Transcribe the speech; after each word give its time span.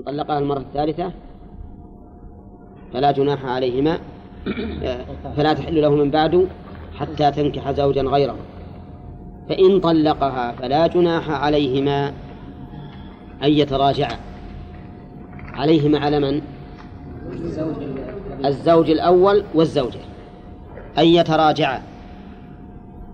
إن 0.00 0.04
طلقها 0.04 0.38
المرة 0.38 0.58
الثالثة 0.58 1.12
فلا 2.92 3.10
جناح 3.10 3.44
عليهما 3.44 3.98
فلا 5.36 5.52
تحل 5.52 5.82
له 5.82 5.90
من 5.90 6.10
بعد 6.10 6.48
حتى 6.96 7.30
تنكح 7.30 7.70
زوجا 7.70 8.02
غيره. 8.02 8.36
فإن 9.48 9.80
طلقها 9.80 10.52
فلا 10.52 10.86
جناح 10.86 11.30
عليهما 11.30 12.08
أن 13.42 13.50
يتراجعا. 13.50 14.16
عليهما 15.52 15.98
على 15.98 16.20
من؟ 16.20 16.42
الزوج 18.44 18.90
الأول 18.90 19.44
والزوجة. 19.54 20.00
أن 20.98 21.06
يتراجعا. 21.06 21.82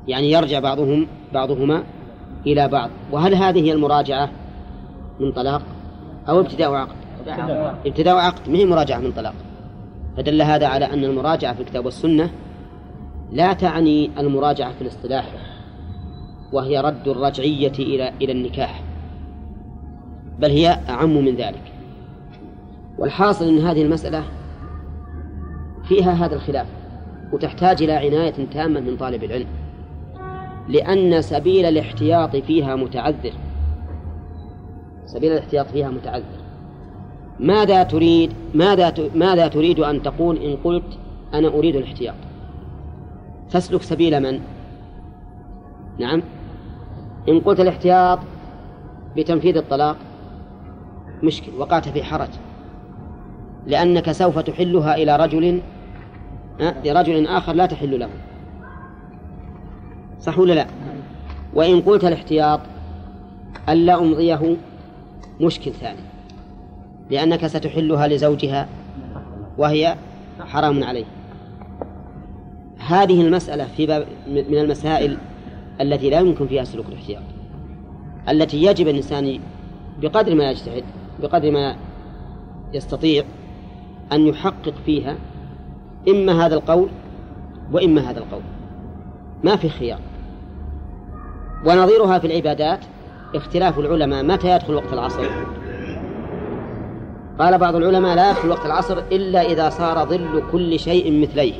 يعني 0.08 0.30
يرجع 0.30 0.60
بعضهم 0.60 1.06
بعضهما 1.34 1.82
إلى 2.46 2.68
بعض. 2.68 2.90
وهل 3.12 3.34
هذه 3.34 3.72
المراجعة 3.72 4.30
من 5.20 5.32
طلاق؟ 5.32 5.62
أو 6.28 6.40
ابتداء 6.40 6.74
عقد 6.74 6.96
ابتداء 7.86 8.16
عقد 8.16 8.50
ما 8.50 8.58
هي 8.58 8.64
مراجعة 8.64 8.98
من 8.98 9.12
طلاق. 9.12 9.34
فدل 10.16 10.42
هذا 10.42 10.66
على 10.66 10.84
أن 10.84 11.04
المراجعة 11.04 11.54
في 11.54 11.60
الكتاب 11.60 11.84
والسنة 11.84 12.30
لا 13.32 13.52
تعني 13.52 14.10
المراجعة 14.18 14.72
في 14.72 14.82
الاصطلاح 14.82 15.26
وهي 16.52 16.80
رد 16.80 17.08
الرجعية 17.08 17.72
إلى 17.78 18.12
إلى 18.22 18.32
النكاح 18.32 18.82
بل 20.38 20.50
هي 20.50 20.78
أعم 20.88 21.24
من 21.24 21.36
ذلك. 21.36 21.72
والحاصل 22.98 23.48
أن 23.48 23.58
هذه 23.58 23.82
المسألة 23.82 24.24
فيها 25.88 26.12
هذا 26.12 26.34
الخلاف 26.34 26.66
وتحتاج 27.32 27.82
إلى 27.82 27.92
عناية 27.92 28.46
تامة 28.52 28.80
من 28.80 28.96
طالب 28.96 29.24
العلم 29.24 29.46
لأن 30.68 31.22
سبيل 31.22 31.64
الاحتياط 31.64 32.36
فيها 32.36 32.76
متعذر. 32.76 33.32
سبيل 35.06 35.32
الاحتياط 35.32 35.66
فيها 35.66 35.90
متعذر. 35.90 36.46
ماذا 37.40 37.82
تريد؟ 37.82 38.32
ماذا 38.54 38.94
ماذا 39.14 39.48
تريد 39.48 39.80
أن 39.80 40.02
تقول 40.02 40.36
إن 40.36 40.56
قلت 40.64 40.98
أنا 41.34 41.48
أريد 41.48 41.76
الاحتياط؟ 41.76 42.14
تسلك 43.50 43.82
سبيل 43.82 44.20
من؟ 44.20 44.40
نعم. 45.98 46.22
إن 47.28 47.40
قلت 47.40 47.60
الاحتياط 47.60 48.18
بتنفيذ 49.16 49.56
الطلاق 49.56 49.96
مشكل 51.22 51.52
وقعت 51.58 51.88
في 51.88 52.02
حرج. 52.02 52.28
لأنك 53.66 54.12
سوف 54.12 54.38
تحلها 54.38 54.94
إلى 54.94 55.16
رجل 55.16 55.60
لرجل 56.60 57.26
آخر 57.26 57.52
لا 57.52 57.66
تحل 57.66 58.00
له. 58.00 58.08
صح 60.20 60.38
ولا 60.38 60.52
لا؟ 60.52 60.66
وإن 61.54 61.80
قلت 61.80 62.04
الاحتياط 62.04 62.60
ألا 63.68 63.98
أمضيه؟ 64.00 64.56
مشكل 65.40 65.72
ثاني 65.72 66.00
لأنك 67.10 67.46
ستحلها 67.46 68.08
لزوجها 68.08 68.68
وهي 69.58 69.96
حرام 70.40 70.84
عليه 70.84 71.04
هذه 72.78 73.20
المسألة 73.26 73.64
في 73.76 73.86
باب 73.86 74.06
من 74.28 74.58
المسائل 74.58 75.18
التي 75.80 76.10
لا 76.10 76.20
يمكن 76.20 76.46
فيها 76.46 76.64
سلوك 76.64 76.86
الاحتياط 76.88 77.22
التي 78.28 78.62
يجب 78.62 78.88
الإنسان 78.88 79.40
بقدر 80.02 80.34
ما 80.34 80.50
يجتهد 80.50 80.84
بقدر 81.22 81.50
ما 81.50 81.76
يستطيع 82.72 83.24
أن 84.12 84.26
يحقق 84.26 84.74
فيها 84.86 85.16
إما 86.08 86.46
هذا 86.46 86.54
القول 86.54 86.88
وإما 87.72 88.10
هذا 88.10 88.18
القول. 88.18 88.42
ما 89.44 89.56
في 89.56 89.68
خيار. 89.68 89.98
ونظيرها 91.66 92.18
في 92.18 92.26
العبادات 92.26 92.80
اختلاف 93.34 93.78
العلماء 93.78 94.24
متى 94.24 94.50
يدخل 94.50 94.74
وقت 94.74 94.92
العصر؟ 94.92 95.24
قال 97.38 97.58
بعض 97.58 97.76
العلماء 97.76 98.16
لا 98.16 98.30
يدخل 98.30 98.48
وقت 98.48 98.66
العصر 98.66 98.98
إلا 98.98 99.42
إذا 99.42 99.70
صار 99.70 100.06
ظل 100.06 100.42
كل 100.52 100.78
شيء 100.78 101.22
مثليه. 101.22 101.54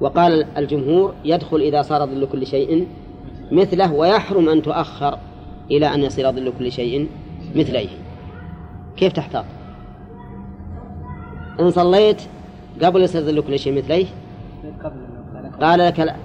وقال 0.00 0.46
الجمهور 0.56 1.14
يدخل 1.24 1.56
إذا 1.56 1.82
صار 1.82 2.06
ظل 2.06 2.28
كل 2.32 2.46
شيء 2.46 2.88
مثله 3.52 3.92
ويحرم 3.92 4.48
أن 4.48 4.62
تؤخر 4.62 5.18
إلى 5.70 5.94
أن 5.94 6.00
يصير 6.00 6.32
ظل 6.32 6.52
كل 6.58 6.72
شيء 6.72 7.08
مثليه. 7.54 7.88
كيف 8.96 9.12
تحتاط؟ 9.12 9.44
إن 11.60 11.70
صليت 11.70 12.22
قبل 12.82 13.02
يصير 13.02 13.22
ظل 13.22 13.40
كل 13.40 13.58
شيء 13.58 13.78
مثليه؟ 13.78 14.06
قال 15.60 15.78
لك 15.78 16.16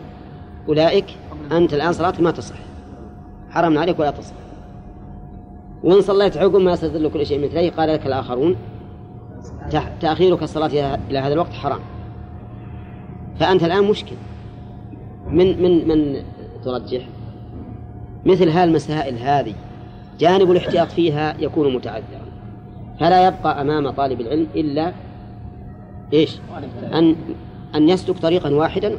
أولئك 0.67 1.06
أنت 1.52 1.73
الآن 1.73 1.94
صلاتك 1.94 2.22
ما 2.22 2.31
تصح. 2.31 2.65
حرمنا 3.55 3.81
عليك 3.81 3.99
ولا 3.99 4.11
تصح. 4.11 4.33
وإن 5.83 6.01
صليت 6.01 6.38
عقب 6.38 6.55
ما 6.55 6.75
ظل 6.75 7.09
كل 7.09 7.25
شيء 7.25 7.45
مثليه 7.45 7.71
قال 7.71 7.89
لك 7.89 8.07
الآخرون 8.07 8.55
تأخيرك 10.01 10.43
الصلاة 10.43 10.97
إلى 11.09 11.19
هذا 11.19 11.33
الوقت 11.33 11.53
حرام. 11.53 11.79
فأنت 13.39 13.63
الآن 13.63 13.83
مشكل. 13.83 14.16
من 15.27 15.61
من 15.61 15.88
من 15.88 16.23
ترجح؟ 16.63 17.01
مثل 18.25 18.49
هالمسائل 18.49 19.17
هذه 19.17 19.53
جانب 20.19 20.51
الاحتياط 20.51 20.87
فيها 20.87 21.35
يكون 21.39 21.73
متعذرا. 21.73 22.25
فلا 22.99 23.27
يبقى 23.27 23.61
أمام 23.61 23.89
طالب 23.89 24.22
العلم 24.22 24.47
إلا 24.55 24.93
إيش؟ 26.13 26.37
أن 26.93 27.16
أن 27.75 27.89
يسلك 27.89 28.17
طريقا 28.17 28.49
واحدا 28.49 28.97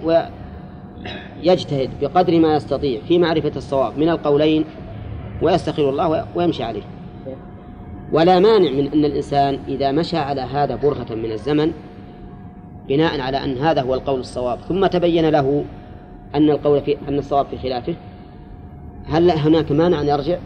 ويجتهد 1.45 1.91
بقدر 2.01 2.39
ما 2.41 2.57
يستطيع 2.57 3.01
في 3.09 3.19
معرفة 3.19 3.53
الصواب 3.57 3.99
من 3.99 4.09
القولين 4.09 4.65
ويستغفر 5.43 5.91
الله 5.91 6.27
ويمشي 6.35 6.63
عليه. 6.63 6.83
ولا 8.13 8.39
مانع 8.39 8.71
من 8.71 8.93
أن 8.93 9.05
الإنسان 9.05 9.59
إذا 9.69 9.93
مشى 9.93 10.17
على 10.17 10.41
هذا 10.41 10.77
برهة 10.77 11.15
من 11.15 11.33
الزمن 11.33 11.73
بناء 12.89 13.21
على 13.21 13.45
أن 13.45 13.59
هذا 13.59 13.83
هو 13.83 13.95
القول 13.95 14.21
الصواب 14.21 14.59
ثم 14.59 14.87
تبين 14.87 15.29
له 15.29 15.65
أن 16.35 16.51
القول 16.51 16.81
في 16.81 16.97
أن 17.09 17.19
الصواب 17.19 17.47
في 17.47 17.59
خلافه 17.59 17.95
هل 19.07 19.31
هناك 19.31 19.73
مانع 19.73 20.01
أن 20.01 20.09
يرجع؟ 20.09 20.39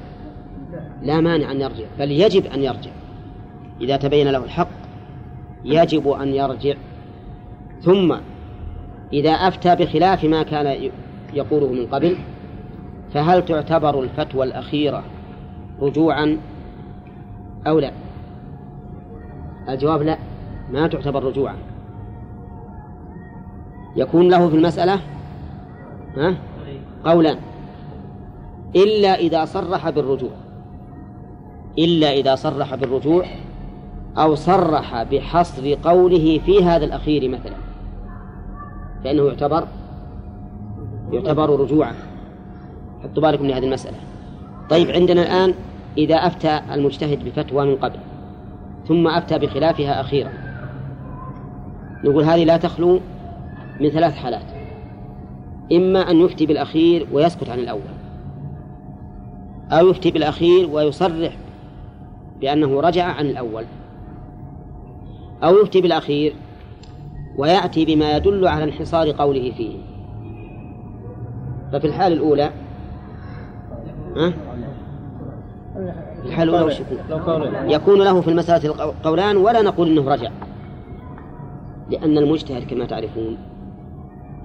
لا 1.02 1.20
مانع 1.20 1.52
أن 1.52 1.60
يرجع 1.60 1.84
بل 1.98 2.10
يجب 2.10 2.46
أن 2.46 2.62
يرجع. 2.62 2.90
إذا 3.80 3.96
تبين 3.96 4.28
له 4.28 4.44
الحق 4.44 4.68
يجب 5.64 6.08
أن 6.08 6.34
يرجع. 6.34 6.74
ثم 7.82 8.16
إذا 9.12 9.30
أفتى 9.30 9.76
بخلاف 9.76 10.24
ما 10.24 10.42
كان 10.42 10.90
يقوله 11.32 11.66
من 11.66 11.86
قبل 11.86 12.16
فهل 13.14 13.44
تعتبر 13.44 14.00
الفتوى 14.00 14.44
الأخيرة 14.44 15.02
رجوعا 15.80 16.38
أو 17.66 17.78
لا؟ 17.78 17.92
الجواب 19.68 20.02
لا 20.02 20.18
ما 20.72 20.88
تعتبر 20.88 21.24
رجوعا. 21.24 21.56
يكون 23.96 24.28
له 24.28 24.48
في 24.48 24.56
المسألة 24.56 25.00
ها؟ 26.16 26.34
إلا 28.76 29.14
إذا 29.14 29.44
صرح 29.44 29.90
بالرجوع. 29.90 30.30
إلا 31.78 32.12
إذا 32.12 32.34
صرح 32.34 32.74
بالرجوع 32.74 33.24
أو 34.18 34.34
صرح 34.34 35.02
بحصر 35.02 35.74
قوله 35.74 36.40
في 36.46 36.64
هذا 36.64 36.84
الأخير 36.84 37.28
مثلا. 37.28 37.69
فإنه 39.04 39.22
يعتبر 39.22 39.66
يعتبر 41.12 41.60
رجوعا 41.60 41.94
حطوا 43.02 43.22
بالكم 43.22 43.46
لهذه 43.46 43.64
المسألة. 43.64 43.96
طيب 44.70 44.90
عندنا 44.90 45.22
الآن 45.22 45.54
إذا 45.98 46.14
أفتى 46.14 46.60
المجتهد 46.72 47.24
بفتوى 47.24 47.66
من 47.66 47.76
قبل 47.76 47.98
ثم 48.88 49.08
أفتى 49.08 49.38
بخلافها 49.38 50.00
أخيرا 50.00 50.30
نقول 52.04 52.24
هذه 52.24 52.44
لا 52.44 52.56
تخلو 52.56 53.00
من 53.80 53.88
ثلاث 53.88 54.14
حالات. 54.14 54.46
إما 55.72 56.10
أن 56.10 56.20
يفتي 56.20 56.46
بالأخير 56.46 57.06
ويسكت 57.12 57.50
عن 57.50 57.58
الأول 57.58 58.00
أو 59.72 59.88
يفتي 59.88 60.10
بالأخير 60.10 60.70
ويصرح 60.70 61.36
بأنه 62.40 62.80
رجع 62.80 63.04
عن 63.04 63.26
الأول 63.26 63.64
أو 65.42 65.56
يفتي 65.56 65.80
بالأخير 65.80 66.34
ويأتي 67.40 67.84
بما 67.84 68.16
يدل 68.16 68.46
على 68.46 68.64
انحصار 68.64 69.10
قوله 69.10 69.52
فيه 69.56 69.76
ففي 71.72 71.86
الحالة 71.86 72.14
الأولى 72.14 72.50
ها؟ 74.16 74.32
في 76.22 76.26
الحالة 76.26 76.56
الأولى؟ 76.56 76.76
يكون 77.74 78.02
له 78.02 78.20
في 78.20 78.28
المسألة 78.28 78.94
قولان 79.04 79.36
ولا 79.36 79.62
نقول 79.62 79.88
أنه 79.88 80.08
رجع 80.08 80.30
لأن 81.90 82.18
المجتهد 82.18 82.66
كما 82.70 82.86
تعرفون 82.86 83.38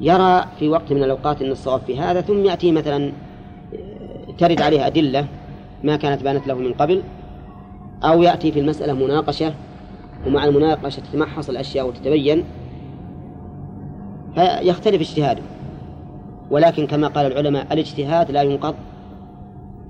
يرى 0.02 0.46
في 0.60 0.70
وقت 0.70 0.94
من 0.94 1.04
الأوقات 1.04 1.42
أن 1.42 1.52
الصواب 1.52 1.82
في 1.82 2.00
هذا 2.00 2.22
ثم 2.22 2.46
يأتي 2.46 2.72
مثلا 2.72 3.12
ترد 4.38 4.62
عليه 4.62 4.88
أدلة 4.88 5.28
ما 5.84 5.96
كانت 5.96 6.24
بانت 6.24 6.48
له 6.48 6.54
من 6.54 6.74
قبل 6.74 7.02
أو 8.04 8.22
يأتي 8.22 8.52
في 8.52 8.60
المسألة 8.60 8.94
مناقشة 8.94 9.54
ومع 10.28 10.46
المناقشة 10.46 11.00
تتمحص 11.00 11.50
الأشياء 11.50 11.88
وتتبين 11.88 12.44
فيختلف 14.36 15.02
اجتهاده. 15.02 15.42
ولكن 16.52 16.88
كما 16.88 17.08
قال 17.08 17.26
العلماء 17.26 17.74
الاجتهاد 17.74 18.32
لا 18.32 18.42
ينقض 18.42 18.76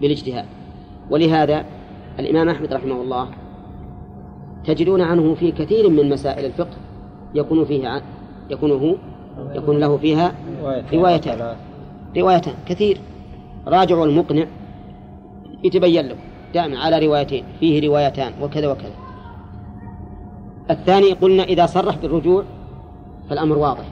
بالاجتهاد. 0.01 0.45
ولهذا 1.09 1.65
الإمام 2.19 2.50
أحمد 2.50 2.74
رحمه 2.74 3.01
الله 3.01 3.27
تجدون 4.65 5.01
عنه 5.01 5.36
في 5.36 5.51
كثير 5.51 5.89
من 5.89 6.09
مسائل 6.09 6.45
الفقه 6.45 6.77
يكون 7.33 7.65
فيه 7.65 8.01
يكون 8.50 8.71
هو 8.71 8.95
يكون 9.56 9.80
له 9.80 9.97
فيها 9.97 10.36
روايتان. 10.94 11.56
روايتان 12.18 12.53
كثير. 12.65 12.97
راجعوا 13.68 14.06
المقنع 14.06 14.45
يتبين 15.63 16.07
له 16.07 16.15
دائما 16.53 16.80
على 16.80 17.06
روايتين 17.06 17.44
فيه 17.59 17.88
روايتان 17.88 18.33
وكذا 18.42 18.68
وكذا. 18.68 18.94
الثاني 20.71 21.12
قلنا 21.12 21.44
إذا 21.44 21.65
صرح 21.65 21.97
بالرجوع 21.97 22.44
فالأمر 23.30 23.57
واضح. 23.57 23.86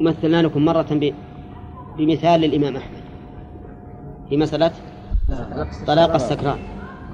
مثلنا 0.00 0.42
لكم 0.42 0.64
مرة 0.64 1.12
بمثال 1.98 2.40
للإمام 2.40 2.76
أحمد. 2.76 3.02
في 4.28 4.36
مسألة 4.36 4.70
طلاق 5.86 6.14
السكران. 6.14 6.58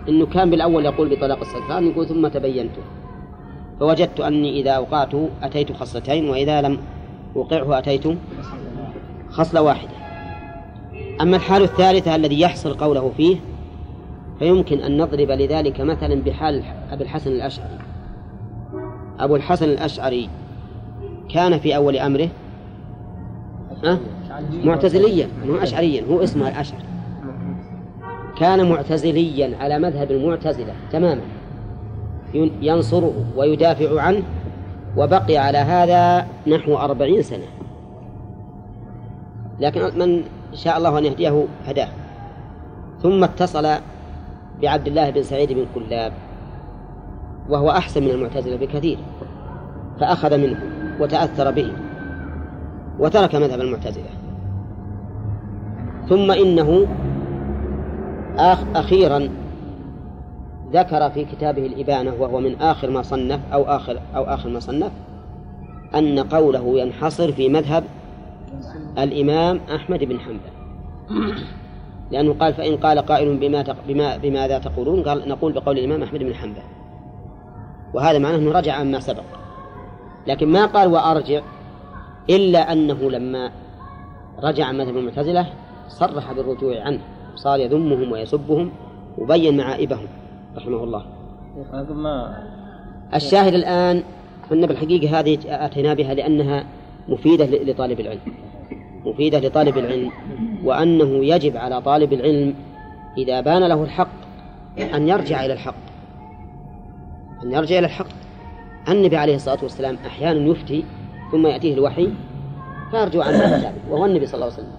إنه 0.08 0.26
كان 0.26 0.50
بالأول 0.50 0.84
يقول 0.84 1.16
بطلاق 1.16 1.40
السكران 1.40 1.86
يقول 1.86 2.06
ثم 2.06 2.28
تبينت 2.28 2.72
فوجدت 3.80 4.20
أني 4.20 4.60
إذا 4.60 4.70
أوقعته 4.70 5.28
أتيت 5.42 5.72
خصلتين 5.72 6.28
وإذا 6.28 6.62
لم 6.62 6.78
أوقعه 7.36 7.78
أتيت 7.78 8.04
خصلة 9.30 9.62
واحدة. 9.62 9.90
أما 11.20 11.36
الحال 11.36 11.62
الثالثة 11.62 12.14
الذي 12.16 12.40
يحصل 12.40 12.75
قوله 12.75 13.12
فيه 13.16 13.36
فيمكن 14.38 14.80
أن 14.80 14.98
نضرب 15.02 15.30
لذلك 15.30 15.80
مثلا 15.80 16.22
بحال 16.22 16.64
أبي 16.90 17.04
الحسن 17.04 17.30
الأشعري. 17.30 17.78
أبو 19.19 19.36
الحسن 19.36 19.69
الأشعري 19.69 20.28
كان 21.28 21.58
في 21.58 21.76
أول 21.76 21.96
أمره؟ 21.96 22.28
معتزليا 24.52 25.28
هو 25.48 25.56
أشعريا 25.56 26.04
هو 26.10 26.22
اسمه 26.22 26.48
الأشعري. 26.48 26.84
كان 28.38 28.70
معتزليا 28.70 29.56
على 29.60 29.78
مذهب 29.78 30.10
المعتزلة 30.10 30.75
تماما. 30.92 31.22
ينصره 32.62 33.14
ويدافع 33.36 34.00
عنه 34.00 34.22
وبقي 34.96 35.36
على 35.36 35.58
هذا 35.58 36.26
نحو 36.46 36.76
أربعين 36.76 37.22
سنة. 37.22 37.46
لكن 39.60 39.98
من 39.98 40.22
شاء 40.54 40.78
الله 40.78 40.98
أن 40.98 41.04
يهديه 41.04 41.44
هداه. 41.66 41.88
ثم 43.02 43.25
اتصل 43.25 43.69
بعبد 44.62 44.86
الله 44.86 45.10
بن 45.10 45.22
سعيد 45.22 45.52
بن 45.52 45.66
كلاب 45.75 46.12
وهو 47.48 47.70
أحسن 47.70 48.02
من 48.02 48.10
المعتزلة 48.10 48.56
بكثير 48.56 48.98
فأخذ 50.00 50.38
منه 50.38 50.77
وتأثر 51.00 51.50
به 51.50 51.72
وترك 52.98 53.34
مذهب 53.34 53.60
المعتزلة. 53.60 54.10
ثم 56.08 56.30
إنه 56.30 56.86
أخيرا 58.74 59.28
ذكر 60.72 61.10
في 61.10 61.24
كتابه 61.24 61.66
الإبانة 61.66 62.14
وهو 62.18 62.40
من 62.40 62.60
آخر 62.60 62.90
ما 62.90 63.02
صنف 63.02 63.40
أو 63.52 63.62
آخر 63.64 63.98
أو 64.16 64.24
آخر 64.24 64.48
ما 64.48 64.60
صنف 64.60 64.92
أن 65.94 66.18
قوله 66.18 66.78
ينحصر 66.78 67.32
في 67.32 67.48
مذهب 67.48 67.84
الإمام 68.98 69.60
أحمد 69.74 70.04
بن 70.04 70.18
حنبل. 70.20 70.50
لأنه 72.10 72.34
قال 72.34 72.54
فإن 72.54 72.76
قال 72.76 72.98
قائل 72.98 73.36
بما 73.36 73.62
تق... 73.62 73.76
بما 73.88 74.16
بماذا 74.16 74.58
تقولون؟ 74.58 75.02
قال 75.02 75.28
نقول 75.28 75.52
بقول 75.52 75.78
الإمام 75.78 76.02
أحمد 76.02 76.20
بن 76.20 76.34
حنبل. 76.34 76.62
وهذا 77.94 78.18
معناه 78.18 78.38
أنه 78.38 78.52
رجع 78.52 78.74
عما 78.74 79.00
سبق. 79.00 79.24
لكن 80.28 80.48
ما 80.48 80.66
قال 80.66 80.88
وأرجع 80.88 81.40
إلا 82.30 82.72
أنه 82.72 83.10
لما 83.10 83.50
رجع 84.42 84.72
مذهب 84.72 84.96
المعتزلة 84.96 85.46
صرح 85.88 86.32
بالرجوع 86.32 86.82
عنه 86.82 87.00
صار 87.34 87.60
يذمهم 87.60 88.12
ويسبهم 88.12 88.70
وبين 89.19 89.56
معائبهم 89.56 90.06
رحمه 90.56 90.84
الله. 90.84 91.04
الشاهد 93.14 93.54
الآن 93.54 94.02
أن 94.52 94.66
بالحقيقة 94.66 95.19
هذه 95.19 95.38
أتينا 95.46 95.94
بها 95.94 96.14
لأنها 96.14 96.64
مفيدة 97.08 97.44
لطالب 97.44 98.00
العلم. 98.00 98.20
مفيدة 99.04 99.38
لطالب 99.38 99.78
العلم 99.78 100.10
وأنه 100.64 101.25
يجب 101.25 101.56
على 101.56 101.80
طالب 101.80 102.12
العلم 102.12 102.54
إذا 103.19 103.40
بان 103.40 103.62
له 103.62 103.82
الحق 103.82 104.08
أن 104.94 105.08
يرجع 105.08 105.44
إلى 105.44 105.52
الحق. 105.52 105.75
أن 107.44 107.52
يرجع 107.52 107.78
إلى 107.78 107.86
الحق. 107.86 108.27
النبي 108.88 109.17
عليه 109.17 109.35
الصلاة 109.35 109.58
والسلام 109.62 109.96
أحيانا 110.06 110.50
يفتي 110.50 110.85
ثم 111.32 111.46
يأتيه 111.46 111.75
الوحي 111.75 112.12
فيرجع 112.90 113.25
عن 113.25 113.32
كتابه 113.32 113.73
وهو 113.90 114.06
النبي 114.06 114.26
صلى 114.26 114.35
الله 114.35 114.55
عليه 114.55 114.55
وسلم. 114.55 114.79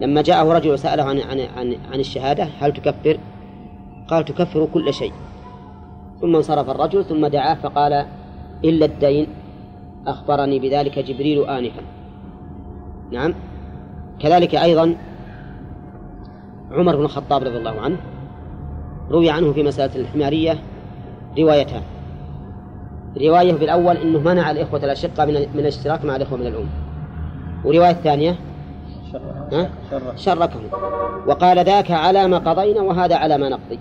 لما 0.00 0.22
جاءه 0.22 0.52
رجل 0.52 0.70
وسأله 0.70 1.02
عن 1.02 1.18
عن 1.18 1.40
عن, 1.40 1.76
عن 1.92 2.00
الشهادة 2.00 2.48
هل 2.60 2.72
تكفر؟ 2.72 3.18
قال 4.08 4.24
تكفر 4.24 4.68
كل 4.74 4.94
شيء. 4.94 5.12
ثم 6.20 6.36
انصرف 6.36 6.70
الرجل 6.70 7.04
ثم 7.04 7.26
دعاه 7.26 7.54
فقال 7.54 8.06
إلا 8.64 8.86
الدين 8.86 9.26
أخبرني 10.06 10.58
بذلك 10.58 10.98
جبريل 10.98 11.44
آنفا. 11.44 11.82
نعم. 13.12 13.34
كذلك 14.18 14.54
أيضا 14.54 14.96
عمر 16.70 16.96
بن 16.96 17.02
الخطاب 17.02 17.42
رضي 17.42 17.56
الله 17.56 17.80
عنه 17.80 17.96
روي 19.10 19.30
عنه 19.30 19.52
في 19.52 19.62
مسألة 19.62 19.96
الحمارية 19.96 20.58
روايتان. 21.38 21.82
رواية 23.20 23.52
في 23.52 23.64
الأول 23.64 23.96
أنه 23.96 24.18
منع 24.18 24.50
الإخوة 24.50 24.84
الأشقة 24.84 25.24
من 25.24 25.34
من 25.34 25.60
الاشتراك 25.60 26.04
مع 26.04 26.16
الإخوة 26.16 26.38
من 26.38 26.46
الأم. 26.46 26.66
ورواية 27.64 27.90
الثانية؟ 27.90 28.36
شركهم. 30.16 30.62
وقال 31.26 31.64
ذاك 31.64 31.90
على 31.90 32.28
ما 32.28 32.38
قضينا 32.38 32.80
وهذا 32.80 33.16
على 33.16 33.38
ما 33.38 33.48
نقضي. 33.48 33.78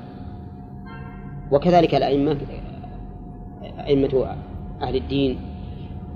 وكذلك 1.52 1.96
الأئمة 1.96 2.38
أئمة 3.88 4.36
أهل 4.82 4.96
الدين 4.96 5.40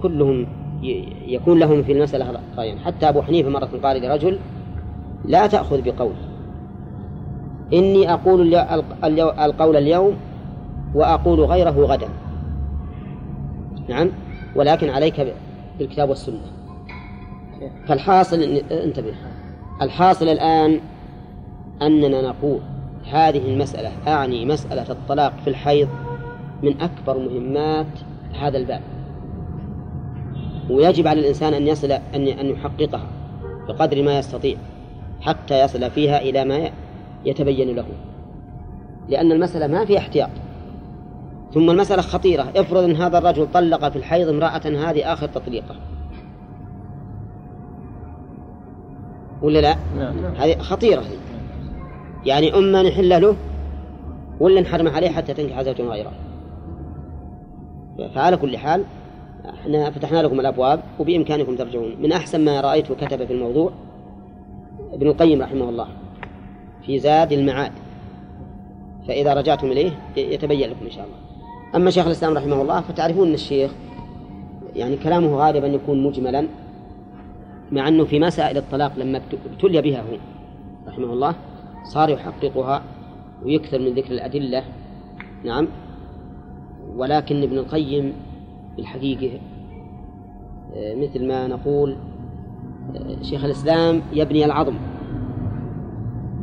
كلهم 0.02 0.48
يكون 1.28 1.60
لهم 1.60 1.84
في 1.84 1.92
المسألة 1.92 2.40
رأيا 2.58 2.78
حتى 2.86 3.10
أبو 3.10 3.22
حنيفة 3.22 3.50
مرة 3.50 3.70
قال 3.84 4.02
لرجل 4.02 4.40
لا 5.26 5.48
تأخذ 5.48 5.82
بقول. 5.82 6.14
إني 7.74 8.14
أقول 8.14 8.56
القول 9.40 9.78
اليوم 9.78 10.16
وأقول 10.96 11.40
غيره 11.40 11.86
غدا. 11.86 12.08
نعم. 13.90 14.12
ولكن 14.56 14.90
عليك 14.90 15.34
بالكتاب 15.80 16.10
والسنة. 16.10 16.42
فالحاصل 17.88 18.42
انتبه. 18.72 19.14
الحاصل 19.82 20.28
الآن 20.28 20.80
أننا 21.82 22.22
نقول 22.22 22.60
هذه 23.12 23.38
المسألة 23.54 23.92
أعني 24.08 24.46
مسألة 24.46 24.92
الطلاق 24.92 25.34
في 25.44 25.50
الحيض 25.50 25.88
من 26.64 26.82
أكبر 26.82 27.18
مهمات 27.18 27.88
هذا 28.40 28.58
الباب. 28.58 28.82
ويجب 30.70 31.08
على 31.08 31.20
الإنسان 31.20 31.54
أن 31.54 31.68
يصل 31.68 31.92
أن 31.92 32.28
أن 32.28 32.46
يحققها 32.46 33.08
بقدر 33.68 34.04
ما 34.04 34.20
يستطيع 34.20 34.58
حتى 35.22 35.64
يصل 35.64 35.92
فيها 35.92 36.22
إلى 36.22 36.46
ما 36.46 36.70
يتبين 37.26 37.76
له. 37.76 37.86
لأن 39.10 39.32
المسألة 39.32 39.68
ما 39.68 39.86
في 39.86 39.98
احتياط. 39.98 40.30
ثم 41.54 41.70
المسألة 41.70 42.02
خطيرة. 42.02 42.52
افرض 42.56 42.84
أن 42.84 42.96
هذا 42.96 43.18
الرجل 43.18 43.48
طلق 43.54 43.90
في 43.90 43.96
الحيض 43.96 44.30
امرأة 44.30 44.90
هذه 44.90 45.14
آخر 45.14 45.28
تطليقة. 45.28 45.76
ولا 49.42 49.60
لا؟ 49.60 49.76
نعم. 49.98 50.16
هذه 50.36 50.58
خطيرة. 50.58 51.00
هذه 51.00 51.18
يعني 52.26 52.58
أما 52.58 52.84
نحل 52.84 53.22
له 53.22 53.36
ولا 54.40 54.62
نحرم 54.62 54.88
عليه 54.88 55.10
حتى 55.10 55.34
تنكح 55.34 55.62
زوجا 55.62 55.84
غيره. 55.84 56.12
فعلى 58.16 58.38
كل 58.38 58.58
حال 58.58 58.84
إحنا 59.50 59.92
فتحنا 59.92 60.22
لكم 60.22 60.40
الأبواب 60.40 60.80
وبإمكانكم 61.00 61.56
ترجعون. 61.56 61.96
من 62.02 62.12
أحسن 62.12 62.46
ما 62.46 62.62
رايته 62.62 62.96
كتب 62.96 63.26
في 63.26 63.34
الموضوع 63.34 63.72
ابن 64.94 65.08
القيم 65.08 65.42
رحمه 65.42 65.70
الله 65.70 65.88
في 66.86 67.00
زاد 67.00 67.32
المعاد. 67.32 67.72
فإذا 69.08 69.34
رجعتم 69.34 69.68
إليه 69.68 69.92
يتبين 70.18 70.70
لكم 70.70 70.86
إن 70.86 70.92
شاء 70.92 71.06
الله. 71.06 71.27
أما 71.76 71.90
شيخ 71.90 72.06
الإسلام 72.06 72.38
رحمه 72.38 72.62
الله 72.62 72.82
فتعرفون 72.82 73.28
إن 73.28 73.34
الشيخ 73.34 73.72
يعني 74.76 74.98
كلامه 74.98 75.36
غالبا 75.36 75.68
يكون 75.68 76.04
مجملا 76.04 76.48
مع 77.72 77.88
أنه 77.88 78.04
في 78.06 78.20
مسائل 78.20 78.58
الطلاق 78.58 79.00
لما 79.00 79.22
ابتلي 79.52 79.82
بها 79.82 80.02
هو 80.02 80.18
رحمه 80.88 81.14
الله 81.14 81.36
صار 81.84 82.10
يحققها 82.10 82.84
ويكثر 83.44 83.80
من 83.80 83.94
ذكر 83.94 84.12
الأدلة. 84.12 84.64
نعم. 85.44 85.68
ولكن 86.96 87.44
ابن 87.44 87.58
القيم 87.58 88.14
بالحقيقة 88.78 89.40
آه، 90.76 90.96
مثل 90.96 91.28
ما 91.28 91.48
نقول 91.48 91.98
آه، 92.96 93.22
شيخ 93.22 93.44
الإسلام 93.44 94.02
يبني 94.14 94.46
العظم. 94.46 94.76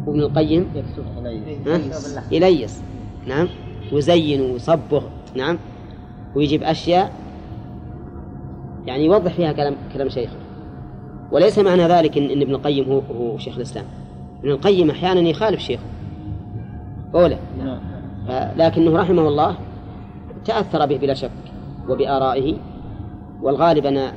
وابن 0.06 0.20
القيم 0.20 0.66
يليس 2.30 2.82
نعم. 3.26 3.48
ويزين 3.92 4.40
ويصبغ 4.40 5.02
نعم؟ 5.34 5.58
ويجيب 6.34 6.62
أشياء 6.62 7.12
يعني 8.86 9.04
يوضح 9.04 9.32
فيها 9.32 9.52
كلام 9.52 9.74
كلام 9.92 10.08
شيخه. 10.08 10.36
وليس 11.32 11.58
معنى 11.58 11.82
ذلك 11.82 12.18
إن, 12.18 12.30
إن 12.30 12.42
ابن 12.42 12.54
القيم 12.54 12.84
هو 12.84 12.98
هو 12.98 13.38
شيخ 13.38 13.56
الإسلام. 13.56 13.84
ابن 14.40 14.50
القيم 14.50 14.90
أحيانا 14.90 15.20
يخالف 15.20 15.60
شيخه. 15.60 15.82
أولى 17.14 17.38
نعم. 17.58 17.78
لكنه 18.56 19.00
رحمه 19.00 19.28
الله 19.28 19.56
تأثر 20.44 20.86
به 20.86 20.96
بلا 20.96 21.14
شك 21.14 21.30
وبآرائه 21.88 22.56
والغالب 23.42 23.86
أنا 23.86 24.12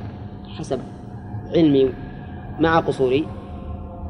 حسب 0.58 0.80
علمي 1.54 1.92
مع 2.60 2.80
قصوري 2.80 3.26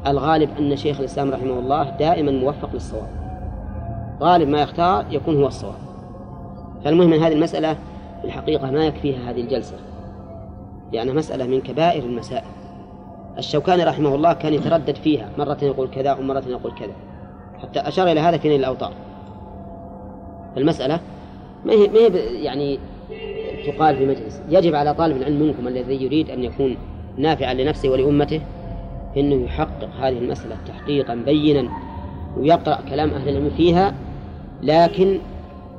الغالب 0.07 0.49
أن 0.59 0.75
شيخ 0.75 0.99
الإسلام 0.99 1.31
رحمه 1.31 1.59
الله 1.59 1.89
دائما 1.89 2.31
موفق 2.31 2.69
للصواب. 2.73 3.18
غالب 4.21 4.49
ما 4.49 4.61
يختار 4.61 5.05
يكون 5.11 5.37
هو 5.41 5.47
الصواب. 5.47 5.79
فالمهم 6.83 7.09
من 7.09 7.19
هذه 7.19 7.33
المسألة 7.33 7.73
في 8.21 8.25
الحقيقة 8.25 8.71
ما 8.71 8.85
يكفيها 8.85 9.31
هذه 9.31 9.41
الجلسة 9.41 9.75
لأنها 10.93 11.13
مسألة 11.13 11.47
من 11.47 11.61
كبائر 11.61 12.03
المسائل. 12.03 12.59
الشوكاني 13.39 13.83
رحمه 13.83 14.15
الله 14.15 14.33
كان 14.33 14.53
يتردد 14.53 14.95
فيها 14.95 15.29
مرة 15.37 15.57
يقول 15.61 15.87
كذا 15.87 16.13
ومرة 16.13 16.43
يقول 16.47 16.71
كذا 16.71 16.93
حتى 17.61 17.79
أشار 17.79 18.11
إلى 18.11 18.19
هذا 18.19 18.37
في 18.37 18.49
نيل 18.49 18.59
الأوطار 18.59 18.93
المسألة 20.57 20.99
ما 21.65 21.73
هي 21.73 21.87
ما 21.87 21.99
هي 21.99 22.43
يعني 22.43 22.79
تقال 23.65 23.97
في 23.97 24.05
مجلس 24.05 24.41
يجب 24.49 24.75
على 24.75 24.93
طالب 24.93 25.17
العلم 25.17 25.41
منكم 25.41 25.67
الذي 25.67 26.03
يريد 26.03 26.29
أن 26.29 26.43
يكون 26.43 26.77
نافعا 27.17 27.53
لنفسه 27.53 27.89
ولأمته 27.89 28.41
أنه 29.17 29.45
يحقق 29.45 29.89
هذه 30.01 30.17
المسألة 30.17 30.57
تحقيقا 30.67 31.15
بينا 31.15 31.69
ويقرأ 32.37 32.79
كلام 32.89 33.09
أهل 33.09 33.29
العلم 33.29 33.49
فيها 33.57 33.93
لكن 34.61 35.19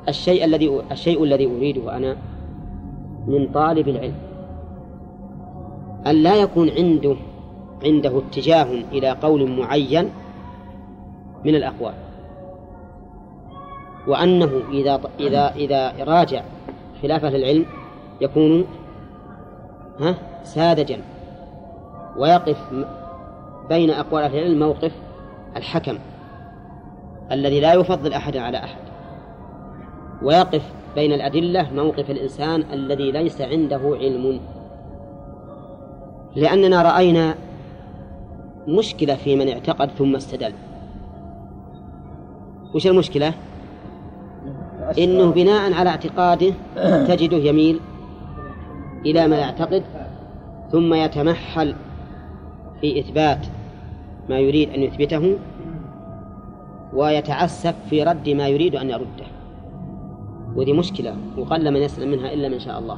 الشيء 0.09 0.45
الذي 0.45 0.81
الشيء 0.91 1.23
الذي 1.23 1.45
أريده 1.45 1.97
أنا 1.97 2.17
من 3.27 3.47
طالب 3.47 3.87
العلم. 3.87 4.15
أن 6.07 6.15
لا 6.15 6.35
يكون 6.35 6.69
عنده 6.69 7.15
عنده 7.83 8.17
اتجاه 8.17 8.67
إلى 8.91 9.09
قول 9.09 9.51
معين 9.51 10.09
من 11.45 11.55
الأقوال. 11.55 11.93
وأنه 14.07 14.61
إذا 14.71 15.01
إذا 15.19 15.55
إذا 15.55 15.93
راجع 16.03 16.43
خلاف 17.01 17.25
أهل 17.25 17.35
العلم 17.35 17.65
يكون 18.21 18.65
ها 19.99 20.15
ساذجا. 20.43 21.01
ويقف 22.17 22.57
بين 23.69 23.89
أقوال 23.89 24.23
أهل 24.23 24.37
العلم 24.37 24.59
موقف 24.59 24.91
الحكم. 25.57 25.97
الذي 27.31 27.59
لا 27.59 27.73
يفضل 27.73 28.13
أحدا 28.13 28.41
على 28.41 28.57
أحد. 28.57 28.81
ويقف 30.21 30.61
بين 30.95 31.13
الأدلة 31.13 31.73
موقف 31.73 32.11
الإنسان 32.11 32.63
الذي 32.73 33.11
ليس 33.11 33.41
عنده 33.41 33.97
علم. 34.01 34.39
لأننا 36.35 36.81
رأينا 36.81 37.35
مشكلة 38.67 39.15
في 39.15 39.35
من 39.35 39.49
اعتقد 39.49 39.89
ثم 39.89 40.15
استدل. 40.15 40.53
وش 42.75 42.87
المشكلة؟ 42.87 43.33
إنه 44.97 45.31
بناء 45.31 45.73
على 45.73 45.89
اعتقاده 45.89 46.53
تجده 47.07 47.37
يميل 47.37 47.79
إلى 49.05 49.27
ما 49.27 49.37
يعتقد 49.37 49.83
ثم 50.71 50.93
يتمحل 50.93 51.75
في 52.81 52.99
إثبات 52.99 53.45
ما 54.29 54.39
يريد 54.39 54.69
أن 54.69 54.83
يثبته 54.83 55.37
ويتعسف 56.93 57.75
في 57.89 58.03
رد 58.03 58.29
ما 58.29 58.47
يريد 58.47 58.75
أن 58.75 58.89
يرده. 58.89 59.25
وذي 60.55 60.73
مشكلة 60.73 61.15
وقل 61.37 61.71
من 61.71 61.81
يسلم 61.81 62.11
منها 62.11 62.33
إلا 62.33 62.49
من 62.49 62.59
شاء 62.59 62.79
الله. 62.79 62.97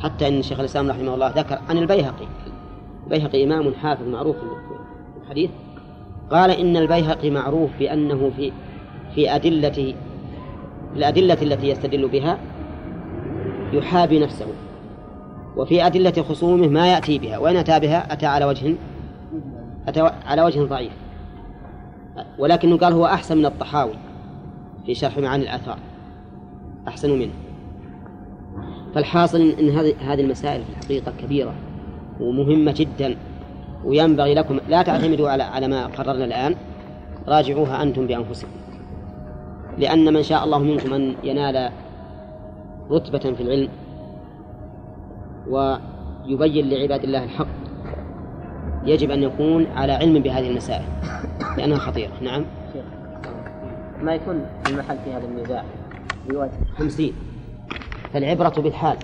حتى 0.00 0.28
أن 0.28 0.42
شيخ 0.42 0.60
الإسلام 0.60 0.90
رحمه 0.90 1.14
الله 1.14 1.28
ذكر 1.28 1.58
عن 1.68 1.78
البيهقي. 1.78 2.26
البيهقي 3.04 3.44
إمام 3.44 3.74
حافظ 3.74 4.08
معروف 4.08 4.36
في 4.36 5.22
الحديث. 5.22 5.50
قال 6.30 6.50
إن 6.50 6.76
البيهقي 6.76 7.30
معروف 7.30 7.70
بأنه 7.78 8.30
في 8.36 8.52
في 9.14 9.34
أدلة 9.34 9.94
الأدلة 10.96 11.42
التي 11.42 11.68
يستدل 11.68 12.08
بها 12.08 12.38
يحابي 13.72 14.18
نفسه. 14.18 14.46
وفي 15.56 15.86
أدلة 15.86 16.22
خصومه 16.28 16.68
ما 16.68 16.92
يأتي 16.92 17.18
بها. 17.18 17.38
وإن 17.38 17.56
أتى 17.56 17.80
بها 17.80 18.12
أتى 18.12 18.26
على 18.26 18.44
وجه 18.44 18.74
أتى 19.88 20.00
على 20.00 20.42
وجه 20.42 20.64
ضعيف. 20.64 20.92
ولكنه 22.40 22.76
قال 22.76 22.92
هو 22.92 23.06
أحسن 23.06 23.38
من 23.38 23.46
الطحاوي 23.46 23.94
في 24.86 24.94
شرح 24.94 25.18
معاني 25.18 25.42
الآثار. 25.42 25.78
أحسن 26.88 27.18
منه. 27.18 27.32
فالحاصل 28.94 29.40
أن 29.40 29.70
هذه 30.00 30.20
المسائل 30.20 30.62
في 30.62 30.70
الحقيقة 30.70 31.12
كبيرة 31.22 31.54
ومهمة 32.20 32.74
جدا 32.76 33.16
وينبغي 33.84 34.34
لكم 34.34 34.60
لا 34.68 34.82
تعتمدوا 34.82 35.30
على 35.30 35.42
على 35.42 35.68
ما 35.68 35.86
قررنا 35.86 36.24
الآن. 36.24 36.54
راجعوها 37.28 37.82
أنتم 37.82 38.06
بأنفسكم. 38.06 38.50
لأن 39.78 40.14
من 40.14 40.22
شاء 40.22 40.44
الله 40.44 40.58
منكم 40.58 40.94
أن 40.94 41.14
ينال 41.24 41.70
رتبة 42.90 43.18
في 43.18 43.42
العلم 43.42 43.68
ويبين 45.48 46.68
لعباد 46.68 47.04
الله 47.04 47.24
الحق. 47.24 47.69
يجب 48.84 49.10
أن 49.10 49.22
يكون 49.22 49.66
على 49.76 49.92
علم 49.92 50.22
بهذه 50.22 50.50
المسائل 50.50 50.84
لأنها 51.56 51.78
خطيرة. 51.78 52.12
نعم؟ 52.22 52.44
ما 54.02 54.14
يكون 54.14 54.46
المحل 54.68 54.98
في 55.04 55.12
هذا 55.12 55.24
النزاع؟ 55.24 55.64
بوجه. 56.28 56.50
خمسين. 56.78 57.12
فالعبرة 58.12 58.60
بالحال. 58.60 58.96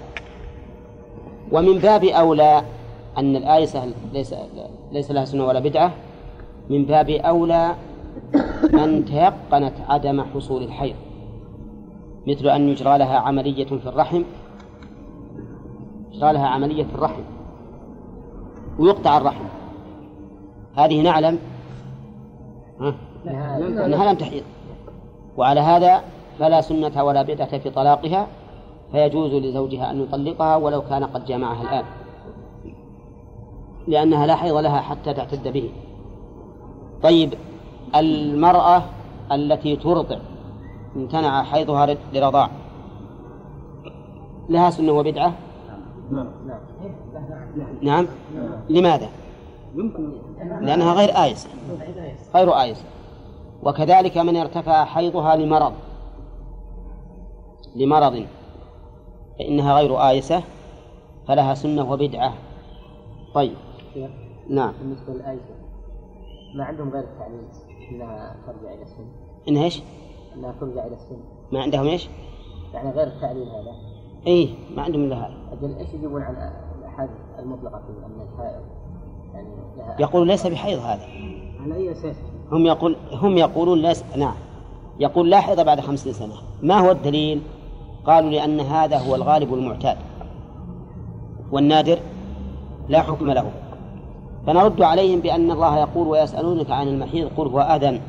ومن 1.53 1.79
باب 1.79 2.05
أولى 2.05 2.63
أن 3.19 3.37
الآيسة 3.37 3.93
ليس 4.13 4.35
ليس 4.93 5.11
لها 5.11 5.25
سنة 5.25 5.47
ولا 5.47 5.61
بدعة. 5.61 5.93
من 6.71 6.85
باب 6.85 7.11
أولى 7.11 7.75
من 8.73 9.05
تيقنت 9.05 9.75
عدم 9.89 10.23
حصول 10.35 10.63
الحيض. 10.63 10.95
مثل 12.27 12.49
أن 12.49 12.69
يجرى 12.69 12.99
لها 12.99 13.19
عملية 13.19 13.65
في 13.65 13.87
الرحم. 13.87 14.23
يجرى 16.13 16.33
لها 16.33 16.47
عملية 16.47 16.85
في 16.85 16.95
الرحم. 16.95 17.23
ويقطع 18.79 19.17
الرحم. 19.17 19.45
هذه 20.77 21.03
نعلم. 21.03 21.39
ها؟ 22.81 22.95
أنها 23.87 24.13
لم 24.13 24.19
تحيض. 24.19 24.43
وعلى 25.37 25.61
هذا 25.61 26.01
فلا 26.39 26.61
سنة 26.61 27.05
ولا 27.05 27.23
بدعة 27.23 27.59
في 27.59 27.71
طلاقها 27.71 28.27
فيجوز 28.93 29.35
لزوجها 29.35 29.91
أن 29.91 30.03
يطلقها 30.03 30.57
ولو 30.57 30.83
كان 30.83 31.05
قد 31.05 31.25
جامعها 31.25 31.63
الآن. 31.63 31.85
لأنها 33.89 34.27
لا 34.27 34.37
حيض 34.37 34.57
لها 34.57 34.81
حتى 34.81 35.15
تعتد 35.15 35.49
به. 35.49 35.71
طيب 37.03 37.35
المرأة 37.97 38.83
التي 39.33 39.77
ترضع 39.77 40.19
امتنع 40.97 41.43
حيضها 41.43 41.97
لرضاع 42.13 42.51
لها 44.49 44.71
سنة 44.71 44.93
وبدعة؟ 44.93 45.33
نعم. 46.11 46.27
نعم. 47.83 48.07
لماذا؟ 48.69 49.09
لأنها 50.61 50.95
غير 50.95 51.09
آيسة 51.09 51.49
غير 52.35 52.61
آيسة 52.61 52.85
وكذلك 53.63 54.19
من 54.19 54.37
ارتفع 54.37 54.85
حيضها 54.85 55.37
لمرض. 55.37 55.73
لمرض. 57.77 58.27
فإنها 59.39 59.75
غير 59.75 60.09
آيسة 60.09 60.43
فلها 61.29 61.55
سنة 61.55 61.93
وبدعة. 61.93 62.35
طيب. 63.35 63.57
نعم. 64.49 64.73
بالنسبة 64.81 65.13
للآيسة 65.13 65.55
ما 66.55 66.65
عندهم 66.65 66.91
غير 66.91 67.05
التعليل 67.05 67.49
إنها 67.91 68.37
ترجع 68.47 68.75
إلى 68.75 68.83
السن. 68.83 69.07
إنها 69.49 69.65
إيش؟ 69.65 69.83
إنها 70.37 70.55
ترجع 70.61 70.87
إلى 70.87 70.95
السن. 70.95 71.19
ما 71.53 71.63
عندهم 71.63 71.87
إيش؟ 71.87 72.09
يعني 72.75 72.91
غير 72.91 73.07
التعليل 73.07 73.49
هذا. 73.49 73.75
اي 74.27 74.55
ما 74.77 74.83
عندهم 74.83 75.05
إلا 75.05 75.17
هذا. 75.17 75.37
أجل 75.53 75.79
إيش 75.79 75.89
يجيبون 75.95 76.23
عن 76.23 76.53
الاحاديث 76.79 77.17
المطلقة 77.39 77.79
في 77.79 78.07
ان 78.07 78.29
الحائض 78.33 78.76
يقول 79.99 80.27
ليس 80.27 80.47
بحيض 80.47 80.79
هذا. 80.79 81.07
على 81.65 81.75
أي 81.77 81.93
أساس؟ 81.93 82.17
هم 82.53 82.67
يقول 82.67 82.97
هم 83.13 83.39
يقولون 83.39 83.83
ليس 83.83 84.05
نعم. 84.17 84.35
يقول 85.01 85.31
لا 85.31 85.41
حيض 85.41 85.61
بعد 85.61 85.81
خمسين 85.81 86.13
سنة. 86.13 86.35
ما 86.63 86.79
هو 86.79 86.91
الدليل؟ 86.91 87.43
قالوا 88.07 88.31
لأن 88.31 88.61
هذا 88.61 88.99
هو 88.99 89.15
الغالب 89.15 89.51
والمعتاد. 89.51 89.97
والنادر 91.53 91.99
لا 92.89 93.03
حكم 93.03 93.31
له. 93.31 93.51
فنرد 94.47 94.83
عليهم 94.83 95.21
بأن 95.21 95.51
الله 95.51 95.79
يقول 95.79 96.09
ويسألونك 96.09 96.71
عن 96.71 96.89
المحيض 96.89 97.31
قل 97.37 97.47
هو 97.47 97.61
أذى. 97.61 98.01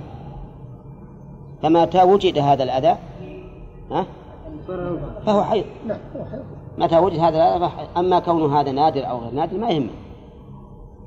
فمتى 1.62 2.04
وجد 2.04 2.38
هذا 2.38 2.64
الأذى؟ 2.64 2.98
ها؟ 3.92 4.06
فهو 5.26 5.44
حيض. 5.44 5.66
متى 6.78 6.98
وجد 6.98 7.20
هذا 7.20 7.38
الأذى 7.38 7.72
أما 7.98 8.20
كون 8.20 8.54
هذا 8.54 8.72
نادر 8.72 9.10
أو 9.10 9.20
غير 9.20 9.32
نادر 9.32 9.58
ما 9.58 9.70
يهمه. 9.70 9.90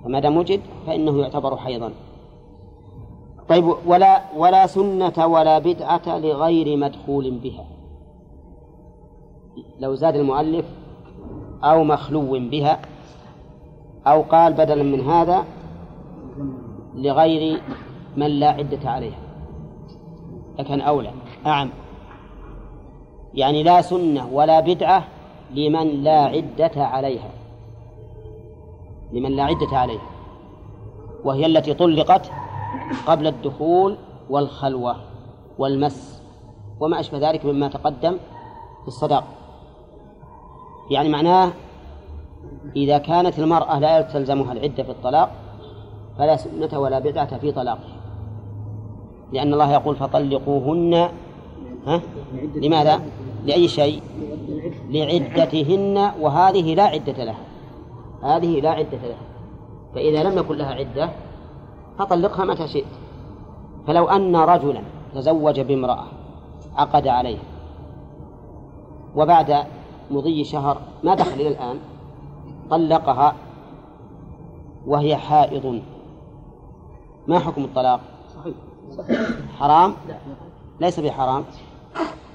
فما 0.04 0.20
دام 0.20 0.36
وجد 0.36 0.60
فإنه 0.86 1.20
يعتبر 1.20 1.56
حيضا. 1.56 1.92
طيب 3.48 3.74
ولا 3.86 4.22
ولا 4.36 4.66
سنة 4.66 5.26
ولا 5.26 5.58
بدعة 5.58 6.18
لغير 6.18 6.76
مدخول 6.76 7.30
بها. 7.30 7.64
لو 9.80 9.94
زاد 9.94 10.16
المؤلف 10.16 10.66
أو 11.64 11.84
مخلو 11.84 12.38
بها 12.38 12.80
أو 14.06 14.22
قال 14.22 14.52
بدلا 14.52 14.82
من 14.82 15.00
هذا 15.00 15.44
لغير 16.94 17.62
من 18.16 18.26
لا 18.26 18.48
عدة 18.48 18.90
عليها. 18.90 19.18
لكان 20.58 20.80
أولى. 20.80 21.10
أعم 21.46 21.70
يعني 23.34 23.62
لا 23.62 23.82
سنة 23.82 24.28
ولا 24.32 24.60
بدعة 24.60 25.04
لمن 25.54 26.02
لا 26.02 26.20
عدة 26.20 26.72
عليها. 26.76 27.30
لمن 29.12 29.30
لا 29.30 29.42
عدة 29.42 29.76
عليها 29.78 30.06
وهي 31.24 31.46
التي 31.46 31.74
طلقت 31.74 32.30
قبل 33.06 33.26
الدخول 33.26 33.96
والخلوة 34.30 34.96
والمس 35.58 36.22
وما 36.80 37.00
أشبه 37.00 37.30
ذلك 37.30 37.44
مما 37.44 37.68
تقدم 37.68 38.16
في 38.82 38.88
الصداق 38.88 39.24
يعني 40.90 41.08
معناه 41.08 41.52
إذا 42.76 42.98
كانت 42.98 43.38
المرأة 43.38 43.78
لا 43.78 44.02
تلزمها 44.02 44.52
العدة 44.52 44.82
في 44.82 44.90
الطلاق 44.90 45.30
فلا 46.18 46.36
سنة 46.36 46.78
ولا 46.78 46.98
بدعة 46.98 47.38
في 47.38 47.52
طلاقها 47.52 47.96
لأن 49.32 49.52
الله 49.52 49.72
يقول 49.72 49.96
فطلقوهن 49.96 51.08
ها؟ 51.86 52.00
لماذا؟ 52.54 53.00
لأي 53.46 53.68
شيء؟ 53.68 54.02
لعدتهن 54.90 56.12
وهذه 56.20 56.74
لا 56.74 56.82
عدة 56.82 57.24
لها 57.24 57.49
هذه 58.22 58.60
لا 58.60 58.70
عدة 58.70 58.98
لها. 58.98 59.26
فإذا 59.94 60.22
لم 60.22 60.38
يكن 60.38 60.56
لها 60.56 60.74
عدة 60.74 61.10
فطلقها 61.98 62.44
متى 62.44 62.68
شئت. 62.68 62.84
فلو 63.86 64.08
أن 64.08 64.36
رجلا 64.36 64.82
تزوج 65.14 65.60
بامرأة 65.60 66.04
عقد 66.76 67.06
عليها 67.06 67.42
وبعد 69.16 69.66
مضي 70.10 70.44
شهر 70.44 70.80
ما 71.04 71.14
دخل 71.14 71.32
إلى 71.32 71.48
الآن 71.48 71.78
طلقها 72.70 73.34
وهي 74.86 75.16
حائض. 75.16 75.82
ما 77.28 77.38
حكم 77.38 77.64
الطلاق؟ 77.64 78.00
صحيح. 78.28 78.54
حرام؟ 79.58 79.94
ليس 80.80 81.00
بحرام 81.00 81.44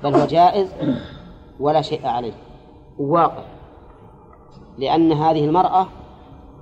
بل 0.03 0.15
هو 0.15 0.25
جائز 0.25 0.73
ولا 1.59 1.81
شيء 1.81 2.07
عليه. 2.07 2.33
واقع. 2.99 3.43
لأن 4.77 5.11
هذه 5.11 5.45
المرأة 5.45 5.87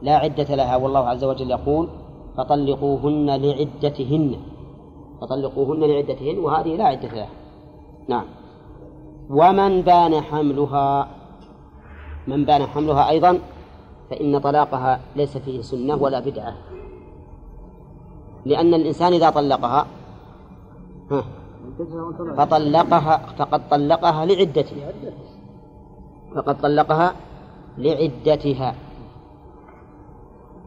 لا 0.01 0.15
عدة 0.15 0.55
لها 0.55 0.75
والله 0.75 0.99
عز 0.99 1.23
وجل 1.23 1.51
يقول 1.51 1.89
فطلقوهن 2.37 3.29
لعدتهن. 3.29 4.35
فطلقوهن 5.21 5.79
لعدتهن 5.83 6.37
وهذه 6.37 6.75
لا 6.75 6.83
عدة 6.83 7.07
لها. 7.07 7.29
نعم. 8.07 8.25
ومن 9.29 9.81
بان 9.81 10.21
حملها 10.21 11.07
من 12.27 12.45
بان 12.45 12.65
حملها 12.65 13.09
أيضا 13.09 13.39
فإن 14.09 14.39
طلاقها 14.39 14.99
ليس 15.15 15.37
فيه 15.37 15.61
سنة 15.61 15.95
ولا 15.95 16.19
بدعة. 16.19 16.53
لأن 18.45 18.73
الإنسان 18.73 19.13
إذا 19.13 19.29
طلقها 19.29 19.87
فطلقها 22.37 23.17
فقد 23.37 23.61
طلقها 23.69 24.25
لعدتها 24.25 24.91
فقد 26.35 26.61
طلقها 26.61 27.13
لعدتها. 27.77 28.75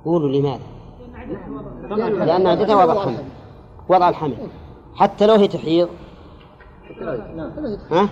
قولوا 0.05 0.29
لماذا؟ 0.29 0.67
لأن 2.25 2.47
عدتها 2.47 2.85
وضع 2.85 2.93
الحمل. 2.93 3.25
وضع 3.89 4.09
الحمل. 4.09 4.37
حتى 4.95 5.27
لو 5.27 5.35
هي 5.35 5.49
تحيض. 5.49 5.89
ها؟ 7.91 8.09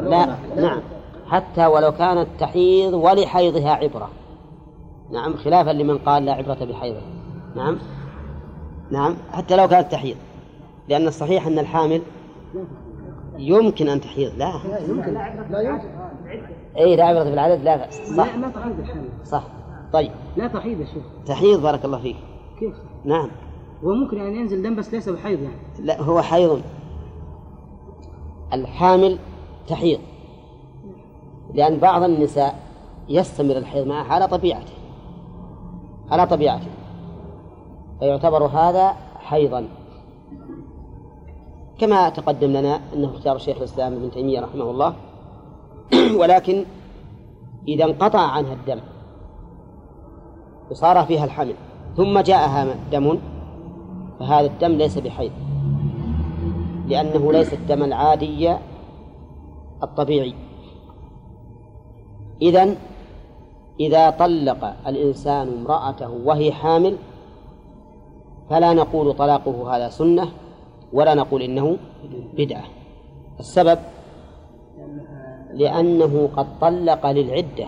لا 0.00 0.36
نعم. 0.56 0.80
حتى 1.26 1.66
ولو 1.66 1.92
كانت 1.92 2.28
تحيض 2.38 2.92
ولحيضها 2.92 3.70
عبرة. 3.70 4.10
نعم 5.10 5.36
خلافا 5.36 5.70
لمن 5.70 5.98
قال 5.98 6.24
لا 6.24 6.32
عبرة 6.32 6.64
بحيضها. 6.64 7.02
نعم؟ 7.56 7.78
نعم 8.90 9.16
حتى 9.32 9.56
لو 9.56 9.68
كانت 9.68 9.92
تحيض. 9.92 10.16
لأن 10.88 11.06
الصحيح 11.06 11.46
أن 11.46 11.58
الحامل 11.58 12.02
يمكن 13.36 13.88
أن 13.88 14.00
تحيض. 14.00 14.32
لا. 14.36 14.52
يمكن. 14.88 15.14
لا 15.50 15.60
يمكن. 15.60 15.88
أي 16.76 16.96
لا 16.96 17.04
عبرة 17.04 17.24
بالعدد 17.24 17.62
لا 17.62 17.76
بأس. 17.76 18.16
صح. 18.16 18.36
لا 18.36 18.48
تحيض 18.48 18.78
الحامل 18.78 19.08
صح. 19.24 19.44
طيب. 19.92 20.10
لا 20.36 20.48
تحيض 20.48 20.80
يا 20.80 20.86
شيخ. 20.86 21.02
تحيض 21.26 21.62
بارك 21.62 21.84
الله 21.84 21.98
فيك. 21.98 22.16
كيف؟ 22.58 22.74
نعم. 23.04 23.30
هو 23.84 23.94
ممكن 23.94 24.16
يعني 24.16 24.36
ينزل 24.36 24.62
دم 24.62 24.76
بس 24.76 24.94
ليس 24.94 25.08
بحيض 25.08 25.42
يعني. 25.42 25.56
لا 25.78 26.02
هو 26.02 26.22
حيض. 26.22 26.62
الحامل 28.52 29.18
تحيض. 29.68 30.00
لأن 31.54 31.76
بعض 31.76 32.02
النساء 32.02 32.58
يستمر 33.08 33.56
الحيض 33.56 33.86
معها 33.86 34.14
على 34.14 34.28
طبيعته. 34.28 34.72
على 36.10 36.26
طبيعته. 36.26 36.68
فيعتبر 37.98 38.46
هذا 38.46 38.96
حيضا. 39.16 39.68
كما 41.78 42.08
تقدم 42.08 42.50
لنا 42.50 42.80
أنه 42.94 43.10
اختار 43.10 43.38
شيخ 43.38 43.56
الإسلام 43.56 43.92
ابن 43.92 44.10
تيمية 44.10 44.40
رحمه 44.40 44.70
الله. 44.70 44.94
ولكن 46.20 46.64
إذا 47.68 47.84
انقطع 47.84 48.20
عنها 48.20 48.52
الدم 48.52 48.80
وصار 50.70 51.04
فيها 51.06 51.24
الحمل 51.24 51.54
ثم 51.96 52.20
جاءها 52.20 52.74
دم 52.92 53.18
فهذا 54.20 54.46
الدم 54.46 54.72
ليس 54.72 54.98
بحيض 54.98 55.32
لأنه 56.88 57.32
ليس 57.32 57.52
الدم 57.52 57.82
العادي 57.82 58.56
الطبيعي. 59.82 60.34
إذن 62.42 62.76
إذا 63.80 64.10
طلق 64.10 64.74
الإنسان 64.86 65.48
امرأته 65.48 66.10
وهي 66.24 66.52
حامل 66.52 66.96
فلا 68.50 68.72
نقول 68.72 69.14
طلاقه 69.14 69.76
هذا 69.76 69.88
سنة 69.88 70.28
ولا 70.92 71.14
نقول 71.14 71.42
إنه 71.42 71.76
بدعة. 72.36 72.64
السبب 73.40 73.78
لأنه 75.52 76.28
قد 76.36 76.58
طلق 76.60 77.06
للعدة 77.06 77.66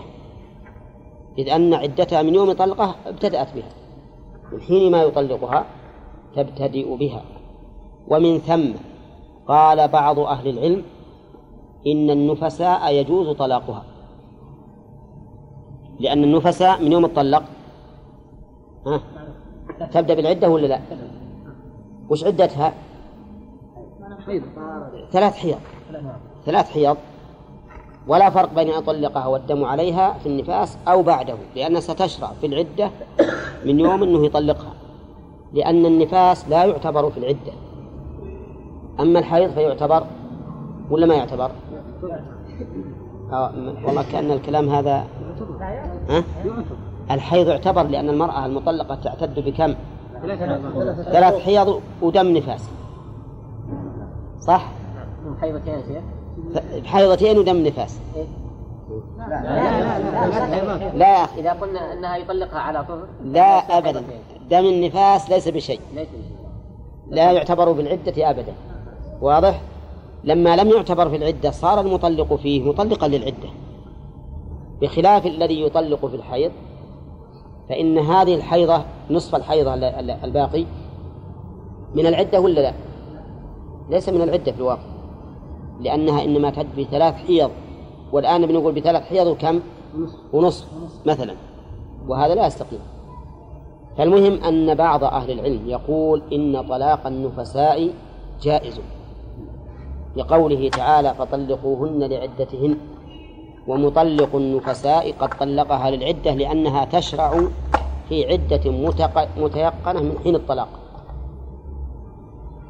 إذ 1.37 1.49
أن 1.49 1.73
عدتها 1.73 2.21
من 2.21 2.35
يوم 2.35 2.51
طلقه 2.51 2.95
ابتدأت 3.05 3.55
بها 3.55 3.69
من 4.51 4.61
حين 4.61 4.91
ما 4.91 5.03
يطلقها 5.03 5.65
تبتدئ 6.35 6.95
بها 6.95 7.23
ومن 8.07 8.37
ثم 8.37 8.73
قال 9.47 9.87
بعض 9.87 10.19
أهل 10.19 10.47
العلم 10.47 10.83
إن 11.87 12.09
النفساء 12.09 12.93
يجوز 12.93 13.29
طلاقها 13.29 13.83
لأن 15.99 16.23
النفساء 16.23 16.83
من 16.83 16.91
يوم 16.91 17.05
الطلق 17.05 17.43
ها 18.87 19.01
تبدأ 19.91 20.13
بالعدة 20.13 20.49
ولا 20.49 20.67
لا؟ 20.67 20.79
وش 22.09 22.23
عدتها؟ 22.23 22.73
ثلاث 25.11 25.35
حيض 25.35 25.59
ثلاث 26.45 26.71
حيض 26.71 26.97
ولا 28.07 28.29
فرق 28.29 28.53
بين 28.53 28.69
أن 28.69 28.79
يطلقها 28.79 29.27
والدم 29.27 29.65
عليها 29.65 30.13
في 30.13 30.25
النفاس 30.29 30.77
أو 30.87 31.01
بعده 31.03 31.35
لأنها 31.55 31.79
ستشرع 31.79 32.31
في 32.41 32.45
العدة 32.47 32.91
من 33.65 33.79
يوم 33.79 34.03
أنه 34.03 34.25
يطلقها 34.25 34.73
لأن 35.53 35.85
النفاس 35.85 36.49
لا 36.49 36.65
يعتبر 36.65 37.11
في 37.11 37.17
العدة 37.17 37.51
أما 38.99 39.19
الحيض 39.19 39.51
فيعتبر 39.51 40.03
ولا 40.89 41.05
ما 41.05 41.15
يعتبر؟ 41.15 41.51
آه 43.31 43.51
والله 43.85 44.03
كأن 44.11 44.31
الكلام 44.31 44.69
هذا 44.69 45.05
ها؟ 46.09 46.23
الحيض 47.11 47.47
يعتبر 47.47 47.83
لأن 47.83 48.09
المرأة 48.09 48.45
المطلقة 48.45 48.95
تعتد 48.95 49.39
بكم؟ 49.39 49.75
ثلاث 51.11 51.35
حيض 51.39 51.81
ودم 52.01 52.37
نفاس 52.37 52.69
صح؟ 54.39 54.71
حيضتين 55.41 55.73
يا 55.73 55.81
شيخ 55.87 56.03
بحيضتين 56.83 57.37
ودم 57.37 57.63
نفاس. 57.67 57.99
لا 59.17 59.27
لا 59.29 59.99
لا 60.59 60.97
لا 60.97 61.05
إذا 61.05 61.51
قلنا 61.51 61.93
أنها 61.93 62.17
يطلقها 62.17 62.59
على 62.59 62.83
طهر 62.83 63.07
لا 63.23 63.77
أبدا. 63.77 64.03
دم 64.49 64.65
النفاس 64.65 65.29
ليس 65.29 65.47
بشيء. 65.47 65.79
ليس 65.95 66.07
بشيء. 66.07 66.35
لا 67.09 67.31
يعتبر 67.31 67.71
بالعدة 67.71 68.29
أبدا. 68.29 68.53
واضح؟ 69.21 69.61
لما 70.23 70.55
لم 70.55 70.69
يعتبر 70.69 71.09
في 71.09 71.15
العدة 71.15 71.51
صار 71.51 71.79
المطلق 71.79 72.33
فيه 72.33 72.63
مطلقا 72.63 73.07
للعدة. 73.07 73.49
بخلاف 74.81 75.25
الذي 75.25 75.61
يطلق 75.61 76.05
في 76.05 76.15
الحيض 76.15 76.51
فإن 77.69 77.97
هذه 77.97 78.35
الحيضة 78.35 78.81
نصف 79.09 79.35
الحيضة 79.35 79.73
الباقي 80.23 80.65
من 81.95 82.05
العدة 82.07 82.39
ولا 82.39 82.61
لا؟ 82.61 82.73
ليس 83.89 84.09
من 84.09 84.21
العدة 84.21 84.51
في 84.51 84.57
الواقع. 84.57 84.94
لأنها 85.81 86.23
إنما 86.23 86.49
تعد 86.49 86.67
بثلاث 86.77 87.13
حيض. 87.13 87.51
والآن 88.11 88.45
بنقول 88.45 88.73
بثلاث 88.73 89.03
حيض 89.03 89.27
وكم؟ 89.27 89.59
ونصف 90.33 90.67
مثلا. 91.05 91.33
وهذا 92.07 92.35
لا 92.35 92.47
يستقيم. 92.47 92.79
فالمهم 93.97 94.43
أن 94.43 94.75
بعض 94.75 95.03
أهل 95.03 95.31
العلم 95.31 95.69
يقول 95.69 96.21
إن 96.33 96.67
طلاق 96.69 97.07
النفساء 97.07 97.89
جائز. 98.41 98.79
لقوله 100.15 100.69
تعالى 100.69 101.13
فطلقوهن 101.13 102.03
لعدتهن. 102.03 102.77
ومطلق 103.67 104.35
النفساء 104.35 105.11
قد 105.11 105.29
طلقها 105.39 105.91
للعدة 105.91 106.33
لأنها 106.33 106.85
تشرع 106.85 107.47
في 108.09 108.25
عدة 108.31 108.71
متيقنة 109.37 110.01
من 110.01 110.19
حين 110.23 110.35
الطلاق. 110.35 110.67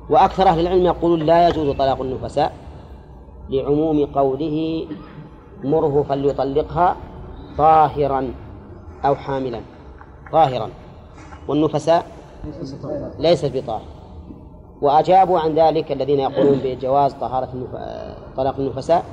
وأكثر 0.10 0.48
أهل 0.48 0.60
العلم 0.60 0.86
يقولون 0.86 1.20
لا 1.20 1.48
يجوز 1.48 1.76
طلاق 1.76 2.02
النفساء. 2.02 2.54
لعموم 3.50 4.06
قوله 4.06 4.88
مره 5.64 6.06
فليطلقها 6.10 6.96
طاهرا 7.58 8.34
أو 9.06 9.16
حاملا. 9.16 9.62
طاهرا. 10.32 10.70
والنفساء 11.48 12.06
ليست 13.20 13.52
بطاهر. 13.56 13.86
وأجابوا 14.82 15.40
عن 15.40 15.56
ذلك 15.56 15.92
الذين 15.92 16.20
يقولون 16.20 16.60
بجواز 16.64 17.14
طهارة. 17.14 17.50
طلاق 18.38 18.56
النفساء 18.60 19.06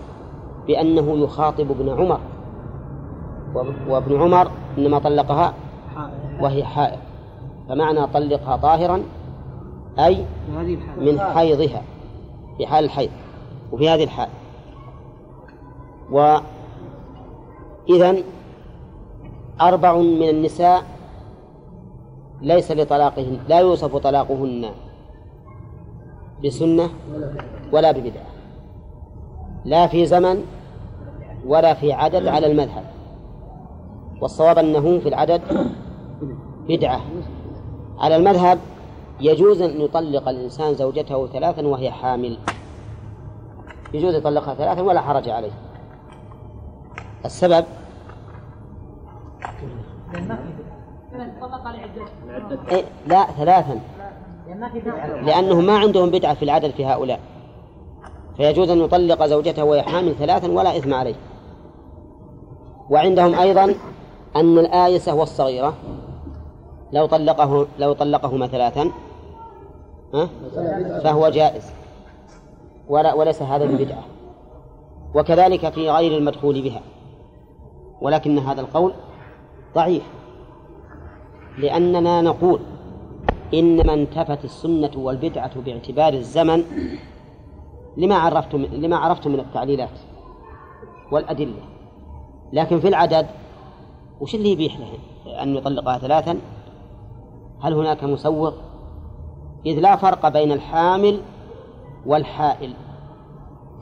بأنه 0.66 1.24
يخاطب 1.24 1.70
ابن 1.70 1.88
عمر. 1.88 2.20
وابن 3.88 4.22
عمر 4.22 4.50
إنما 4.78 4.98
طلقها 4.98 5.54
وهي 6.40 6.64
حائض. 6.64 6.98
فمعنى 7.68 8.06
طلقها 8.06 8.56
طاهرا 8.56 9.02
أي 9.98 10.24
من 10.98 11.20
حيضها. 11.20 11.82
في 12.58 12.66
حال 12.66 12.84
الحيض. 12.84 13.10
وفي 13.72 13.88
هذه 13.88 14.04
الحال. 14.04 14.28
وإذا 16.10 16.42
أربع 19.60 19.96
من 19.96 20.28
النساء 20.28 20.82
ليس 22.42 22.72
لطلاقهن 22.72 23.38
لا 23.48 23.60
يوصف 23.60 23.96
طلاقهن 23.96 24.70
بسنة 26.44 26.90
ولا 27.72 27.92
ببدعة 27.92 28.26
لا 29.64 29.86
في 29.86 30.06
زمن 30.06 30.44
ولا 31.46 31.74
في 31.74 31.92
عدد 31.92 32.26
على 32.26 32.46
المذهب. 32.46 32.84
والصواب 34.20 34.58
أنه 34.58 34.98
في 34.98 35.08
العدد 35.08 35.42
بدعة. 36.68 37.00
على 37.98 38.16
المذهب 38.16 38.58
يجوز 39.20 39.62
أن 39.62 39.80
يطلق 39.80 40.28
الإنسان 40.28 40.74
زوجته 40.74 41.26
ثلاثا 41.26 41.66
وهي 41.66 41.90
حامل. 41.90 42.38
يجوز 43.94 44.14
يطلقها 44.14 44.54
ثلاثا 44.54 44.82
ولا 44.82 45.00
حرج 45.00 45.28
عليه. 45.28 45.52
السبب؟ 47.24 47.64
إيه 52.70 52.84
لا 53.06 53.24
ثلاثا. 53.24 53.80
لأنه 55.22 55.60
ما 55.60 55.78
عندهم 55.78 56.10
بدعة 56.10 56.34
في 56.34 56.42
العدد 56.42 56.70
في 56.70 56.86
هؤلاء. 56.86 57.20
فيجوز 58.36 58.70
أن 58.70 58.78
يطلق 58.78 59.26
زوجته 59.26 59.64
وهي 59.64 59.82
حامل 59.82 60.14
ثلاثا 60.14 60.50
ولا 60.50 60.76
إثم 60.76 60.94
عليه. 60.94 61.14
وعندهم 62.90 63.34
أيضا 63.34 63.74
أن 64.36 64.58
الآيسة 64.58 65.14
والصغيرة 65.14 65.74
لو 66.92 67.06
طلقه 67.06 67.66
لو 67.78 67.92
طلقهما 67.92 68.46
ثلاثا 68.46 68.90
فهو 71.04 71.28
جائز. 71.28 71.81
ولا 72.88 73.14
وليس 73.14 73.42
هذا 73.42 73.64
ببدعة 73.64 74.02
وكذلك 75.14 75.68
في 75.68 75.90
غير 75.90 76.18
المدخول 76.18 76.62
بها. 76.62 76.82
ولكن 78.00 78.38
هذا 78.38 78.60
القول 78.60 78.92
ضعيف. 79.74 80.02
لأننا 81.58 82.20
نقول 82.20 82.60
إنما 83.54 83.94
انتفت 83.94 84.44
السنة 84.44 84.90
والبدعة 84.96 85.60
باعتبار 85.60 86.12
الزمن 86.12 86.64
لما 87.96 88.14
عرفتم 88.14 88.62
لما 88.62 88.96
عرفتم 88.96 89.30
من 89.30 89.40
التعليلات 89.40 89.98
والأدلة. 91.12 91.62
لكن 92.52 92.80
في 92.80 92.88
العدد 92.88 93.26
وش 94.20 94.34
اللي 94.34 94.52
يبيح 94.52 94.78
له 94.78 94.88
أن 95.42 95.56
يطلقها 95.56 95.98
ثلاثا؟ 95.98 96.38
هل 97.60 97.74
هناك 97.74 98.04
مسوغ؟ 98.04 98.52
إذ 99.66 99.80
لا 99.80 99.96
فرق 99.96 100.28
بين 100.28 100.52
الحامل 100.52 101.20
والحائل 102.06 102.74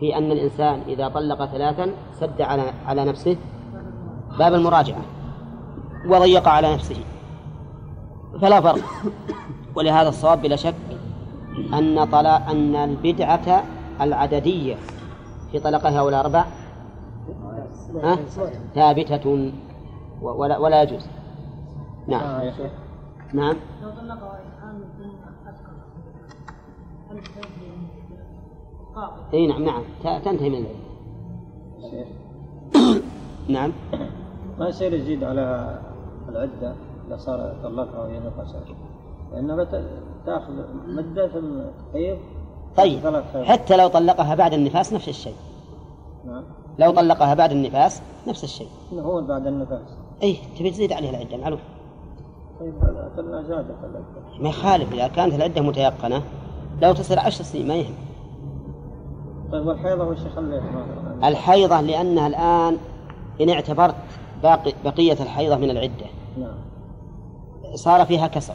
في 0.01 0.19
أن 0.19 0.33
الإنسان 0.33 0.81
إذا 0.89 1.09
طلق 1.09 1.45
ثلاثا 1.45 1.91
سد 2.13 2.41
على 2.41 2.63
على 2.87 3.05
نفسه 3.05 3.37
باب 4.39 4.55
المراجعة 4.55 5.01
وضيق 6.07 6.49
على 6.49 6.75
نفسه. 6.75 7.05
فلا 8.41 8.61
فرق. 8.61 8.81
ولهذا 9.77 10.09
الصواب 10.09 10.43
بلا 10.43 10.57
شك 10.57 10.75
أن 11.75 12.05
طلاق 12.05 12.51
أن 12.51 12.77
البدعة 12.77 13.65
العددية 14.01 14.77
في 15.53 15.59
طلقها 15.59 16.03
ولا 16.03 16.21
أربع 16.21 16.45
ثابتة 18.75 19.53
ولا 20.23 20.59
ولا 20.59 20.83
يجوز. 20.83 21.07
نعم. 22.09 22.51
نعم. 23.33 23.57
إي 29.35 29.47
نعم 29.47 29.65
نعم. 29.65 29.83
تنتهي 30.03 30.51
من 30.51 30.67
نعم. 33.49 33.73
ما 34.59 34.69
يصير 34.69 34.95
يزيد 34.95 35.25
على 35.25 35.79
العدة 36.29 36.75
إذا 37.09 37.17
صار 37.17 37.57
طلقها 37.63 38.01
وهي 38.01 38.21
نفسها 38.21 38.61
لأنها 39.33 39.65
تأخذ 40.27 40.53
مدة 40.87 41.25
الحيض 41.25 42.19
طيب. 42.77 43.23
حتى 43.45 43.77
لو 43.77 43.89
طلقها 43.89 44.35
بعد 44.35 44.55
النفاس 44.55 44.93
نفس 44.93 45.09
الشيء. 45.09 45.35
نعم. 46.27 46.45
لو 46.79 46.91
طلقها 46.91 47.35
بعد 47.35 47.53
النفاس 47.53 48.03
نفس 48.29 48.45
الشيء. 48.45 48.69
هو 48.93 49.23
بعد 49.23 49.47
النفاس. 49.47 49.97
إي 50.23 50.37
تبي 50.59 50.71
تزيد 50.71 50.93
عليها 50.93 51.11
العدة 51.11 51.37
معلوم 51.37 51.61
طيب 52.61 52.75
هذا 52.75 53.43
زادت 53.49 53.77
العدة. 53.85 54.41
ما 54.41 54.49
يخالف 54.49 54.93
إذا 54.93 55.09
كانت 55.09 55.35
العدة 55.35 55.61
متيقنة 55.61 56.23
لو 56.83 56.93
تصير 56.93 57.19
عشر 57.19 57.45
سنين 57.45 57.69
ما 57.69 57.75
يهم. 57.75 57.95
طيب 59.53 59.67
والحيضة 59.67 60.05
وش 60.05 60.19
يخليها؟ 60.19 60.63
الحيضة 61.25 61.81
لأنها 61.81 62.27
الآن 62.27 62.77
إن 63.41 63.51
اعتبرت 63.51 63.95
باقي 64.43 64.73
بقية 64.85 65.13
الحيضة 65.13 65.57
من 65.57 65.71
العدة. 65.71 66.07
نعم. 66.39 66.55
صار 67.75 68.07
فيها 68.07 68.27
كسر. 68.27 68.55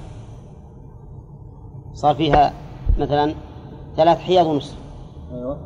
صار 1.94 2.16
فيها 2.16 2.54
مثلا 3.00 3.34
ثلاث 3.96 4.18
حيض 4.18 4.46
ونصف. 4.46 4.78
أيوة. 5.34 5.58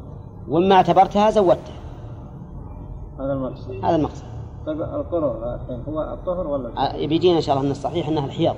وما 0.50 0.76
اعتبرتها 0.76 1.30
زودتها. 1.30 1.80
هذا 3.20 3.34
المقصد. 3.34 3.72
هذا 3.84 3.96
المقصد. 3.96 4.24
طيب 4.66 4.82
القرء 4.82 5.56
الحين 5.56 5.84
هو 5.94 6.02
الطهر 6.02 6.48
ولا 6.48 6.70
آه، 6.78 7.06
بيجينا 7.06 7.38
إن 7.38 7.42
شاء 7.42 7.56
الله 7.56 7.68
ان 7.68 7.72
الصحيح 7.72 8.08
إنها 8.08 8.26
الحيض. 8.26 8.56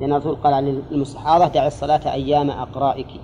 لأن 0.00 0.12
الرسول 0.12 0.36
قال 0.36 0.54
عن 0.54 0.82
المستحاضه 0.90 1.46
دع 1.46 1.66
الصلاة 1.66 2.12
أيام 2.12 2.50
أقرائك. 2.50 3.20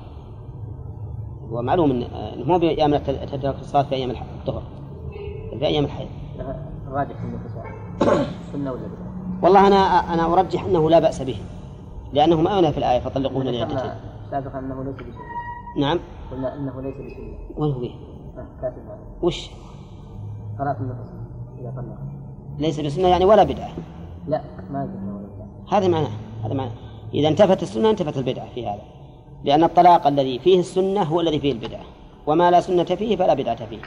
ومعلوم 1.51 1.91
ان 1.91 2.07
مو 2.47 2.59
بايام 2.59 2.97
تترك 2.97 3.57
الصلاة 3.61 3.83
في 3.83 3.95
أيام 3.95 4.11
الطهر 4.11 4.63
في 5.59 5.67
أيام 5.67 5.85
الحيض 5.85 6.09
الراجح 6.89 7.23
انه 7.23 7.39
سنه 8.53 8.73
ولا 8.73 8.81
والله 9.43 9.67
أنا 9.67 9.77
أنا 10.15 10.33
أرجح 10.33 10.65
أنه 10.65 10.91
لا 10.91 10.99
بأس 10.99 11.23
به. 11.23 11.37
لأنه 12.13 12.41
ما 12.41 12.59
أنا 12.59 12.71
في 12.71 12.79
الآية 12.79 13.01
فطلقوهن 13.01 13.47
لعدتين 13.47 13.91
سابقا 14.31 14.59
أنه 14.59 14.85
ليس 14.85 14.95
بسنه 14.95 15.15
نعم. 15.79 15.99
قلنا 16.31 16.55
أنه 16.55 16.83
ليس 16.83 16.95
بسنه 16.95 17.39
وين 17.57 17.73
هو؟ 17.73 17.83
كاتب 18.63 18.83
وش؟ 19.23 19.51
قراءة 20.59 20.77
النفس 20.81 21.13
إذا 21.61 21.71
طلق 21.77 21.99
ليس 22.59 22.81
بسنة 22.81 23.09
يعني 23.09 23.25
ولا 23.25 23.45
بدعة. 23.45 23.71
لا 24.29 24.41
ما 24.71 24.85
يجوز 24.85 25.09
ولا 25.09 25.27
بدعة 25.35 25.79
هذا 25.79 25.89
معناه 25.89 26.11
هذا 26.45 26.55
معناه. 26.55 26.73
إذا 27.15 27.29
انتفت 27.29 27.63
السنة 27.63 27.91
انتفت 27.91 28.17
البدعة 28.17 28.49
في 28.55 28.67
هذا. 28.67 28.83
لأن 29.45 29.65
الطلاق 29.65 30.07
الذي 30.07 30.39
فيه 30.39 30.61
السنة 30.61 31.03
هو 31.03 31.21
الذي 31.21 31.41
فيه 31.41 31.53
البدعة. 31.53 31.85
وما 32.27 32.51
لا 32.51 32.61
سنة 32.61 32.85
فيه 32.85 33.17
فلا 33.17 33.35
بدعة 33.35 33.67
فيه. 33.67 33.81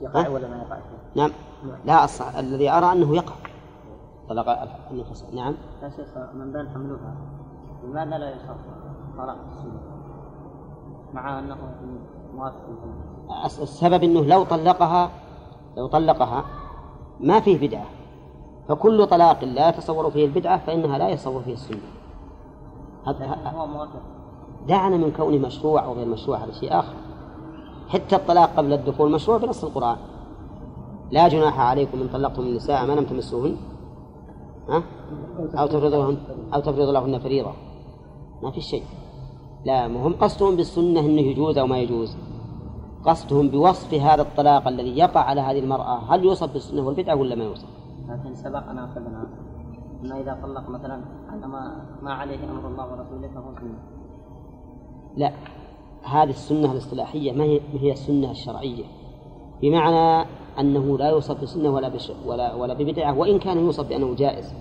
يقع 0.00 0.28
ولا 0.28 0.48
ما 0.48 0.56
يقع؟ 0.56 0.76
فيه؟ 0.76 1.22
نعم. 1.22 1.30
لا 1.84 2.04
الصح... 2.04 2.36
الذي 2.36 2.70
أرى 2.70 2.92
أنه 2.92 3.16
يقع. 3.16 3.34
طلاق 4.28 4.68
النفس. 4.90 5.24
نعم. 5.34 5.54
يا 5.82 5.88
شيخ 5.88 6.08
من 6.34 6.52
بين 6.52 6.68
حملها 6.68 7.16
لماذا 7.84 8.18
لا 8.18 8.30
يصح 8.30 8.54
طلاق 9.18 9.36
السنة؟ 9.50 9.80
مع 11.14 11.38
أنه 11.38 11.56
موافق 12.34 12.56
السبب 13.62 14.02
أنه 14.02 14.24
لو 14.24 14.44
طلقها 14.44 15.10
لو 15.76 15.86
طلقها 15.86 16.44
ما 17.20 17.40
فيه 17.40 17.68
بدعة. 17.68 17.86
فكل 18.68 19.06
طلاق 19.06 19.44
لا 19.44 19.68
يتصور 19.68 20.10
فيه 20.10 20.26
البدعة 20.26 20.58
فإنها 20.58 20.98
لا 20.98 21.08
يتصور 21.08 21.42
فيه 21.42 21.52
السنة. 21.52 21.80
هو 23.06 23.66
موافق. 23.66 24.00
دعنا 24.68 24.96
من 24.96 25.12
كونه 25.12 25.38
مشروع 25.46 25.84
أو 25.84 25.92
غير 25.92 26.06
مشروع 26.06 26.44
هذا 26.44 26.52
شيء 26.52 26.78
آخر. 26.78 26.94
حتى 27.88 28.16
الطلاق 28.16 28.56
قبل 28.56 28.72
الدخول 28.72 29.12
مشروع 29.12 29.38
بنص 29.38 29.64
القرآن. 29.64 29.96
لا 31.10 31.28
جناح 31.28 31.60
عليكم 31.60 32.00
إن 32.00 32.08
طلقتم 32.08 32.42
النساء 32.42 32.86
ما 32.86 32.92
لم 32.92 33.04
تمسوهن 33.04 33.56
ها؟ 34.68 34.82
أو 35.54 35.66
تفرضوهن 35.66 36.16
أو 36.54 36.60
تفرض 36.60 36.88
لهن 36.88 37.18
فريضة. 37.18 37.52
ما 38.42 38.50
في 38.50 38.60
شيء. 38.60 38.82
لا 39.64 39.88
مهم 39.88 40.12
قصدهم 40.12 40.56
بالسنة 40.56 41.00
أنه 41.00 41.20
يجوز 41.20 41.58
أو 41.58 41.66
ما 41.66 41.78
يجوز. 41.78 42.16
قصدهم 43.04 43.48
بوصف 43.48 43.94
هذا 43.94 44.22
الطلاق 44.22 44.68
الذي 44.68 44.98
يقع 44.98 45.20
على 45.20 45.40
هذه 45.40 45.58
المرأة 45.58 45.98
هل 45.98 46.24
يوصف 46.24 46.52
بالسنة 46.52 46.82
والبدعة 46.82 47.14
ولا 47.14 47.34
ما 47.34 47.44
يوصف؟ 47.44 47.68
لكن 48.08 48.34
سبق 48.34 48.68
أن 48.68 48.78
أخذنا 48.78 49.26
أما 50.04 50.20
إذا 50.20 50.38
طلق 50.42 50.68
مثلا 50.68 51.00
على 51.32 51.46
ما 51.46 51.84
ما 52.02 52.12
عليه 52.12 52.50
أمر 52.50 52.68
الله 52.68 52.92
ورسوله 52.92 53.28
فهو 53.34 53.54
سنة. 53.60 53.78
لا 55.16 55.32
هذه 56.04 56.30
السنة 56.30 56.72
الاصطلاحية 56.72 57.32
ما 57.32 57.44
هي 57.44 57.60
ما 57.74 57.80
هي 57.80 57.92
السنة 57.92 58.30
الشرعية. 58.30 58.84
بمعنى 59.62 60.28
أنه 60.58 60.98
لا 60.98 61.08
يوصف 61.08 61.42
بسنة 61.42 61.70
ولا 61.70 61.88
بش 61.88 62.12
ولا 62.26 62.54
ولا 62.54 62.74
ببدعة 62.74 63.18
وإن 63.18 63.38
كان 63.38 63.58
يوصف 63.58 63.88
بأنه 63.88 64.14
جائز 64.14 64.54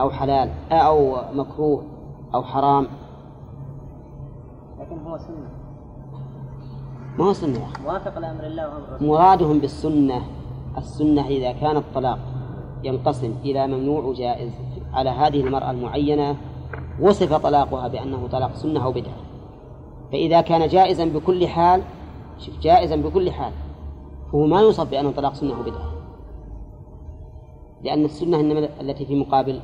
أو 0.00 0.10
حلال 0.10 0.50
أو 0.72 1.16
مكروه 1.32 1.82
أو 2.34 2.42
حرام. 2.42 2.86
لكن 4.80 4.98
هو 4.98 5.18
سنة. 5.18 5.50
ما 7.18 7.24
هو 7.24 7.32
سنة 7.32 7.66
موافق 7.84 8.18
لأمر 8.18 8.46
الله 8.46 8.68
وأمر 8.68 9.06
مرادهم 9.06 9.58
بالسنة 9.58 10.22
السنة 10.78 11.26
إذا 11.26 11.52
كان 11.52 11.76
الطلاق. 11.76 12.18
ينقسم 12.84 13.34
إلى 13.44 13.66
ممنوع 13.66 14.04
وجائز 14.04 14.50
على 14.92 15.10
هذه 15.10 15.40
المرأة 15.40 15.70
المعينة 15.70 16.36
وصف 17.00 17.34
طلاقها 17.34 17.88
بأنه 17.88 18.28
طلاق 18.32 18.54
سنة 18.54 18.84
أو 18.84 18.92
بدعة. 18.92 19.16
فإذا 20.12 20.40
كان 20.40 20.68
جائزا 20.68 21.04
بكل 21.04 21.48
حال 21.48 21.82
شوف 22.38 22.60
جائزا 22.60 22.96
بكل 22.96 23.30
حال 23.30 23.52
فهو 24.32 24.46
ما 24.46 24.60
يوصف 24.60 24.90
بأنه 24.90 25.10
طلاق 25.10 25.34
سنة 25.34 25.56
أو 25.56 25.62
بدعة. 25.62 25.92
لأن 27.82 28.04
السنة 28.04 28.40
إنما 28.40 28.68
التي 28.80 29.06
في 29.06 29.14
مقابل 29.14 29.60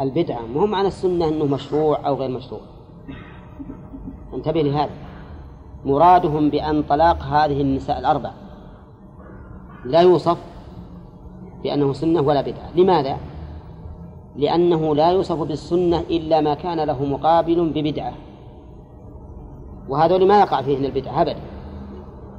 البدعة 0.00 0.46
مو 0.46 0.66
معنى 0.66 0.88
السنة 0.88 1.28
أنه 1.28 1.44
مشروع 1.44 2.06
أو 2.06 2.14
غير 2.14 2.30
مشروع؟ 2.30 2.60
انتبه 4.34 4.62
لهذا. 4.62 4.90
مرادهم 5.84 6.50
بأن 6.50 6.82
طلاق 6.82 7.22
هذه 7.22 7.60
النساء 7.60 7.98
الأربع 7.98 8.30
لا 9.84 10.00
يوصف 10.00 10.38
بأنه 11.62 11.92
سنة 11.92 12.20
ولا 12.20 12.40
بدعة. 12.40 12.70
لماذا؟ 12.76 13.16
لأنه 14.36 14.94
لا 14.94 15.10
يوصف 15.10 15.42
بالسنة 15.42 16.00
إلا 16.00 16.40
ما 16.40 16.54
كان 16.54 16.80
له 16.80 17.04
مقابل 17.04 17.68
ببدعة. 17.68 18.12
وهذول 19.88 20.28
ما 20.28 20.40
يقع 20.40 20.62
فيهن 20.62 20.84
البدعة 20.84 21.22
أبدا. 21.22 21.40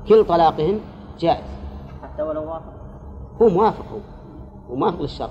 كل 0.07 0.25
طلاقهن 0.25 0.79
جائز. 1.19 1.45
حتى 2.03 2.21
ولو 2.21 2.41
وافق. 2.41 2.73
هو 3.41 3.49
موافق 3.49 3.85
هو 3.91 3.99
هو 4.69 4.75
موافق 4.75 5.01
للشرع. 5.01 5.29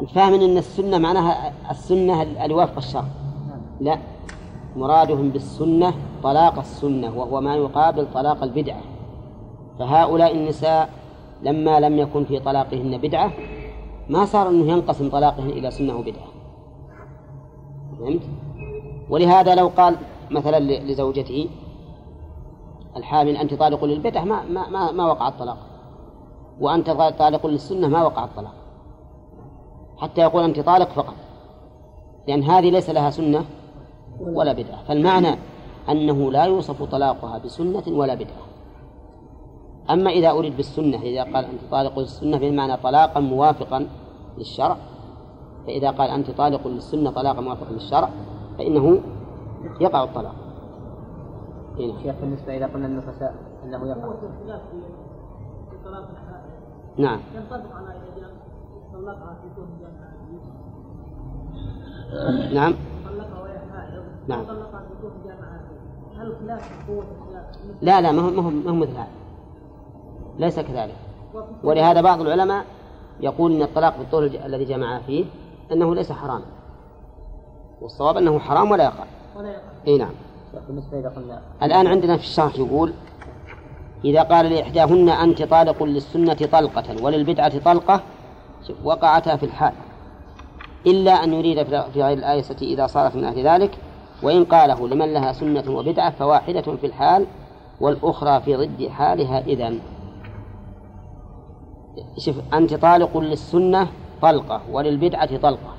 أنت 0.00 0.10
فاهم 0.10 0.34
أن 0.34 0.58
السنة 0.58 0.98
معناها 0.98 1.52
السنة 1.70 2.22
اللي 2.22 2.54
وافق 2.54 2.76
الشرع؟ 2.76 3.04
لا. 3.80 3.98
مرادهم 4.76 5.30
بالسنة 5.30 5.94
طلاق 6.22 6.58
السنة 6.58 7.18
وهو 7.18 7.40
ما 7.40 7.56
يقابل 7.56 8.06
طلاق 8.14 8.42
البدعة. 8.42 8.80
فهؤلاء 9.78 10.34
النساء 10.34 10.90
لما 11.42 11.80
لم 11.80 11.98
يكن 11.98 12.24
في 12.24 12.38
طلاقهن 12.38 12.98
بدعة 12.98 13.32
ما 14.08 14.24
صار 14.24 14.48
أنه 14.48 14.72
ينقسم 14.72 15.10
طلاقهن 15.10 15.50
إلى 15.50 15.70
سنة 15.70 15.96
وبدعة. 15.96 16.26
فهمت؟ 17.98 18.22
ولهذا 19.10 19.54
لو 19.54 19.68
قال 19.68 19.96
مثلا 20.30 20.60
لزوجته 20.60 21.48
الحامل 22.96 23.36
أنت 23.36 23.54
طالق 23.54 23.84
للبدعة 23.84 24.24
ما 24.24 24.44
ما 24.44 24.68
ما, 24.68 24.92
ما 24.92 25.06
وقع 25.06 25.28
الطلاق. 25.28 25.58
وأنت 26.60 26.90
طالق 26.90 27.46
للسنة 27.46 27.88
ما 27.88 28.04
وقع 28.04 28.24
الطلاق. 28.24 28.54
حتى 29.98 30.20
يقول 30.20 30.44
أنت 30.44 30.60
طالق 30.60 30.88
فقط. 30.88 31.14
لأن 32.28 32.42
هذه 32.42 32.70
ليس 32.70 32.90
لها 32.90 33.10
سنة 33.10 33.44
ولا 34.20 34.52
بدعة. 34.52 34.84
فالمعنى 34.84 35.38
أنه 35.88 36.32
لا 36.32 36.44
يوصف 36.44 36.82
طلاقها 36.82 37.38
بسنة 37.38 37.82
ولا 37.86 38.14
بدعة. 38.14 38.51
أما 39.90 40.10
إذا 40.10 40.30
أريد 40.30 40.56
بالسنة 40.56 41.02
إذا 41.02 41.22
قال 41.22 41.44
أنت 41.44 41.60
طالق 41.70 41.98
للسنة 41.98 42.38
بمعنى 42.38 42.76
طلاقا 42.76 43.20
موافقا 43.20 43.88
للشرع. 44.38 44.76
فإذا 45.66 45.90
قال 45.90 46.10
أنت 46.10 46.30
طالق 46.30 46.66
للسنة 46.66 47.10
طلاقا 47.10 47.40
موافقا 47.40 47.72
للشرع 47.72 48.10
فإنه 48.58 49.00
يقع 49.80 50.04
الطلاق. 50.04 50.34
هنا. 51.78 52.02
شيخ 52.02 52.14
بالنسبة 52.20 52.56
إذا 52.56 52.66
قلنا 52.66 52.86
النفساء 52.86 53.34
أنه 53.64 53.88
يقع. 53.88 54.12
نعم. 56.98 57.20
ينطبق 57.34 57.74
على 57.74 57.88
إذا 58.16 58.30
طلقها 58.92 59.36
في 59.42 59.48
كون 59.56 59.66
جامعة 59.80 60.12
نعم. 62.54 62.74
طلقها 63.04 63.42
وهي 63.42 63.58
حائض 63.58 64.02
نعم. 64.28 64.44
طلقها 64.44 64.80
في 64.80 64.94
كون 65.02 65.12
جامعة 65.24 65.60
هل 66.16 66.36
خلاف 66.40 66.88
قوة 66.88 67.04
لا 67.82 68.00
لا 68.00 68.12
ما 68.12 68.22
هو 68.22 68.30
ما 68.30 68.42
هو 68.42 68.50
ما 68.50 68.70
هو 68.70 68.74
مثل 68.74 68.90
هذا. 68.90 69.21
ليس 70.42 70.60
كذلك. 70.60 70.94
ولهذا 71.64 72.00
بعض 72.00 72.20
العلماء 72.20 72.64
يقول 73.20 73.52
إن 73.52 73.62
الطلاق 73.62 73.98
بالطول 73.98 74.36
الذي 74.44 74.64
جمع 74.64 75.00
فيه 75.00 75.24
أنه 75.72 75.94
ليس 75.94 76.12
حراما 76.12 76.44
والصواب 77.80 78.16
أنه 78.16 78.38
حرام 78.38 78.70
ولا 78.70 78.84
يقع. 78.84 79.04
ولا 79.36 79.48
يقع. 79.48 79.60
إي 79.86 79.98
نعم. 79.98 80.12
شيخ 80.52 80.62
بالنسبة 80.68 80.98
إذا 80.98 81.08
قلنا 81.08 81.42
الآن 81.62 81.86
عندنا 81.86 82.16
في 82.16 82.22
الشرح 82.22 82.58
يقول 82.58 82.92
إذا 84.04 84.22
قال 84.22 84.46
لإحداهن 84.46 85.08
انت 85.08 85.42
طالق 85.42 85.82
للسنة 85.82 86.34
طلقة 86.52 87.04
وللبدعة 87.04 87.58
طلقة 87.58 88.00
شوف، 88.66 88.76
وقعتا 88.84 89.36
في 89.36 89.46
الحال. 89.46 89.72
إلا 90.86 91.12
أن 91.24 91.32
يريد 91.32 91.62
في 91.62 91.84
في 91.92 92.02
غير 92.02 92.18
الآية 92.18 92.44
إذا 92.62 92.86
صارت 92.86 93.16
من 93.16 93.24
أهل 93.24 93.46
ذلك 93.46 93.78
وإن 94.22 94.44
قاله 94.44 94.88
لمن 94.88 95.12
لها 95.12 95.32
سنة 95.32 95.64
وبدعة 95.70 96.10
فواحدة 96.10 96.62
في 96.62 96.86
الحال 96.86 97.26
والأخرى 97.80 98.40
في 98.40 98.56
ضد 98.56 98.88
حالها 98.88 99.40
اذا 99.40 99.74
شوف 102.18 102.54
أنت 102.54 102.74
طالق 102.74 103.18
للسنة 103.18 103.88
طلقة 104.22 104.60
وللبدعة 104.70 105.36
طلقة. 105.36 105.74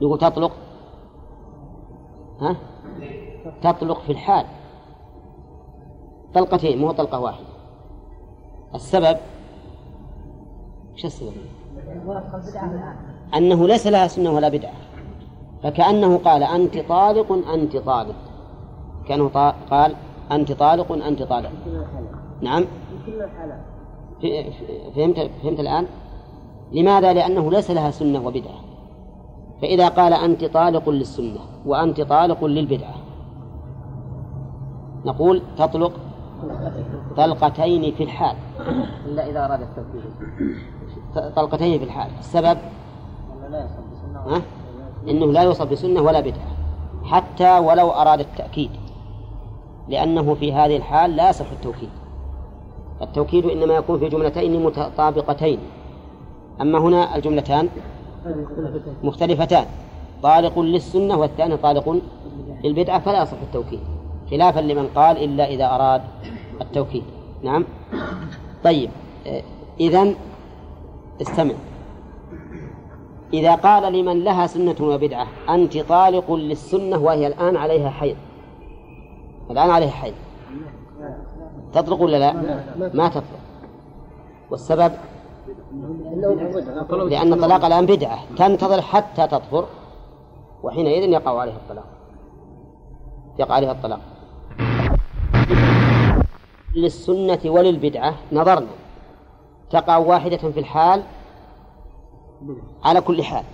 يقول 0.00 0.18
تطلق؟ 0.18 0.52
ها؟ 2.40 2.56
تطلق 3.62 4.00
في 4.00 4.12
الحال. 4.12 4.46
طلقتين 6.34 6.78
مو 6.78 6.92
طلقة 6.92 7.20
واحدة. 7.20 7.46
السبب؟ 8.74 9.16
وش 10.94 11.04
السبب؟ 11.04 11.32
أنه 13.36 13.66
ليس 13.66 13.86
لها 13.86 14.06
سنة 14.06 14.30
ولا 14.30 14.48
بدعة. 14.48 14.72
فكأنه 15.62 16.18
قال 16.18 16.42
أنت 16.42 16.78
طالق 16.78 17.32
أنت 17.32 17.76
طالق. 17.76 18.16
كأنه 19.08 19.28
قال 19.70 19.94
أنت 20.32 20.52
طالق 20.52 20.92
أنت 20.92 21.22
طالق. 21.22 21.52
نعم؟ 22.40 22.64
في 22.64 23.12
كل 23.12 23.22
الحالات 23.22 23.60
فهمت 24.96 25.30
فهمت 25.42 25.60
الآن؟ 25.60 25.86
لماذا؟ 26.72 27.12
لأنه 27.12 27.50
ليس 27.50 27.70
لها 27.70 27.90
سنة 27.90 28.26
وبدعة 28.26 28.60
فإذا 29.62 29.88
قال 29.88 30.12
أنت 30.12 30.44
طالق 30.44 30.88
للسنة 30.88 31.40
وأنت 31.66 32.00
طالق 32.00 32.44
للبدعة 32.44 32.94
نقول 35.04 35.42
تطلق 35.58 35.92
طلقتين 37.16 37.94
في 37.94 38.02
الحال 38.02 38.36
إلا 39.06 39.30
إذا 39.30 39.44
أراد 39.44 39.60
التوكيد 39.60 40.02
طلقتين 41.36 41.78
في 41.78 41.84
الحال 41.84 42.10
السبب 42.18 42.58
أنه 43.32 43.48
لا 43.48 43.64
يصب 43.64 43.82
بسنة 43.92 44.36
ها؟ 44.36 44.42
إنه 45.08 45.32
لا 45.32 45.42
يوصف 45.42 45.70
بسنة 45.70 46.00
ولا 46.00 46.20
بدعة 46.20 46.50
حتى 47.04 47.58
ولو 47.58 47.90
أراد 47.90 48.20
التأكيد 48.20 48.70
لأنه 49.88 50.34
في 50.34 50.52
هذه 50.52 50.76
الحال 50.76 51.16
لا 51.16 51.30
يصح 51.30 51.50
التوكيد 51.50 51.90
التوكيد 53.02 53.46
إنما 53.46 53.74
يكون 53.74 53.98
في 53.98 54.08
جملتين 54.08 54.62
متطابقتين. 54.62 55.58
أما 56.60 56.78
هنا 56.78 57.16
الجملتان 57.16 57.68
مختلفتان. 59.02 59.66
طالق 60.22 60.58
للسنة 60.58 61.18
والثاني 61.18 61.56
طالق 61.56 62.00
للبدعة 62.64 62.98
فلا 62.98 63.22
يصح 63.22 63.36
التوكيد. 63.42 63.80
خلافا 64.30 64.60
لمن 64.60 64.86
قال 64.94 65.24
إلا 65.24 65.48
إذا 65.48 65.66
أراد 65.66 66.02
التوكيد. 66.60 67.02
نعم؟ 67.42 67.64
طيب 68.64 68.90
إذا 69.80 70.14
استمع. 71.22 71.54
إذا 73.32 73.54
قال 73.54 73.92
لمن 73.92 74.24
لها 74.24 74.46
سنة 74.46 74.76
وبدعة 74.80 75.26
أنت 75.48 75.78
طالق 75.78 76.32
للسنة 76.32 76.98
وهي 76.98 77.26
الآن 77.26 77.56
عليها 77.56 77.90
حيض. 77.90 78.16
الآن 79.50 79.70
عليها 79.70 79.90
حيض. 79.90 80.14
تطلق 81.72 82.00
ولا 82.00 82.16
لا؟ 82.16 82.32
ما 82.94 83.08
تطلق. 83.08 83.40
والسبب؟ 84.50 84.92
لأن 87.08 87.32
الطلاق 87.32 87.64
الآن 87.64 87.86
بدعة 87.86 88.18
تنتظر 88.36 88.82
حتى 88.82 89.26
تطهر 89.26 89.66
وحينئذ 90.62 91.10
يقع 91.10 91.40
عليها 91.40 91.56
الطلاق. 91.56 91.84
يقع 93.38 93.54
عليها 93.54 93.72
الطلاق. 93.72 94.00
للسنة 96.76 97.38
وللبدعة 97.44 98.14
نظرنا. 98.32 98.66
تقع 99.70 99.96
واحدة 99.96 100.36
في 100.36 100.60
الحال 100.60 101.02
على 102.84 103.00
كل 103.00 103.22
حال. 103.22 103.44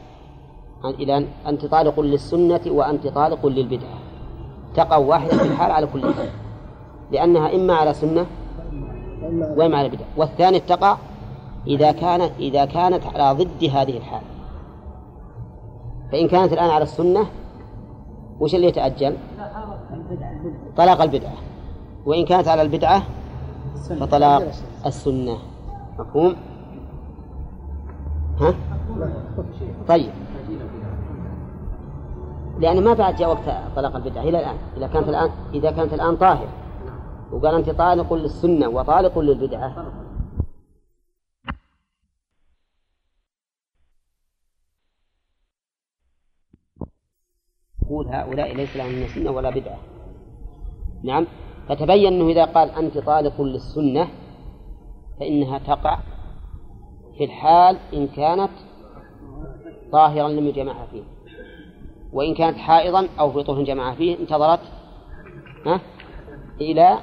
إذا 0.98 1.24
أنت 1.46 1.66
طالق 1.66 2.00
للسنة 2.00 2.60
وأنت 2.66 3.06
طالق 3.06 3.46
للبدعة. 3.46 3.98
تقع 4.74 4.96
واحدة 4.96 5.36
في 5.36 5.48
الحال 5.48 5.70
على 5.70 5.86
كل 5.86 6.14
حال. 6.14 6.28
لأنها 7.12 7.54
إما 7.54 7.74
على 7.74 7.94
سنة 7.94 8.26
وإما 9.56 9.78
على 9.78 9.88
بدعة. 9.88 10.06
والثاني 10.16 10.60
تقع 10.60 10.96
إذا 11.66 11.92
كانت 11.92 12.32
إذا 12.38 12.64
كانت 12.64 13.06
على 13.06 13.44
ضد 13.44 13.64
هذه 13.64 13.96
الحال. 13.96 14.22
فإن 16.12 16.28
كانت 16.28 16.52
الآن 16.52 16.70
على 16.70 16.82
السنة 16.82 17.26
وش 18.40 18.54
اللي 18.54 18.66
يتأجل؟ 18.66 19.16
طلاق 20.76 21.02
البدعة. 21.02 21.34
وإن 22.06 22.24
كانت 22.24 22.48
على 22.48 22.62
البدعة 22.62 23.02
فطلاق 24.00 24.42
السنة. 24.86 25.38
مفهوم؟ 25.98 26.36
ها؟ 28.40 28.54
طيب. 29.88 30.10
لأن 32.58 32.84
ما 32.84 32.92
بعد 32.92 33.16
جاء 33.16 33.28
وقت 33.28 33.44
طلاق 33.76 33.96
البدعة. 33.96 34.22
إلى 34.22 34.38
الآن. 34.40 34.56
إذا 34.76 34.86
كانت 34.86 35.08
الآن 35.08 35.30
إذا 35.54 35.70
كانت 35.70 35.94
الآن 35.94 36.16
طاهر. 36.16 36.46
وقال 37.32 37.54
أنت 37.54 37.70
طالق 37.70 38.12
للسنة 38.12 38.68
وطالق 38.68 39.18
للبدعة. 39.18 39.92
يقول 47.82 48.06
هؤلاء 48.08 48.54
ليس 48.54 48.76
لهم 48.76 48.92
من 48.92 49.08
سنة 49.08 49.30
ولا 49.30 49.50
بدعة. 49.50 49.78
نعم. 51.04 51.26
فتبين 51.68 52.12
أنه 52.12 52.28
إذا 52.28 52.44
قال 52.44 52.70
أنت 52.70 52.98
طالق 52.98 53.40
للسنة 53.40 54.08
فإنها 55.20 55.58
تقع 55.58 55.98
في 57.18 57.24
الحال 57.24 57.76
إن 57.94 58.06
كانت 58.06 58.50
طاهرا 59.92 60.28
لم 60.28 60.46
يجمعها 60.46 60.86
فيه. 60.86 61.02
وإن 62.12 62.34
كانت 62.34 62.56
حائضا 62.56 63.08
أو 63.18 63.32
في 63.32 63.42
طهر 63.42 63.62
جمعها 63.62 63.94
فيه 63.94 64.18
انتظرت 64.18 64.60
ها 65.66 65.80
إلى 66.60 66.98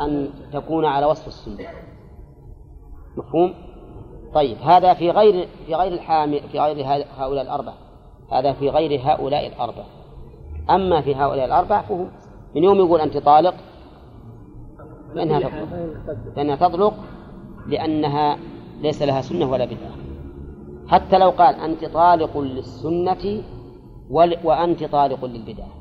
أن 0.00 0.30
تكون 0.52 0.84
على 0.84 1.06
وصف 1.06 1.26
السنة. 1.26 1.66
مفهوم؟ 3.16 3.54
طيب 4.34 4.56
هذا 4.58 4.94
في 4.94 5.10
غير 5.10 5.48
في 5.66 5.74
غير 5.74 5.92
الحامل 5.92 6.40
في 6.52 6.60
غير 6.60 6.86
هؤلاء 7.18 7.44
الأربعة. 7.44 7.74
هذا 8.32 8.52
في 8.52 8.70
غير 8.70 9.00
هؤلاء 9.04 9.46
الأربعة. 9.46 9.86
أما 10.70 11.00
في 11.00 11.14
هؤلاء 11.14 11.44
الأربعة 11.44 11.82
فهو 11.82 12.04
من 12.54 12.64
يوم 12.64 12.78
يقول 12.78 13.00
أنت 13.00 13.16
طالق 13.16 13.54
فإنها 15.14 15.40
تطلق. 15.40 15.68
فإنها 16.36 16.56
تطلق 16.56 16.94
لأنها 17.66 18.38
ليس 18.80 19.02
لها 19.02 19.20
سنة 19.20 19.50
ولا 19.50 19.64
بدعة. 19.64 19.98
حتى 20.88 21.18
لو 21.18 21.30
قال 21.30 21.54
أنت 21.54 21.84
طالق 21.84 22.38
للسنة 22.38 23.42
وأنت 24.44 24.84
طالق 24.84 25.24
للبدعة. 25.24 25.77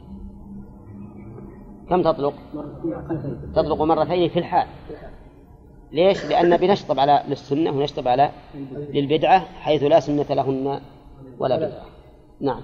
كم 1.89 2.02
تطلق؟ 2.04 2.34
تطلق 3.56 3.82
مرتين 3.82 4.30
في 4.30 4.39
الحال. 4.39 4.67
ليش؟ 5.91 6.26
لأن 6.26 6.58
بنشطب 6.58 7.00
على 7.00 7.23
للسنة 7.28 7.71
ونشطب 7.71 8.08
على 8.08 8.32
للبدعة 8.93 9.39
حيث 9.39 9.84
لا 9.84 10.00
سنة 10.00 10.26
لهن 10.30 10.82
ولا 11.39 11.56
بدعة. 11.56 11.86
نعم. 12.41 12.62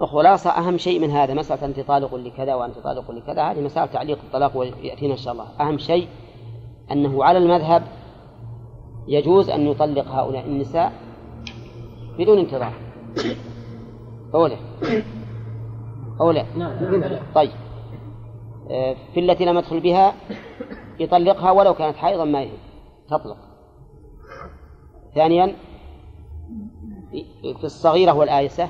الخلاصة 0.00 0.50
أهم 0.50 0.78
شيء 0.78 1.00
من 1.00 1.10
هذا 1.10 1.34
مسألة 1.34 1.64
أنت 1.64 1.80
طالق 1.80 2.14
لكذا 2.14 2.54
وأنت 2.54 2.78
طالق 2.78 3.10
لكذا 3.10 3.42
هذه 3.42 3.60
مسألة 3.60 3.86
تعليق 3.86 4.18
الطلاق 4.26 4.56
ويأتينا 4.56 5.12
إن 5.12 5.18
شاء 5.18 5.32
الله. 5.32 5.46
أهم 5.60 5.78
شيء 5.78 6.08
أنه 6.90 7.24
على 7.24 7.38
المذهب 7.38 7.82
يجوز 9.08 9.50
أن 9.50 9.66
يطلق 9.66 10.08
هؤلاء 10.08 10.46
النساء 10.46 10.92
بدون 12.18 12.38
انتظار. 12.38 12.72
أولى 16.22 16.46
أولى 16.56 17.20
طيب. 17.34 17.50
آه، 18.70 18.96
في 19.14 19.20
التي 19.20 19.44
لم 19.44 19.58
يدخل 19.58 19.80
بها 19.80 20.14
يطلقها 21.00 21.50
ولو 21.50 21.74
كانت 21.74 21.96
حائضا 21.96 22.24
ما 22.24 22.42
يهم 22.42 22.58
تطلق. 23.08 23.36
ثانيا 25.14 25.52
في 27.42 27.64
الصغيرة 27.64 28.12
والآيسة 28.12 28.68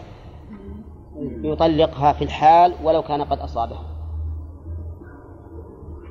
يطلقها 1.42 2.12
في 2.12 2.24
الحال 2.24 2.74
ولو 2.84 3.02
كان 3.02 3.22
قد 3.22 3.38
أصابها 3.38 3.84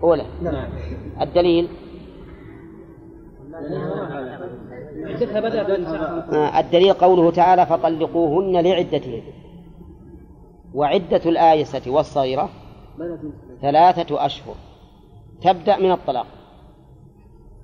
أولى. 0.03 0.25
نعم 0.43 0.69
الدليل. 1.21 1.67
الدليل 6.59 6.93
قوله 6.93 7.31
تعالى 7.31 7.65
فطلقوهن 7.65 8.63
لعدتهن. 8.63 9.21
وعدة 10.73 11.21
الآيسة 11.25 11.91
والصغيرة 11.91 12.49
ثلاثة 13.61 14.25
أشهر. 14.25 14.55
تبدأ 15.41 15.77
من 15.77 15.91
الطلاق. 15.91 16.27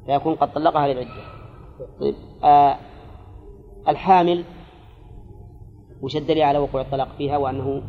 فيكون 0.05 0.35
قد 0.35 0.53
طلقها 0.53 0.87
للعدة. 0.87 1.09
طيب 1.99 2.15
آه 2.43 2.77
الحامل 3.87 4.43
وش 6.01 6.15
الدليل 6.15 6.43
على 6.43 6.59
وقوع 6.59 6.81
الطلاق 6.81 7.07
فيها 7.17 7.37
وأنه 7.37 7.81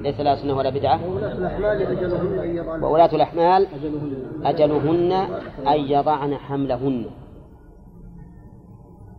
ليس 0.00 0.20
لها 0.20 0.34
سنة 0.34 0.56
ولا 0.56 0.70
بدعة. 0.70 1.00
وولاة 2.82 3.14
الأحمال 3.14 3.66
أجلهن 4.44 5.12
أن 5.66 5.80
يضعن 5.80 6.34
حملهن. 6.34 7.06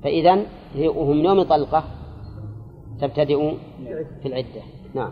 فإذا 0.03 0.45
وهم 0.75 1.17
يوم 1.17 1.43
طلقة 1.43 1.83
تبتدئ 3.01 3.57
في 4.21 4.27
العدة. 4.27 4.61
نعم. 4.93 5.11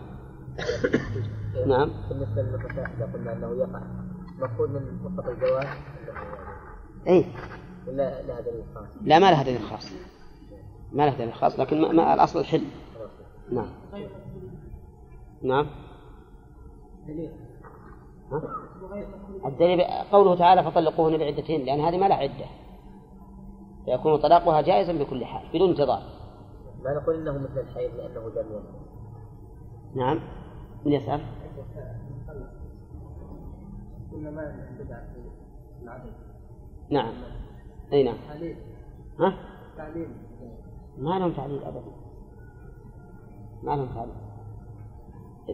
نعم. 1.68 1.92
بالنسبة 2.10 2.42
للنفساء 2.42 2.92
إذا 2.98 3.10
قلنا 3.14 3.34
أنه 3.34 3.56
يقع. 3.58 3.82
مفهوم 4.40 4.72
من 4.72 5.04
مطلق 5.04 5.30
الجواز؟ 5.30 5.68
أي. 7.08 7.26
ولا 7.88 8.22
لا 8.22 8.42
دليل 8.42 8.64
خاص؟ 8.76 8.88
لا 9.02 9.20
ما 9.20 9.32
لها 9.32 9.44
دليل 9.44 9.62
خاص 9.62 9.92
ما 10.94 11.04
لها 11.04 11.18
دليل 11.18 11.34
خاص 11.34 11.60
لكن 11.60 11.82
ما, 11.82 11.92
ما 11.92 12.14
الأصل 12.14 12.40
الحل 12.40 12.64
نعم. 13.52 13.70
نعم؟ 15.42 15.68
الدليل 19.46 19.84
قوله 20.12 20.36
تعالى 20.36 20.64
فطلقوهن 20.64 21.18
بعدتهن 21.18 21.62
لأن 21.62 21.80
هذه 21.80 21.98
ما 21.98 22.06
لها 22.06 22.18
عدة. 22.18 22.46
فيكون 23.86 24.18
طلاقها 24.18 24.62
جائزا 24.62 24.94
بكل 24.94 25.26
حال 25.26 25.50
بدون 25.54 25.70
انتظار. 25.70 26.19
ما 26.84 26.94
نقول 26.94 27.16
إنه 27.16 27.38
مثل 27.38 27.60
الحيض 27.60 27.96
لأنه 27.96 28.30
دم 28.36 28.64
نعم. 29.96 30.20
من 30.86 30.92
يسأل؟ 30.92 31.22
نعم. 36.90 37.14
أي 37.94 38.04
نعم. 38.04 38.16
ها؟ 39.20 39.34
ما 40.98 41.20
لهم 41.20 41.34
تعليل 41.34 41.64
أبدا. 41.64 41.92
ما 43.64 43.72
لهم 43.72 43.88
تعليل. 43.96 44.14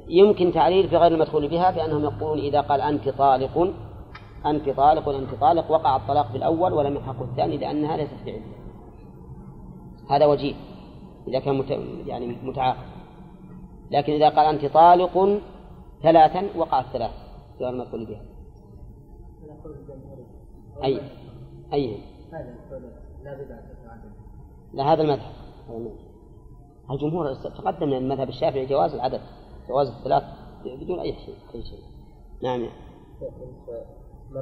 يمكن 0.08 0.52
تعليل 0.52 0.90
في 0.90 0.98
غير 0.98 1.12
المدخول 1.12 1.48
بها 1.48 1.72
بأنهم 1.72 2.04
يقولون 2.04 2.40
إذا 2.40 2.62
قال 2.62 2.82
أنت 2.82 3.10
طالق 3.10 3.74
أنت 4.46 4.70
طالق 4.70 5.08
وأنت 5.08 5.34
طالق 5.42 5.72
وقع 5.72 5.96
الطلاق 5.96 6.32
في 6.32 6.38
الأول 6.38 6.74
ولم 6.74 6.96
يلحقه 6.96 7.24
الثاني 7.24 7.58
لأنها 7.58 7.98
ليست 7.98 8.26
بعدة 8.26 8.42
هذا 10.10 10.26
وجيه. 10.26 10.56
إذا 11.28 11.40
كان 11.40 11.58
مت... 11.58 11.72
يعني 12.08 12.28
متعاقد 12.44 12.86
لكن 13.92 14.14
إذا 14.14 14.30
قال 14.30 14.56
أنت 14.56 14.66
طالق 14.74 15.40
ثلاثا 16.04 16.58
وقع 16.58 16.80
الثلاث. 16.80 17.12
غير 17.60 17.70
المدخول 17.70 18.06
بها. 18.06 18.22
أي 20.84 21.02
أي. 21.74 21.98
لا 24.74 24.84
هذا 24.84 25.02
المذهب. 25.02 25.32
الجمهور 26.92 27.34
تقدم 27.34 27.88
من 27.88 27.98
المذهب 27.98 28.30
الشافعي 28.30 28.66
جواز 28.66 28.94
العدد 28.94 29.22
جواز 29.68 29.88
الثلاث 29.88 30.24
بدون 30.66 31.00
أي 31.00 31.14
شيء 31.14 31.36
أي 31.56 31.64
شيء. 31.64 31.80
نعم. 32.44 32.68
ما 34.32 34.42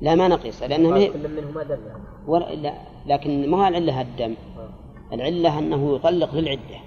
لا 0.00 0.14
ما 0.14 0.28
نقيس 0.28 0.62
لأنها 0.62 0.90
ما 0.90 1.06
كل 1.06 1.28
منهما 1.28 1.62
دم 1.62 1.80
يعني. 1.86 2.62
لا 2.62 2.74
لكن 3.06 3.50
ما 3.50 3.64
هو 3.64 3.68
العلة 3.68 4.00
الدم. 4.00 4.34
العلة 5.12 5.58
أنه 5.58 5.94
يطلق 5.94 6.34
للعدة. 6.34 6.78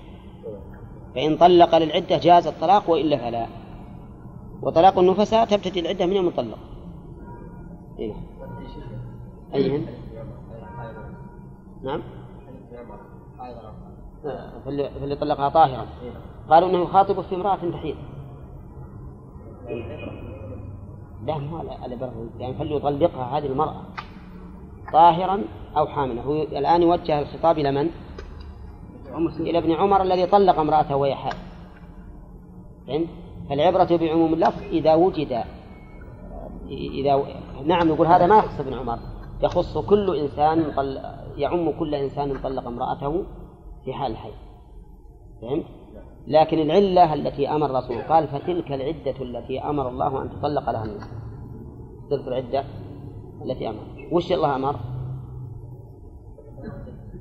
فإن 1.15 1.37
طلق 1.37 1.77
للعدة 1.77 2.17
جاز 2.17 2.47
الطلاق 2.47 2.89
وإلا 2.89 3.17
فلا. 3.17 3.47
وطلاق 4.61 4.99
النفساء 4.99 5.45
تبتدي 5.45 5.79
العدة 5.79 6.05
من 6.05 6.13
يوم 6.13 6.27
الطلق 6.27 6.57
نعم 7.99 8.13
أيهن 9.53 9.85
نعم. 11.83 12.01
فاللي, 14.65 14.89
فاللي 14.99 15.15
طلقها 15.15 15.49
طاهرا 15.49 15.85
قالوا 16.49 16.69
إنه 16.69 16.81
يخاطب 16.81 17.21
في 17.21 17.35
امرأة 17.35 17.55
تحيض 17.55 17.95
لا 21.27 21.37
مو 21.37 21.57
على 21.57 21.95
بره. 21.95 22.27
يعني 22.39 22.53
فليطلقها 22.53 23.37
هذه 23.37 23.45
المرأة 23.45 23.81
طاهرا 24.93 25.43
أو 25.77 25.87
حاملا. 25.87 26.21
هو 26.21 26.41
الآن 26.41 26.81
يوجه 26.81 27.19
الخطاب 27.19 27.57
إلى 27.59 27.71
من؟ 27.71 27.89
إلى 29.39 29.57
ابن 29.57 29.71
عمر 29.71 30.01
الذي 30.01 30.25
طلق 30.25 30.59
امرأته 30.59 30.95
وهي 30.95 31.15
حائض 31.15 31.37
فهمت؟ 32.87 33.07
فالعبرة 33.49 33.97
بعموم 33.97 34.33
اللفظ 34.33 34.61
إذا 34.71 34.95
وجد 34.95 35.43
إذا 36.69 37.23
نعم 37.65 37.89
نقول 37.89 38.07
هذا 38.07 38.27
ما 38.27 38.37
يخص 38.37 38.59
ابن 38.59 38.73
عمر 38.73 38.99
يخص 39.43 39.77
كل 39.77 40.15
إنسان 40.15 40.71
طل... 40.75 40.99
يعم 41.37 41.71
كل 41.71 41.95
إنسان 41.95 42.37
طلق 42.43 42.67
امرأته 42.67 43.23
في 43.85 43.93
حال 43.93 44.11
الحيض 44.11 44.33
فهمت؟ 45.41 45.65
لكن 46.27 46.59
العلة 46.59 47.13
التي 47.13 47.49
أمر 47.49 47.65
الرسول 47.65 48.01
قال 48.01 48.27
فتلك 48.27 48.71
العدة 48.71 49.21
التي 49.21 49.59
أمر 49.59 49.89
الله 49.89 50.21
أن 50.21 50.29
تطلق 50.29 50.69
لها 50.69 50.85
النساء 50.85 51.09
تلك 52.09 52.27
العدة 52.27 52.63
التي 53.45 53.69
أمر 53.69 54.07
وش 54.11 54.31
الله 54.31 54.55
أمر؟ 54.55 54.75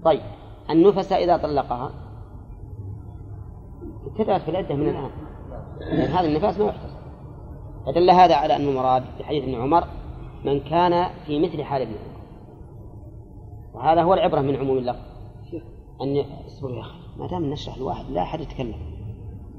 طيب 0.04 0.20
النفس 0.70 1.12
إذا 1.12 1.36
طلقها. 1.36 1.90
ابتدأت 4.06 4.40
في 4.40 4.48
العدة 4.50 4.74
من 4.74 4.88
الآن. 4.88 5.10
لأن 5.80 6.10
هذا 6.10 6.26
النفاس 6.28 6.58
ما 6.58 6.66
يحتسب. 6.66 6.96
فدل 7.86 8.10
هذا 8.10 8.34
على 8.34 8.56
أن 8.56 8.68
المراد 8.68 9.02
في 9.18 9.24
حديث 9.24 9.44
ابن 9.44 9.54
عمر 9.54 9.84
من 10.44 10.60
كان 10.60 11.06
في 11.26 11.40
مثل 11.40 11.62
حال 11.62 11.82
ابن 11.82 11.92
عمر 11.92 12.12
وهذا 13.74 14.02
هو 14.02 14.14
العبرة 14.14 14.40
من 14.40 14.56
عموم 14.56 14.78
اللفظ. 14.78 15.00
أن 16.02 16.24
اصبر 16.46 16.70
يا 16.70 16.80
أخي 16.80 16.98
ما 17.18 17.26
دام 17.26 17.44
نشرح 17.44 17.76
الواحد 17.76 18.04
لا 18.10 18.22
أحد 18.22 18.40
يتكلم. 18.40 18.74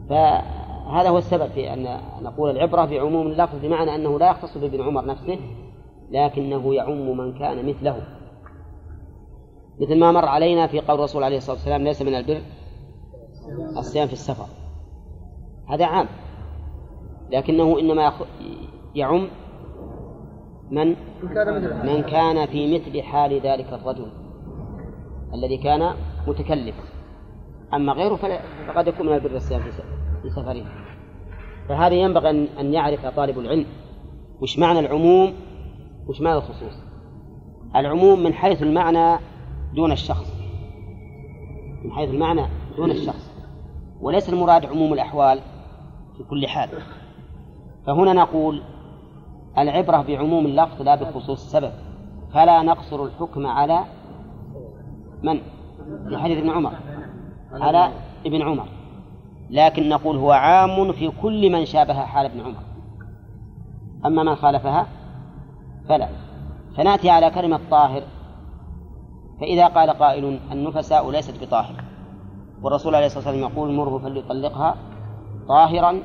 فهذا 0.10 1.10
هو 1.10 1.18
السبب 1.18 1.48
في 1.48 1.74
أن 1.74 2.02
نقول 2.22 2.50
العبرة 2.50 2.86
بعموم 2.86 3.28
اللفظ 3.28 3.60
بمعنى 3.62 3.96
أنه 3.96 4.20
لا 4.20 4.30
يختص 4.30 4.58
بابن 4.58 4.82
عمر 4.82 5.06
نفسه 5.06 5.40
لكنه 6.12 6.76
يعم 6.76 7.18
من 7.18 7.40
كان 7.40 7.66
مثله. 7.66 8.04
مثل 9.80 10.00
ما 10.00 10.12
مر 10.12 10.26
علينا 10.26 10.68
في 10.68 10.80
قول 10.80 10.98
الرسول 10.98 11.24
عليه 11.24 11.38
الصلاة 11.38 11.56
والسلام 11.56 11.84
ليس 11.84 12.02
من 12.02 12.16
البر 12.16 12.42
الصيام 13.78 14.08
في 14.08 14.14
السفر. 14.14 14.46
هذا 15.70 15.86
عام. 15.86 16.08
لكنه 17.32 17.80
إنما 17.80 18.14
يعم 18.96 19.28
من؟ 20.72 20.96
من 21.84 22.04
كان 22.04 22.46
في 22.46 22.76
مثل 22.76 23.02
حال 23.02 23.42
ذلك 23.42 23.74
الرجل 23.74 24.08
الذي 25.34 25.58
كان 25.58 25.94
متكلفا 26.28 26.84
أما 27.74 27.94
غيره 27.94 28.16
فقد 28.68 28.88
يكون 28.88 29.08
من 29.08 29.14
البر 29.14 29.36
الصيام 29.36 29.62
في 30.22 30.30
سفره. 30.30 30.66
فهذا 31.70 31.94
ينبغي 31.94 32.30
أن 32.60 32.74
يعرف 32.74 33.06
طالب 33.06 33.40
العلم 33.40 33.66
وش 34.42 34.60
معنى 34.60 34.80
العموم 34.80 35.34
وش 36.08 36.22
معنى 36.22 36.38
الخصوص. 36.38 36.74
العموم 37.76 38.24
من 38.24 38.34
حيث 38.34 38.64
المعنى 38.64 39.20
دون 39.76 39.92
الشخص. 39.92 40.34
من 41.84 41.92
حيث 41.92 42.10
المعنى 42.10 42.46
دون 42.78 42.92
الشخص. 42.92 43.34
وليس 44.02 44.30
المراد 44.30 44.66
عموم 44.66 44.94
الأحوال 44.94 45.40
في 46.18 46.24
كل 46.24 46.48
حال. 46.48 46.70
فهنا 47.86 48.14
نقول 48.14 48.62
العبرة 49.58 50.02
بعموم 50.02 50.46
اللفظ 50.46 50.82
لا 50.82 50.96
بخصوص 50.96 51.30
السبب. 51.30 51.72
فلا 52.34 52.62
نقصر 52.62 53.04
الحكم 53.04 53.48
على 53.48 53.84
من؟ 55.24 55.40
في 56.10 56.18
حديث 56.18 56.38
ابن 56.38 56.50
عمر. 56.50 56.74
على 57.52 57.92
ابن 58.26 58.42
عمر. 58.42 58.68
لكن 59.50 59.90
نقول 59.90 60.18
هو 60.18 60.32
عام 60.32 60.92
في 60.92 61.12
كل 61.22 61.52
من 61.52 61.66
شابه 61.66 61.94
حال 61.94 62.26
ابن 62.26 62.40
عمر. 62.40 62.64
أما 64.06 64.24
من 64.24 64.36
خالفها 64.36 64.88
فلا. 65.90 66.10
فنأتي 66.78 67.10
على 67.10 67.30
كلمة 67.30 67.60
طاهر. 67.72 68.04
فإذا 69.44 69.68
قال 69.68 69.90
قائل 69.90 70.40
النفساء 70.52 71.12
ليست 71.12 71.44
بطاهر 71.44 71.84
والرسول 72.62 72.96
عليه 72.96 73.06
الصلاة 73.06 73.28
والسلام 73.28 73.52
يقول 73.52 73.74
مره 73.74 73.98
فليطلقها 73.98 74.76
طاهرا 75.48 76.00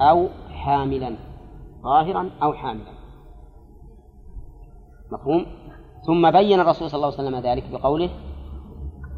أو 0.00 0.28
حاملا 0.50 1.16
طاهرا 1.84 2.30
أو 2.42 2.52
حاملا. 2.52 2.92
مفهوم؟ 5.12 5.46
ثم 6.06 6.30
بين 6.30 6.60
الرسول 6.60 6.90
صلى 6.90 6.98
الله 6.98 7.18
عليه 7.18 7.28
وسلم 7.28 7.38
ذلك 7.38 7.70
بقوله 7.72 8.10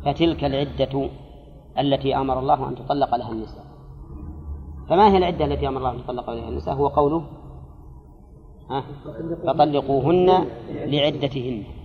فتلك 0.04 0.44
العدة 0.44 1.08
التي 1.78 2.16
أمر 2.16 2.38
الله 2.38 2.68
أن 2.68 2.74
تطلق 2.74 3.14
لها 3.14 3.32
النساء. 3.32 3.64
فما 4.88 5.12
هي 5.12 5.16
العدة 5.16 5.44
التي 5.44 5.68
أمر 5.68 5.78
الله 5.78 5.90
أن 5.90 6.04
تطلق 6.04 6.30
لها 6.30 6.48
النساء؟ 6.48 6.74
هو 6.74 6.88
قوله 6.88 7.24
فطلقوهن 9.46 10.46
لعدتهن. 10.70 11.81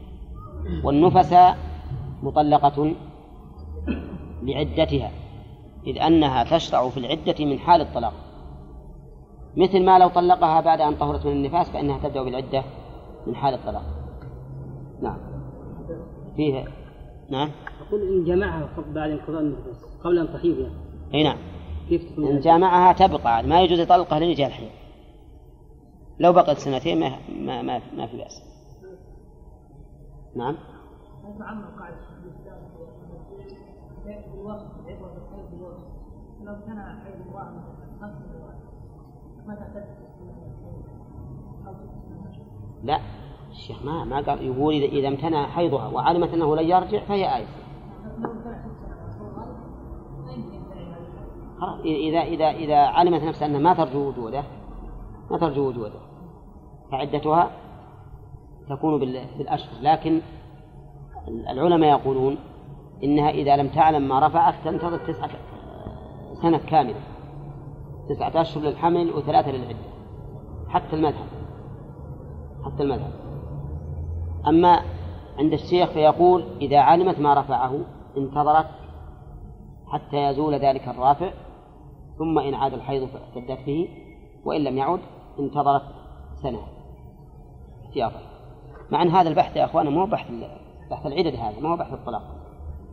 والنفساء 0.83 1.57
مطلقة 2.23 2.93
لعدتها 4.43 5.11
إذ 5.87 6.01
أنها 6.01 6.43
تشرع 6.43 6.89
في 6.89 6.97
العدة 6.97 7.45
من 7.45 7.59
حال 7.59 7.81
الطلاق. 7.81 8.13
مثل 9.57 9.85
ما 9.85 9.99
لو 9.99 10.07
طلقها 10.07 10.61
بعد 10.61 10.81
أن 10.81 10.95
طهرت 10.95 11.25
من 11.25 11.31
النفاس 11.31 11.69
فإنها 11.69 11.97
تبدأ 11.97 12.23
بالعدة 12.23 12.63
من 13.27 13.35
حال 13.35 13.53
الطلاق. 13.53 13.83
نعم. 15.01 15.17
فيها 16.35 16.65
نعم. 17.29 17.51
أقول 17.87 18.01
إن 18.01 18.23
جمعها 18.23 18.69
بعد 18.93 19.09
انقضاء 19.09 19.41
النفاس 19.41 19.85
قبل 20.03 20.19
أن 20.19 20.33
تحيض 20.33 20.59
يعني 20.59 20.73
أي 21.13 21.23
نعم. 21.23 21.37
كيف 21.89 22.11
تكون 22.11 22.27
إن 22.27 22.39
جامعها 22.39 22.93
تبقى 22.93 23.43
ما 23.43 23.61
يجوز 23.61 23.79
يطلقها 23.79 24.19
لرجال 24.19 24.47
الحيض 24.47 24.69
لو 26.19 26.33
بقت 26.33 26.57
سنتين 26.57 26.99
ما 26.99 27.17
ما 27.39 27.61
ما, 27.61 27.81
ما 27.97 28.07
في 28.07 28.17
بأس. 28.17 28.46
نعم. 30.37 30.55
عم 31.41 31.65
قاعدة 31.79 31.97
ماذا 39.47 39.69
تدرس 39.73 40.07
لا 42.83 42.99
الشيخ 43.51 43.85
ما 43.85 44.03
ما 44.03 44.21
قال 44.21 44.41
يقول 44.41 44.73
إذا 44.73 44.85
إذا 44.85 45.07
امتنع 45.07 45.47
حيضها 45.47 45.87
وعلمت 45.87 46.33
أنه 46.33 46.55
لن 46.55 46.69
يرجع 46.69 47.05
فهي 47.05 47.35
آية. 47.35 47.47
خلاص 51.59 51.79
إذا 51.85 52.19
إذا 52.19 52.45
إذا 52.45 52.77
علمت 52.77 53.23
نفسها 53.23 53.47
أنها 53.47 53.59
ما 53.59 53.73
ترجو 53.73 54.09
وجوده 54.09 54.43
ما 55.31 55.37
ترجو 55.37 55.67
وجوده 55.67 55.99
فعدتها 56.91 57.51
تكون 58.69 58.99
بال- 58.99 59.25
بالأشهر. 59.37 59.81
لكن 59.81 60.21
العلماء 61.27 61.89
يقولون 61.89 62.37
إنها 63.03 63.29
إذا 63.29 63.55
لم 63.55 63.67
تعلم 63.67 64.07
ما 64.07 64.27
رفعت 64.27 64.53
تنتظر 64.65 64.97
تسعة 64.97 65.29
سنة 66.41 66.57
كاملة. 66.57 66.99
تسعة 68.09 68.41
أشهر 68.41 68.63
للحمل 68.63 69.09
وثلاثة 69.13 69.51
للعدة. 69.51 69.77
حتى 70.69 70.95
المذهب. 70.95 71.27
حتى 72.65 72.83
المذهب. 72.83 73.11
أما 74.47 74.79
عند 75.39 75.53
الشيخ 75.53 75.89
فيقول 75.89 76.43
إذا 76.61 76.79
علمت 76.79 77.19
ما 77.19 77.33
رفعه 77.39 77.79
انتظرت 78.17 78.67
حتى 79.87 80.17
يزول 80.17 80.53
ذلك 80.53 80.87
الرافع 80.87 81.31
ثم 82.17 82.39
إن 82.39 82.53
عاد 82.53 82.73
الحيض 82.73 83.07
فاعتدت 83.07 83.65
به 83.65 83.89
وإن 84.45 84.63
لم 84.63 84.77
يعد 84.77 84.99
انتظرت 85.39 85.83
سنة. 86.43 86.59
احتياطا. 87.85 88.19
مع 88.91 89.01
أن 89.01 89.09
هذا 89.09 89.29
البحث 89.29 89.55
يا 89.55 89.65
أخوانا 89.65 89.89
ما 89.89 90.01
هو 90.01 90.05
بحث 90.05 90.27
بحث 90.91 91.05
العدد 91.05 91.35
هذا 91.35 91.59
ما 91.61 91.69
هو 91.69 91.77
بحث 91.77 91.93
الطلاق. 91.93 92.21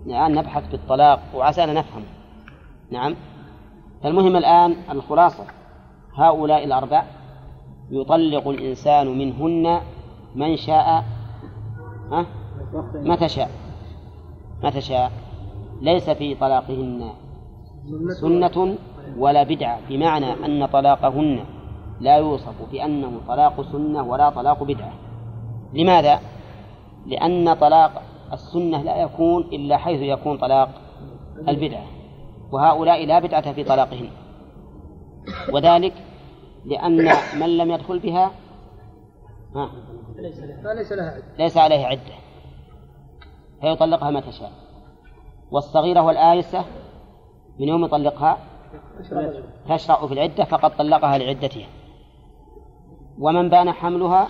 الآن 0.07 0.34
نبحث 0.34 0.70
بالطلاق 0.70 1.20
وعسانا 1.34 1.72
نفهم. 1.72 2.03
نعم. 2.90 3.14
فالمهم 4.03 4.36
الآن 4.36 4.76
الخلاصة. 4.90 5.45
هؤلاء 6.14 6.64
الأربع 6.64 7.05
يطلق 7.90 8.49
الإنسان 8.49 9.18
منهن 9.18 9.80
من 10.34 10.57
شاء 10.57 11.05
ها؟ 12.11 12.26
متى 12.95 13.28
شاء؟ 13.28 13.51
متى 14.62 14.80
شاء؟ 14.80 15.12
ليس 15.80 16.11
في 16.11 16.34
طلاقهن 16.34 17.11
سنة 18.20 18.76
ولا 19.18 19.42
بدعة 19.42 19.80
بمعنى 19.88 20.32
أن 20.32 20.66
طلاقهن 20.66 21.45
لا 22.01 22.16
يوصف 22.16 22.55
بأنه 22.72 23.20
طلاق 23.28 23.62
سنة 23.62 24.03
ولا 24.03 24.30
طلاق 24.30 24.62
بدعة. 24.62 24.92
لماذا؟ 25.75 26.20
لأن 27.07 27.55
طلاق 27.55 28.03
السنة 28.33 28.83
لا 28.83 28.97
يكون 28.97 29.43
إلا 29.43 29.77
حيث 29.77 30.01
يكون 30.01 30.39
طلاق 30.39 30.70
البدعة 31.49 31.85
وهؤلاء 32.53 33.07
لا 33.07 33.18
بدعة 33.18 33.53
في 33.53 33.64
طلاقهن 33.64 34.11
وذلك 35.53 35.93
لأن 36.64 37.12
من 37.41 37.57
لم 37.57 37.70
يدخل 37.70 37.99
بها 37.99 38.31
ها؟ 39.55 39.70
فليس 40.64 40.93
لها 40.93 41.11
عدة. 41.11 41.25
ليس 41.39 41.57
عليه 41.57 41.87
عدة. 41.87 42.14
فيطلقها 43.61 44.11
متى 44.11 44.33
شاء 44.33 44.53
والصغيرة 45.51 46.01
والآيسة 46.01 46.64
من 47.59 47.68
يوم 47.68 47.85
يطلقها 47.85 48.39
تشرع 49.68 50.07
في 50.07 50.14
العدة 50.14 50.45
فقد 50.45 50.77
طلقها 50.77 51.18
لعدتها. 51.18 51.66
ومن 53.18 53.49
بان 53.49 53.72
حملها 53.72 54.29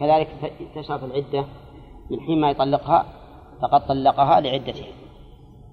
كذلك 0.00 0.28
تشرع 0.74 0.96
في 0.96 1.04
العدة 1.04 1.44
من 2.10 2.20
حين 2.20 2.40
ما 2.40 2.50
يطلقها 2.50 3.06
فقد 3.62 3.86
طلقها 3.86 4.40
لعدتها 4.40 4.86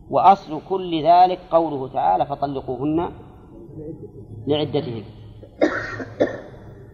وأصل 0.09 0.61
كل 0.69 1.03
ذلك 1.03 1.39
قوله 1.51 1.87
تعالى 1.87 2.25
فطلقوهن 2.25 3.11
لعدتهن. 4.47 5.03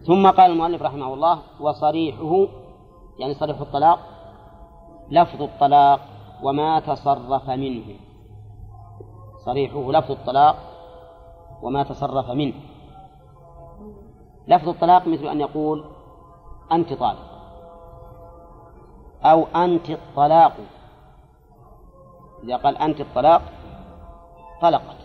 ثم 0.06 0.30
قال 0.30 0.50
المؤلف 0.50 0.82
رحمه 0.82 1.14
الله 1.14 1.38
وصريحه 1.60 2.46
يعني 3.18 3.34
صريح 3.34 3.60
الطلاق 3.60 3.98
لفظ 5.10 5.42
الطلاق 5.42 6.00
وما 6.42 6.80
تصرف 6.80 7.50
منه. 7.50 7.84
صريحه 9.44 9.92
لفظ 9.92 10.10
الطلاق 10.10 10.56
وما 11.62 11.82
تصرف 11.82 12.30
منه. 12.30 12.54
لفظ 14.48 14.68
الطلاق 14.68 15.08
مثل 15.08 15.26
أن 15.26 15.40
يقول 15.40 15.84
أنت 16.72 16.92
طالق 16.92 17.34
أو 19.24 19.46
أنت 19.56 19.90
الطلاق. 19.90 20.56
إذا 22.44 22.56
قال 22.56 22.78
أنت 22.78 23.00
الطلاق 23.00 23.42
طلقت. 24.62 24.96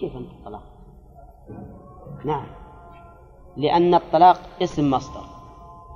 كيف 0.00 0.16
أنت 0.16 0.30
الطلاق؟ 0.30 0.62
نعم. 2.24 2.46
لأن 3.56 3.94
الطلاق 3.94 4.40
اسم 4.62 4.90
مصدر. 4.90 5.24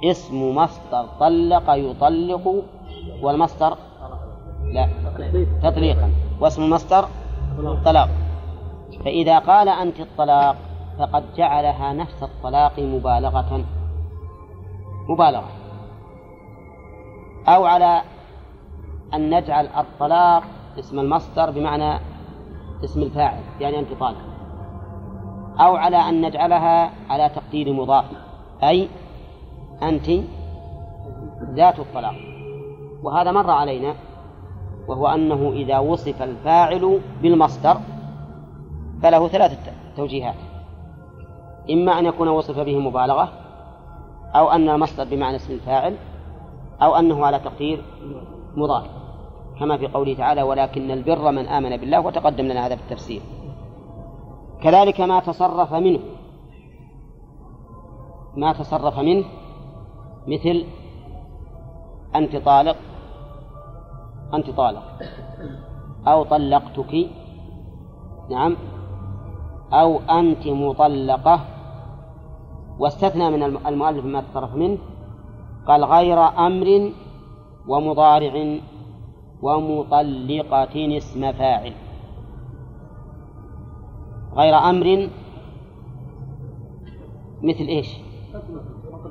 اسم 0.04 0.54
مصدر 0.54 1.06
طلق 1.20 1.70
يطلق 1.70 2.64
والمصدر 3.22 3.76
لا 4.72 4.88
تطليقا. 5.62 6.10
واسم 6.40 6.62
المصدر 6.62 7.08
طلاق. 7.84 8.08
فإذا 9.04 9.38
قال 9.38 9.68
أنت 9.68 10.00
الطلاق 10.00 10.56
فقد 10.98 11.34
جعلها 11.36 11.92
نفس 11.92 12.22
الطلاق 12.22 12.78
مبالغة. 12.78 13.64
مبالغة. 15.09 15.48
أو 17.48 17.64
على 17.64 18.03
أن 19.14 19.38
نجعل 19.38 19.66
الطلاق 19.66 20.42
اسم 20.78 20.98
المصدر 20.98 21.50
بمعنى 21.50 22.00
اسم 22.84 23.03
الفاعل 23.03 23.40
يعني 23.61 23.78
أنت 23.78 23.92
طالق 24.00 24.18
أو 25.61 25.76
على 25.76 25.96
أن 25.96 26.20
نجعلها 26.20 26.90
على 27.11 27.28
تقدير 27.28 27.72
مضاف 27.72 28.05
أي 28.62 28.88
أنت 29.82 30.11
ذات 31.55 31.78
الطلاق. 31.78 32.14
وهذا 33.03 33.32
مر 33.32 33.50
علينا 33.50 33.94
وهو 34.88 35.07
أنه 35.07 35.53
إذا 35.53 35.78
وصف 35.78 36.22
الفاعل 36.22 37.00
بالمصدر 37.22 37.80
فله 39.03 39.28
ثلاثة 39.28 39.72
توجيهات. 39.96 40.34
إما 41.70 41.98
أن 41.98 42.07
يكون 42.07 42.28
وصف 42.28 42.59
به 42.59 42.78
مبالغة 42.78 43.41
أو 44.35 44.51
أن 44.51 44.68
المصدر 44.68 45.05
بمعنى 45.05 45.37
اسم 45.37 45.53
الفاعل 45.55 45.97
أو 46.83 46.97
أنه 46.97 47.26
على 47.26 47.39
تقدير 47.39 47.85
مضاف 48.57 48.87
كما 49.61 49.76
في 49.76 49.87
قوله 49.87 50.14
تعالى 50.14 50.43
ولكن 50.43 50.91
البر 50.91 51.30
من 51.30 51.47
آمن 51.47 51.76
بالله 51.76 52.01
وتقدم 52.01 52.45
لنا 52.45 52.66
هذا 52.66 52.76
في 52.76 52.83
التفسير. 52.83 53.22
كذلك 54.62 55.01
ما 55.01 55.20
تصرف 55.20 55.74
منه 55.74 56.01
ما 58.37 58.53
تصرف 58.53 58.99
منه 58.99 59.24
مثل 60.26 60.64
أنت 62.14 62.37
طالق 62.37 62.76
أنت 64.35 64.51
طالق 64.51 64.83
أو 66.07 66.24
طلقتك 66.24 67.07
نعم 68.30 68.57
أو 69.72 70.01
أنت 70.01 70.47
مطلقة 70.47 71.41
واستثنى 72.78 73.30
من 73.30 73.42
المؤلف 73.42 74.04
ما 74.04 74.20
تصرف 74.20 74.54
منه 74.54 74.78
قال 75.66 75.84
غير 75.84 76.18
أمر 76.18 76.92
ومضارع 77.68 78.58
ومطلقة 79.42 80.96
اسم 80.96 81.32
فاعل. 81.32 81.72
غير 84.34 84.54
أمر 84.54 85.08
مثل 87.42 87.64
إيش؟ 87.64 87.88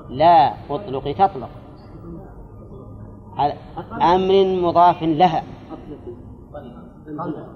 لا 0.09 0.53
أطلق 0.70 1.12
تطلق. 1.12 1.49
أمر 4.01 4.62
مضاف 4.62 5.03
لها. 5.03 5.43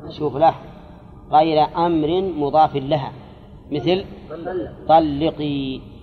شوف 0.10 0.38
له. 0.38 0.56
غير 1.32 1.68
أمر 1.78 2.22
مضاف 2.38 2.76
لها. 2.76 3.12
مثل 3.72 4.06
طلقي. 4.88 5.95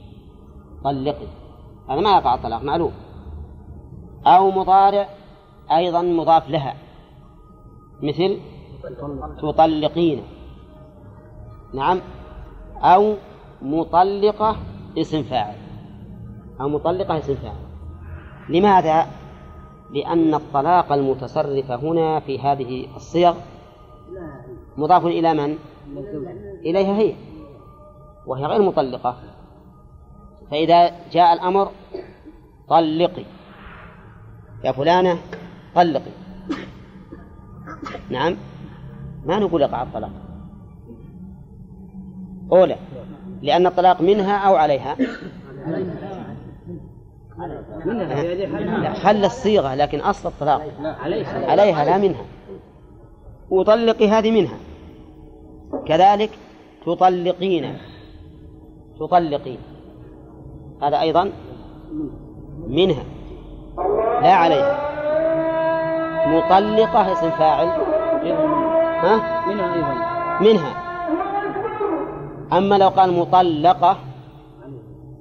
طلقي 0.85 1.26
هذا 1.89 2.01
ما 2.01 2.11
يقع 2.11 2.35
الطلاق 2.35 2.62
معلوم. 2.62 2.93
أو 4.26 4.51
مضارع 4.51 5.09
أيضا 5.70 6.03
مضاف 6.03 6.51
لها. 6.51 6.74
مثل 8.03 8.39
تطلقين 9.43 10.22
نعم. 11.74 12.01
أو 12.76 13.14
مطلقة 13.62 14.57
اسم 14.99 15.22
فاعل. 15.22 15.55
أو 16.61 16.68
مطلقة 16.68 17.18
اسم 17.18 17.35
فاعل. 17.35 17.57
لماذا؟ 18.49 19.07
لأن 19.91 20.35
الطلاق 20.35 20.93
المتصرف 20.93 21.70
هنا 21.70 22.20
في 22.20 22.39
هذه 22.39 22.87
الصيغ 22.97 23.35
مضاف 24.76 25.07
إلى 25.07 25.35
من؟ 25.35 25.59
إليها 26.64 26.99
هي. 26.99 27.14
وهي 28.26 28.47
غير 28.47 28.62
مطلقة. 28.62 29.16
فإذا 30.53 30.92
جاء 31.12 31.32
الأمر 31.32 31.70
طلقي. 32.68 33.24
يا 34.64 34.72
فلانة 34.72 35.18
طلقي. 35.74 36.11
نعم. 38.11 38.36
ما 39.26 39.38
نقول 39.38 39.62
يقع 39.62 39.82
الطلاق. 39.82 40.11
أولى. 42.53 42.76
لأن 43.42 43.66
الطلاق 43.66 44.00
منها 44.00 44.36
أو 44.36 44.57
عليها؟ 44.57 44.96
خل 48.94 49.24
الصيغة 49.24 49.74
لكن 49.74 50.00
أصل 50.00 50.28
الطلاق. 50.28 50.62
عليها 51.34 51.84
لا 51.84 51.98
منها. 51.98 52.24
وطلقي 53.50 54.09
هذه 54.09 54.30
منها. 54.30 54.57
كذلك 55.86 56.30
تطلقين. 56.86 57.78
تطلقين. 59.00 59.59
هذا 60.83 61.01
أيضا 61.01 61.33
منها. 62.68 63.05
لا 64.22 64.35
عليها 64.35 64.78
مطلقة 66.26 67.12
اسم 67.12 67.30
فاعل. 67.30 67.66
ها؟ 69.03 69.47
منها 69.47 69.74
أيضا. 69.74 69.95
منها. 70.41 70.83
أما 72.53 72.78
لو 72.78 72.89
قال 72.89 73.18
مطلقة 73.18 73.97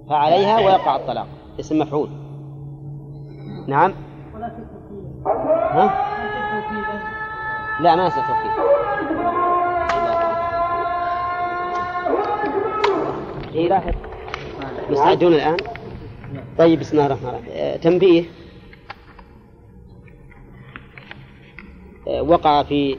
فعليها 0.09 0.57
ويقع 0.57 0.95
الطلاق. 0.95 1.27
اسم 1.59 1.79
مفعول. 1.79 2.09
نعم. 3.67 3.93
ها؟ 5.71 6.11
لا 7.79 7.95
ما 7.95 8.05
يصير 8.05 8.23
توكيد. 8.23 8.51
إيه 13.53 13.69
لاحظ 13.69 13.93
مستعدون 14.89 15.33
الآن؟ 15.33 15.57
طيب 16.57 16.79
بسم 16.79 16.91
الله 16.91 17.05
الرحمن 17.05 17.29
الرحيم. 17.29 17.45
آه، 17.49 17.77
تنبيه. 17.77 18.23
آه، 22.07 22.21
وقع 22.21 22.63
في 22.63 22.97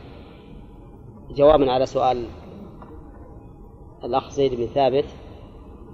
جواب 1.31 1.63
على 1.63 1.87
سؤال 1.87 2.25
الأخ 4.05 4.31
زيد 4.31 4.55
بن 4.55 4.67
ثابت 4.67 5.05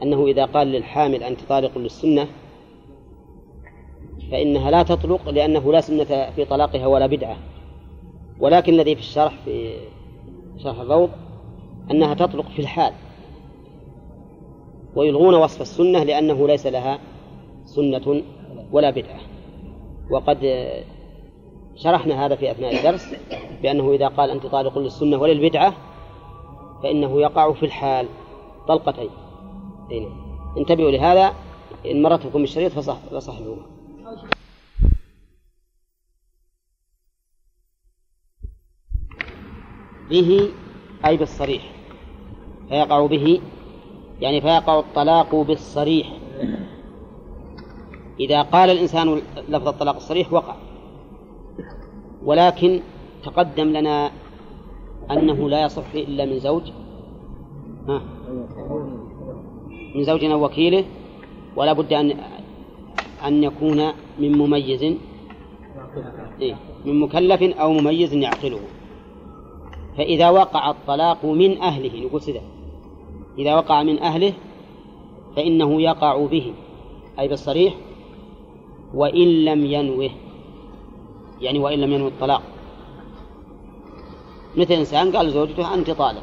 أنه 0.03 0.27
إذا 0.27 0.45
قال 0.45 0.67
للحامل 0.67 1.23
أنت 1.23 1.41
طالق 1.49 1.79
للسنة 1.79 2.27
فإنها 4.31 4.71
لا 4.71 4.83
تطلق 4.83 5.29
لأنه 5.29 5.73
لا 5.73 5.81
سنة 5.81 6.31
في 6.31 6.45
طلاقها 6.45 6.87
ولا 6.87 7.07
بدعة. 7.07 7.37
ولكن 8.41 8.73
الذي 8.73 8.95
في 8.95 9.01
الشرح 9.01 9.35
في 9.45 9.75
شرح 10.59 10.81
الروض 10.81 11.11
أنها 11.91 12.15
تطلق 12.15 12.49
في 12.49 12.59
الحال. 12.59 12.93
ويلغون 14.99 15.35
وصف 15.35 15.61
السنة 15.61 16.03
لأنه 16.03 16.47
ليس 16.47 16.67
لها 16.67 16.99
سنة 17.65 18.23
ولا 18.73 18.91
بدعة. 18.91 19.21
وقد 20.11 20.39
شرحنا 21.77 22.27
هذا 22.27 22.37
في 22.37 22.51
أثناء 22.51 22.77
الدرس 22.77 23.15
بأنه 23.63 23.93
إذا 23.93 24.09
قال 24.09 24.31
أنت 24.31 24.47
طالق 24.47 24.79
للسنة 24.79 25.17
وللبدعة 25.19 25.75
فإنه 26.83 27.21
يقع 27.21 27.53
في 27.53 27.67
الحال 27.67 28.09
طلقتين. 28.69 29.11
هنا. 29.91 30.09
انتبهوا 30.59 30.91
لهذا. 30.91 31.35
إن 31.87 32.03
مرت 32.03 32.27
بكم 32.27 32.43
الشريط 32.43 32.73
فصح 32.73 32.97
فصحبوه. 32.97 33.59
به 40.11 40.51
أي 41.07 41.17
بالصريح. 41.17 41.63
فيقع 42.69 43.07
به 43.07 43.41
يعني 44.21 44.41
فيقع 44.41 44.79
الطلاق 44.79 45.35
بالصريح. 45.35 46.13
إذا 48.21 48.43
قال 48.43 48.71
الإنسان 48.71 49.23
لفظ 49.49 49.69
الطلاق 49.69 49.97
الصريح 49.97 50.33
وقع. 50.33 50.55
ولكن 52.25 52.81
تقدم 53.25 53.65
لنا 53.65 54.11
أنه 55.11 55.49
لا 55.49 55.63
يصح 55.63 55.95
إلا 55.95 56.25
من 56.25 56.39
زوج. 56.39 56.63
ها؟ 57.89 58.03
من 59.95 60.05
زوج 60.05 60.25
أو 60.25 60.45
وكيله. 60.45 60.85
ولا 61.57 61.73
بد 61.73 61.93
أن 61.93 62.15
أن 63.27 63.45
يكون 63.45 63.87
من 64.19 64.39
مميز. 64.39 64.83
إيه. 66.41 66.57
من 66.85 67.01
مكلف 67.01 67.43
أو 67.43 67.73
مميز 67.73 68.15
يعقله. 68.15 68.61
فإذا 69.97 70.31
وقع 70.31 70.71
الطلاق 70.71 71.25
من 71.25 71.59
أهله 71.59 72.07
نقول 72.07 72.23
سيدة. 72.23 72.41
إذا 73.39 73.55
وقع 73.55 73.83
من 73.83 73.99
أهله 73.99 74.33
فإنه 75.37 75.83
يقع 75.83 76.27
به 76.27 76.53
أي 77.19 77.29
بالصريح 77.29 77.75
وإن 78.95 79.45
لم 79.45 79.67
ينوه 79.67 80.11
يعني 81.41 81.59
وإن 81.59 81.79
لم 81.79 81.93
ينوي 81.93 82.09
الطلاق. 82.09 82.43
مثل 84.57 84.75
إنسان 84.75 85.17
قال 85.17 85.27
لزوجته 85.27 85.75
أنت 85.75 85.91
طالق 85.91 86.23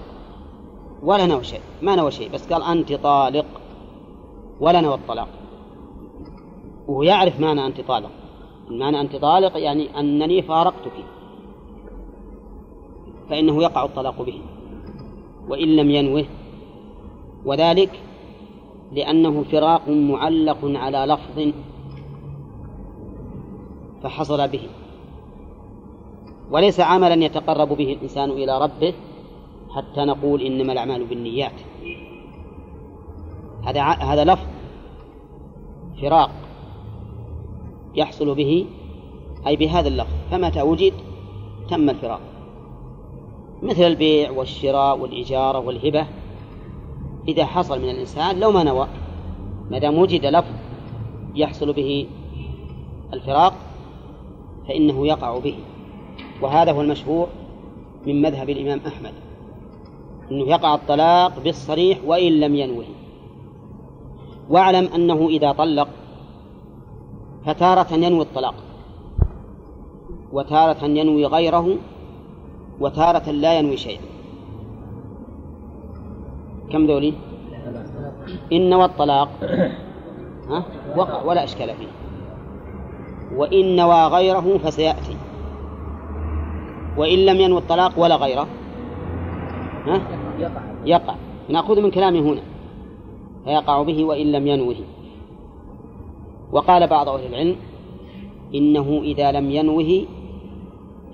ولا 1.03 1.25
نوى 1.25 1.43
شيء 1.43 1.61
ما 1.81 1.95
نوى 1.95 2.11
شيء 2.11 2.29
بس 2.29 2.53
قال 2.53 2.63
أنت 2.63 2.93
طالق 2.93 3.45
ولا 4.59 4.81
نوى 4.81 4.95
الطلاق. 4.95 5.27
وهو 6.87 7.03
يعرف 7.03 7.39
معنى 7.39 7.65
أنت 7.65 7.81
طالق. 7.81 8.11
معنى 8.69 9.01
أنت 9.01 9.15
طالق 9.15 9.57
يعني 9.57 9.99
أنني 9.99 10.41
فارقتك. 10.41 10.91
فإنه 13.29 13.63
يقع 13.63 13.85
الطلاق 13.85 14.21
به 14.21 14.41
وإن 15.47 15.75
لم 15.75 15.89
ينوه 15.89 16.25
وذلك 17.45 17.99
لأنه 18.91 19.43
فراق 19.43 19.89
معلق 19.89 20.57
على 20.63 20.97
لفظ 20.97 21.53
فحصل 24.03 24.47
به. 24.47 24.67
وليس 26.51 26.79
عملا 26.79 27.25
يتقرب 27.25 27.67
به 27.67 27.93
الإنسان 27.93 28.29
إلى 28.29 28.61
ربه 28.61 28.93
حتى 29.75 30.05
نقول 30.05 30.41
إنما 30.41 30.73
الأعمال 30.73 31.05
بالنيات. 31.05 31.61
هذا 33.63 33.81
هذا 33.81 34.23
لفظ 34.23 34.47
فراق 36.01 36.31
يحصل 37.95 38.35
به 38.35 38.65
أي 39.47 39.55
بهذا 39.55 39.87
اللفظ. 39.87 40.13
فمتى 40.31 40.61
وجد 40.61 40.93
تم 41.69 41.89
الفراق. 41.89 42.21
مثل 43.63 43.83
البيع 43.83 44.31
والشراء 44.31 44.97
والإجارة 44.99 45.59
والهبة. 45.59 46.07
إذا 47.27 47.45
حصل 47.45 47.81
من 47.81 47.89
الإنسان 47.89 48.39
لو 48.39 48.51
ما 48.51 48.63
نوى 48.63 48.87
ما 49.71 49.79
دام 49.79 49.97
وجد 49.97 50.25
لفظ 50.25 50.53
يحصل 51.35 51.73
به 51.73 52.07
الفراق 53.13 53.53
فإنه 54.67 55.07
يقع 55.07 55.39
به. 55.39 55.55
وهذا 56.41 56.71
هو 56.71 56.81
المشهور 56.81 57.27
من 58.05 58.21
مذهب 58.21 58.49
الإمام 58.49 58.81
أحمد 58.87 59.13
أنه 60.31 60.47
يقع 60.47 60.75
الطلاق 60.75 61.39
بالصريح 61.39 61.99
وإن 62.05 62.39
لم 62.39 62.55
ينوه. 62.55 62.85
واعلم 64.49 64.93
أنه 64.95 65.27
إذا 65.27 65.51
طلق 65.51 65.87
فتارة 67.45 67.93
ينوي 67.93 68.21
الطلاق 68.21 68.55
وتارة 70.31 70.85
ينوي 70.85 71.25
غيره 71.25 71.77
وتارة 72.79 73.31
لا 73.31 73.59
ينوي 73.59 73.77
شيئا. 73.77 74.14
كم 76.75 76.85
ذولي 76.85 77.13
إن 78.53 78.69
نوى 78.69 78.85
الطلاق 78.85 79.29
ها؟ 80.49 80.65
وقع 80.97 81.23
ولا 81.23 81.43
إشكال 81.43 81.73
فيه. 81.75 81.87
وإن 83.35 83.75
نوى 83.75 84.05
غيره 84.07 84.57
فسيأتي. 84.57 85.15
وإن 86.97 87.19
لم 87.19 87.39
ينوي 87.39 87.57
الطلاق 87.57 87.99
ولا 87.99 88.15
غيره 88.15 88.47
ها؟ 89.85 90.01
يقع. 90.39 90.61
يقع 90.85 91.15
نأخذ 91.49 91.81
من 91.81 91.91
كلامه 91.91 92.19
هنا. 92.19 92.41
فيقع 93.45 93.81
به 93.81 94.05
وإن 94.05 94.31
لم 94.31 94.47
ينوه. 94.47 94.75
وقال 96.51 96.87
بعض 96.87 97.09
أهل 97.09 97.25
العلم 97.25 97.55
إنه 98.55 99.01
إذا 99.03 99.31
لم 99.31 99.51
ينوه 99.51 100.05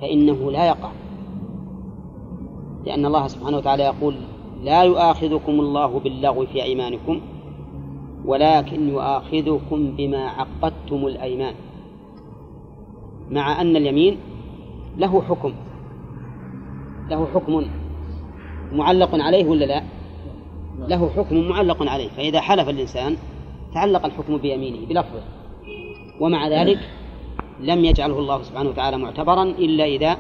فإنه 0.02 0.52
لا 0.52 0.68
يقع. 0.68 0.92
لأن 2.86 3.06
الله 3.06 3.28
سبحانه 3.28 3.58
وتعالى 3.58 3.84
يقول 3.84 4.16
لا 4.62 4.84
يؤاخذكم 4.84 5.52
الله 5.52 6.00
باللغو 6.00 6.46
في 6.46 6.64
أيمانكم 6.64 7.22
ولكن 8.26 8.90
يؤاخذكم 8.90 9.92
بما 9.98 10.28
عقدتم 10.28 11.08
الأيمان. 11.08 11.54
مع 13.32 13.62
أن 13.62 13.76
اليمين 13.76 14.18
له 14.98 15.22
حكم. 15.22 15.54
له 17.10 17.28
حكم 17.34 17.66
معلق 18.72 19.16
عليه 19.16 19.46
ولا 19.46 19.66
لا؟ 19.66 19.84
له 20.88 21.10
حكم 21.10 21.50
معلق 21.50 21.84
عليه. 21.90 22.10
فإذا 22.10 22.42
حلف 22.42 22.70
الإنسان 22.70 23.18
تعلق 23.74 24.06
الحكم 24.06 24.38
بيمينه 24.38 24.88
بلفظه. 24.88 25.24
ومع 26.20 26.48
ذلك 26.48 26.80
لم 27.60 27.86
يجعله 27.86 28.20
الله 28.20 28.42
سبحانه 28.42 28.70
وتعالى 28.70 28.98
معتبرا 28.98 29.44
إلا 29.44 29.86
إذا 29.86 30.18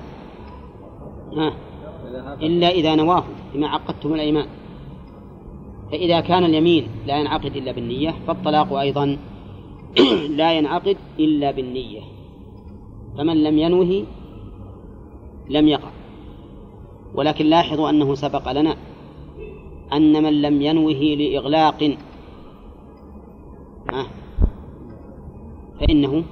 إلا 2.41 2.69
إذا 2.69 2.95
نواه. 2.95 3.23
بما 3.53 3.67
عقدتم 3.67 4.13
الأيمان. 4.13 4.47
فإذا 5.91 6.19
كان 6.19 6.43
اليمين 6.43 6.87
لا 7.07 7.19
ينعقد 7.19 7.55
إلا 7.55 7.71
بالنية 7.71 8.15
فالطلاق 8.27 8.73
أيضا 8.73 9.17
لا 10.39 10.53
ينعقد 10.53 10.97
إلا 11.19 11.51
بالنية. 11.51 12.01
فمن 13.17 13.43
لم 13.43 13.57
ينوه 13.57 14.05
لم 15.49 15.67
يقع. 15.67 15.89
ولكن 17.15 17.45
لاحظوا 17.45 17.89
أنه 17.89 18.15
سبق 18.15 18.51
لنا 18.51 18.75
أن 19.93 20.23
من 20.23 20.41
لم 20.41 20.61
ينوه 20.61 20.93
لإغلاق 20.93 21.97
فإنه 25.79 26.23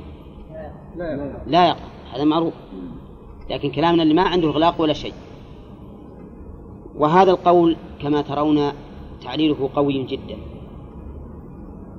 لا 1.48 1.68
يقع. 1.68 1.90
هذا 2.14 2.24
معروف. 2.24 2.54
لكن 3.50 3.72
كلامنا 3.72 4.04
اللي 4.04 4.14
ما 4.14 4.22
عنده 4.22 4.50
إغلاق 4.50 4.82
ولا 4.82 4.94
شيء. 4.94 5.14
وهذا 7.00 7.32
القول 7.32 7.76
كما 8.02 8.22
ترون 8.22 8.72
تعليله 9.24 9.70
قوي 9.76 10.04
جدا. 10.04 10.38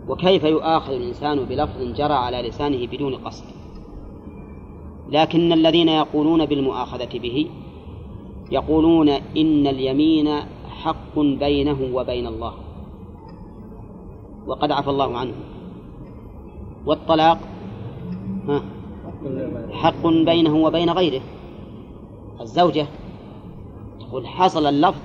وكيف 0.09 0.45
يؤاخذ 0.45 0.93
الإنسان 0.93 1.45
بلفظ 1.45 1.83
جرى 1.83 2.13
على 2.13 2.49
لسانه 2.49 2.87
بدون 2.87 3.15
قصد؟ 3.15 3.45
لكن 5.11 5.53
الذين 5.53 5.89
يقولون 5.89 6.47
بالمؤاخذة 6.47 7.19
به 7.19 7.47
يقولون 8.51 9.09
إن 9.09 9.67
اليمين 9.67 10.29
حق 10.83 11.19
بينه 11.19 11.91
وبين 11.95 12.27
الله 12.27 12.55
وقد 14.47 14.73
عفى 14.73 14.91
الله 14.91 15.19
عنه. 15.19 15.33
والطلاق 16.87 17.39
حق 19.73 20.07
بينه 20.07 20.57
وبين 20.57 20.91
غيره. 20.91 21.23
الزوجة 22.41 22.87
تقول 24.11 24.27
حصل 24.27 24.67
اللفظ 24.67 25.01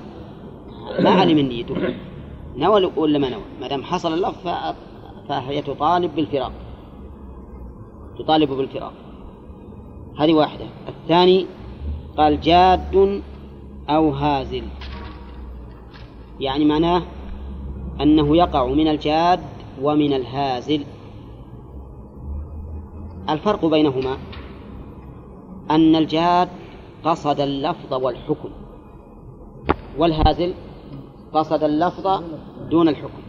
ما 1.00 1.10
علم 1.10 1.40
نيته. 1.40 1.76
نوى 2.56 2.92
ولا 2.98 3.20
ما 3.20 3.30
نوى؟ 3.30 3.42
ما 3.62 3.68
دام 3.68 3.84
حصل 3.84 4.14
اللفظ 4.14 4.50
فهي 5.30 5.62
تطالب 5.62 6.16
بالفراق. 6.16 6.52
تطالب 8.20 8.52
بالفراق. 8.52 8.94
هذه 10.20 10.34
واحدة. 10.34 10.66
الثاني 10.88 11.46
قال 12.18 12.42
جاد 12.42 13.22
أو 13.90 14.10
هازل. 14.10 14.64
يعني 16.40 16.66
معناه 16.66 17.02
أنه 18.02 18.38
يقع 18.38 18.68
من 18.68 18.88
الجاد 18.88 19.40
ومن 19.82 20.14
الهازل. 20.14 20.84
الفرق 23.30 23.66
بينهما 23.66 24.18
أن 25.72 25.96
الجاد 25.96 26.50
قصد 27.04 27.40
اللفظ 27.40 27.94
والحكم. 27.94 28.50
والهازل 29.98 30.54
قصد 31.34 31.64
اللفظ 31.64 32.24
دون 32.70 32.88
الحكم. 32.88 33.22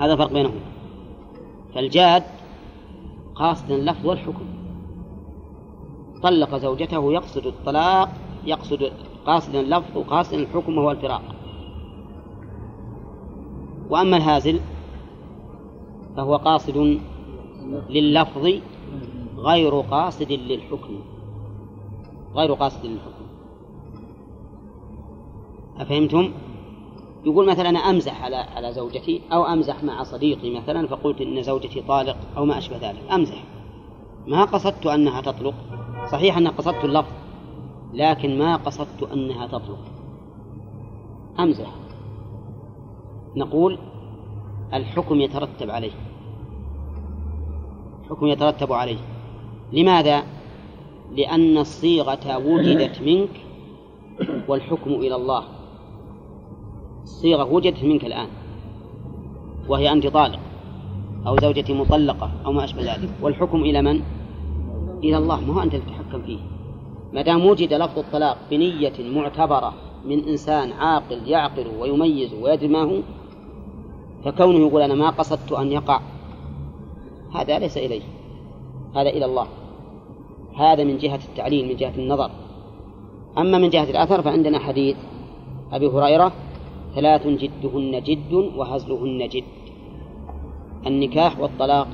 هذا 0.00 0.16
فرق 0.16 0.32
بينهما 0.32 0.60
فالجاد 1.74 2.22
قاصد 3.34 3.70
اللفظ 3.70 4.06
والحكم. 4.06 4.46
طلق 6.22 6.56
زوجته 6.56 7.12
يقصد 7.12 7.46
الطلاق 7.46 8.08
يقصد 8.46 8.92
قاصدا 9.26 9.60
اللفظ 9.60 9.96
وقاصدا 9.96 10.36
الحكم 10.36 10.78
وهو 10.78 10.90
الفراق. 10.90 11.22
وأما 13.90 14.16
الهازل 14.16 14.60
فهو 16.16 16.36
قاصد 16.36 17.00
لللفظ 17.88 18.48
غير 19.38 19.80
قاصد 19.80 20.32
للحكم. 20.32 21.00
غير 22.34 22.52
قاصد 22.52 22.86
للحكم. 22.86 23.23
أفهمتم؟ 25.78 26.32
يقول 27.24 27.46
مثلا 27.46 27.68
أنا 27.68 27.78
أمزح 27.78 28.24
على 28.24 28.36
على 28.36 28.72
زوجتي 28.72 29.20
أو 29.32 29.44
أمزح 29.44 29.84
مع 29.84 30.02
صديقي 30.02 30.50
مثلا 30.50 30.86
فقلت 30.86 31.20
إن 31.20 31.42
زوجتي 31.42 31.80
طالق 31.80 32.16
أو 32.36 32.44
ما 32.44 32.58
أشبه 32.58 32.76
ذلك. 32.76 33.12
أمزح. 33.12 33.44
ما 34.26 34.44
قصدت 34.44 34.86
أنها 34.86 35.20
تطلق. 35.20 35.54
صحيح 36.12 36.36
أن 36.36 36.48
قصدت 36.48 36.84
اللفظ 36.84 37.12
لكن 37.94 38.38
ما 38.38 38.56
قصدت 38.56 39.02
أنها 39.12 39.46
تطلق. 39.46 39.78
أمزح. 41.38 41.70
نقول 43.36 43.78
الحكم 44.74 45.20
يترتب 45.20 45.70
عليه. 45.70 45.92
حكم 48.10 48.26
يترتب 48.26 48.72
عليه. 48.72 48.98
لماذا؟ 49.72 50.22
لأن 51.12 51.58
الصيغة 51.58 52.36
وجدت 52.46 53.02
منك 53.02 53.40
والحكم 54.48 54.90
إلى 54.90 55.16
الله. 55.16 55.44
الصيغة 57.04 57.52
وجدت 57.52 57.84
منك 57.84 58.04
الآن 58.04 58.28
وهي 59.68 59.92
أنت 59.92 60.06
طالق 60.06 60.40
أو 61.26 61.36
زوجتي 61.36 61.72
مطلقة 61.72 62.30
أو 62.46 62.52
ما 62.52 62.64
أشبه 62.64 62.94
ذلك 62.94 63.10
والحكم 63.22 63.62
إلى 63.62 63.82
من؟ 63.82 64.00
إلى 65.04 65.16
الله 65.16 65.40
ما 65.40 65.54
هو 65.54 65.62
أنت 65.62 65.76
تتحكم 65.76 66.22
فيه. 66.22 66.38
ما 67.12 67.22
دام 67.22 67.46
وجد 67.46 67.72
لفظ 67.72 67.98
الطلاق 67.98 68.38
بنية 68.50 68.92
معتبرة 68.98 69.74
من 70.04 70.28
إنسان 70.28 70.72
عاقل 70.72 71.28
يعقل 71.28 71.66
ويميز 71.80 72.34
ويدري 72.34 72.68
ما 72.68 72.82
هو 72.82 73.00
فكونه 74.24 74.58
يقول 74.58 74.82
أنا 74.82 74.94
ما 74.94 75.10
قصدت 75.10 75.52
أن 75.52 75.72
يقع 75.72 76.00
هذا 77.34 77.58
ليس 77.58 77.76
إليه 77.76 78.02
هذا 78.94 79.08
إلى 79.08 79.24
الله. 79.24 79.46
هذا 80.56 80.84
من 80.84 80.98
جهة 80.98 81.20
التعليل 81.28 81.68
من 81.68 81.76
جهة 81.76 81.94
النظر. 81.98 82.30
أما 83.38 83.58
من 83.58 83.70
جهة 83.70 83.90
الأثر 83.90 84.22
فعندنا 84.22 84.58
حديث 84.58 84.96
أبي 85.72 85.86
هريرة 85.86 86.32
ثلاث 86.94 87.26
جدهن 87.26 88.02
جد 88.02 88.32
وهزلهن 88.32 89.28
جد. 89.28 89.44
النكاح 90.86 91.40
والطلاق 91.40 91.88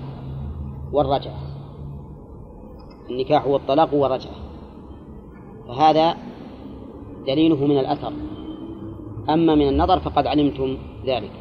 والرجعة. 0.93 1.41
النكاح 3.11 3.47
والطلاق 3.47 3.95
والرجعة. 3.95 4.35
فهذا 5.69 6.17
دليله 7.27 7.67
من 7.67 7.79
الأثر. 7.79 8.13
أما 9.29 9.55
من 9.55 9.69
النظر 9.69 10.01
فقد 10.01 10.27
علمتم 10.27 10.77
ذلك. 11.07 11.33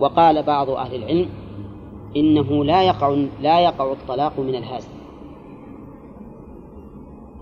وقال 0.00 0.42
بعض 0.42 0.70
أهل 0.70 0.94
العلم 0.94 1.28
إنه 2.16 2.64
لا 2.64 2.82
يقع 2.82 3.16
لا 3.40 3.60
يقع 3.60 3.92
الطلاق 3.92 4.40
من 4.40 4.54
الهازل. 4.54 4.94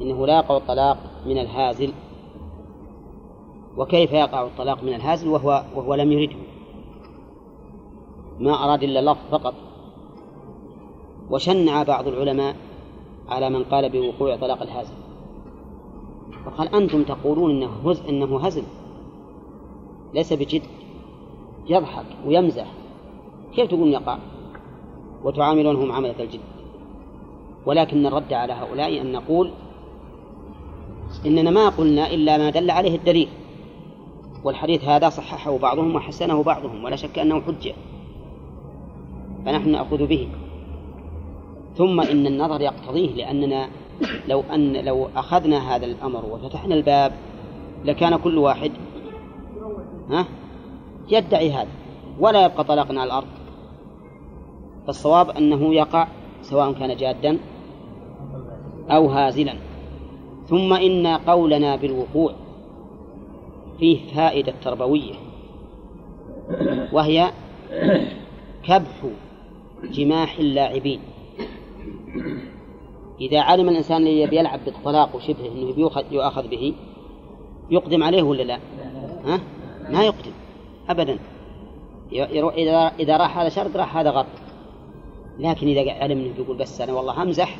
إنه 0.00 0.26
لا 0.26 0.36
يقع 0.36 0.56
الطلاق 0.56 0.98
من 1.26 1.38
الهازل. 1.38 1.92
وكيف 3.76 4.12
يقع 4.12 4.42
الطلاق 4.46 4.82
من 4.84 4.94
الهازل 4.94 5.28
وهو 5.28 5.64
وهو 5.76 5.94
لم 5.94 6.12
يرده؟ 6.12 6.36
ما 8.40 8.64
أراد 8.64 8.82
إلا 8.82 9.00
اللفظ 9.00 9.20
فقط. 9.30 9.54
وشنع 11.30 11.82
بعض 11.82 12.08
العلماء 12.08 12.56
على 13.28 13.50
من 13.50 13.64
قال 13.64 13.88
بوقوع 13.88 14.36
طلاق 14.36 14.62
الهازل. 14.62 14.94
فقال 16.44 16.74
أنتم 16.74 17.02
تقولون 17.02 17.50
إنه 17.50 17.90
هز 17.90 18.00
إنه 18.00 18.40
هزل. 18.40 18.64
ليس 20.14 20.32
بجد. 20.32 20.62
يضحك 21.68 22.06
ويمزح. 22.26 22.66
كيف 23.54 23.68
تقول 23.68 23.92
يقع؟ 23.92 24.18
وتعاملونهم 25.24 25.88
معاملة 25.88 26.20
الجد. 26.20 26.40
ولكن 27.66 28.06
الرد 28.06 28.32
على 28.32 28.52
هؤلاء 28.52 29.00
أن 29.00 29.12
نقول 29.12 29.50
إننا 31.26 31.50
ما 31.50 31.68
قلنا 31.68 32.10
إلا 32.10 32.38
ما 32.38 32.50
دل 32.50 32.70
عليه 32.70 32.96
الدليل. 32.96 33.28
والحديث 34.45 34.84
هذا 34.84 35.09
صححه 35.09 35.59
بعضهم 35.59 35.95
وحسنه 35.95 36.43
بعضهم 36.43 36.84
ولا 36.84 36.97
شك 36.97 37.18
أنه 37.18 37.40
حجة. 37.40 37.74
فنحن 39.47 39.68
نأخذ 39.68 40.07
به. 40.07 40.28
ثم 41.76 42.01
إن 42.01 42.26
النظر 42.26 42.61
يقتضيه 42.61 43.14
لأننا 43.14 43.68
لو 44.28 44.45
أن 44.55 44.72
لو 44.72 45.09
أخذنا 45.16 45.76
هذا 45.76 45.86
الأمر 45.86 46.24
وفتحنا 46.30 46.74
الباب 46.74 47.12
لكان 47.84 48.16
كل 48.16 48.38
واحد 48.38 48.72
ها 50.11 50.26
يدعي 51.11 51.53
هذا 51.53 51.70
ولا 52.20 52.45
يبقى 52.45 52.64
طلاق 52.64 52.86
على 52.90 53.05
الأرض. 53.05 53.26
فالصواب 54.86 55.30
أنه 55.30 55.74
يقع 55.74 56.09
سواء 56.43 56.72
كان 56.72 56.97
جادا 56.97 57.38
أو 58.90 59.07
هازلا. 59.07 59.55
ثم 60.47 60.72
إن 60.72 61.07
قولنا 61.07 61.76
بالوقوع 61.76 62.32
فيه 63.82 64.14
فائدة 64.14 64.54
تربوية 64.64 65.14
وهي 66.92 67.30
كبح 68.64 69.06
جماح 69.84 70.38
اللاعبين 70.38 71.00
إذا 73.20 73.40
علم 73.40 73.68
الإنسان 73.68 73.96
اللي 73.96 74.36
يلعب 74.36 74.60
بالطلاق 74.64 75.16
وشبهه 75.16 75.46
أنه 75.46 75.90
يؤخذ 76.10 76.48
به 76.48 76.74
يقدم 77.70 78.02
عليه 78.02 78.22
ولا 78.22 78.42
لا؟ 78.42 78.58
ها؟ 79.24 79.40
ما 79.90 80.04
يقدم 80.04 80.32
أبدا 80.88 81.18
إذا 82.12 82.92
إذا 82.98 83.16
راح 83.16 83.38
هذا 83.38 83.48
شرط 83.48 83.76
راح 83.76 83.96
هذا 83.96 84.10
غرب 84.10 84.26
لكن 85.38 85.68
إذا 85.68 85.92
علم 85.92 86.18
أنه 86.18 86.34
يقول 86.38 86.56
بس 86.56 86.80
أنا 86.80 86.92
والله 86.92 87.22
أمزح 87.22 87.58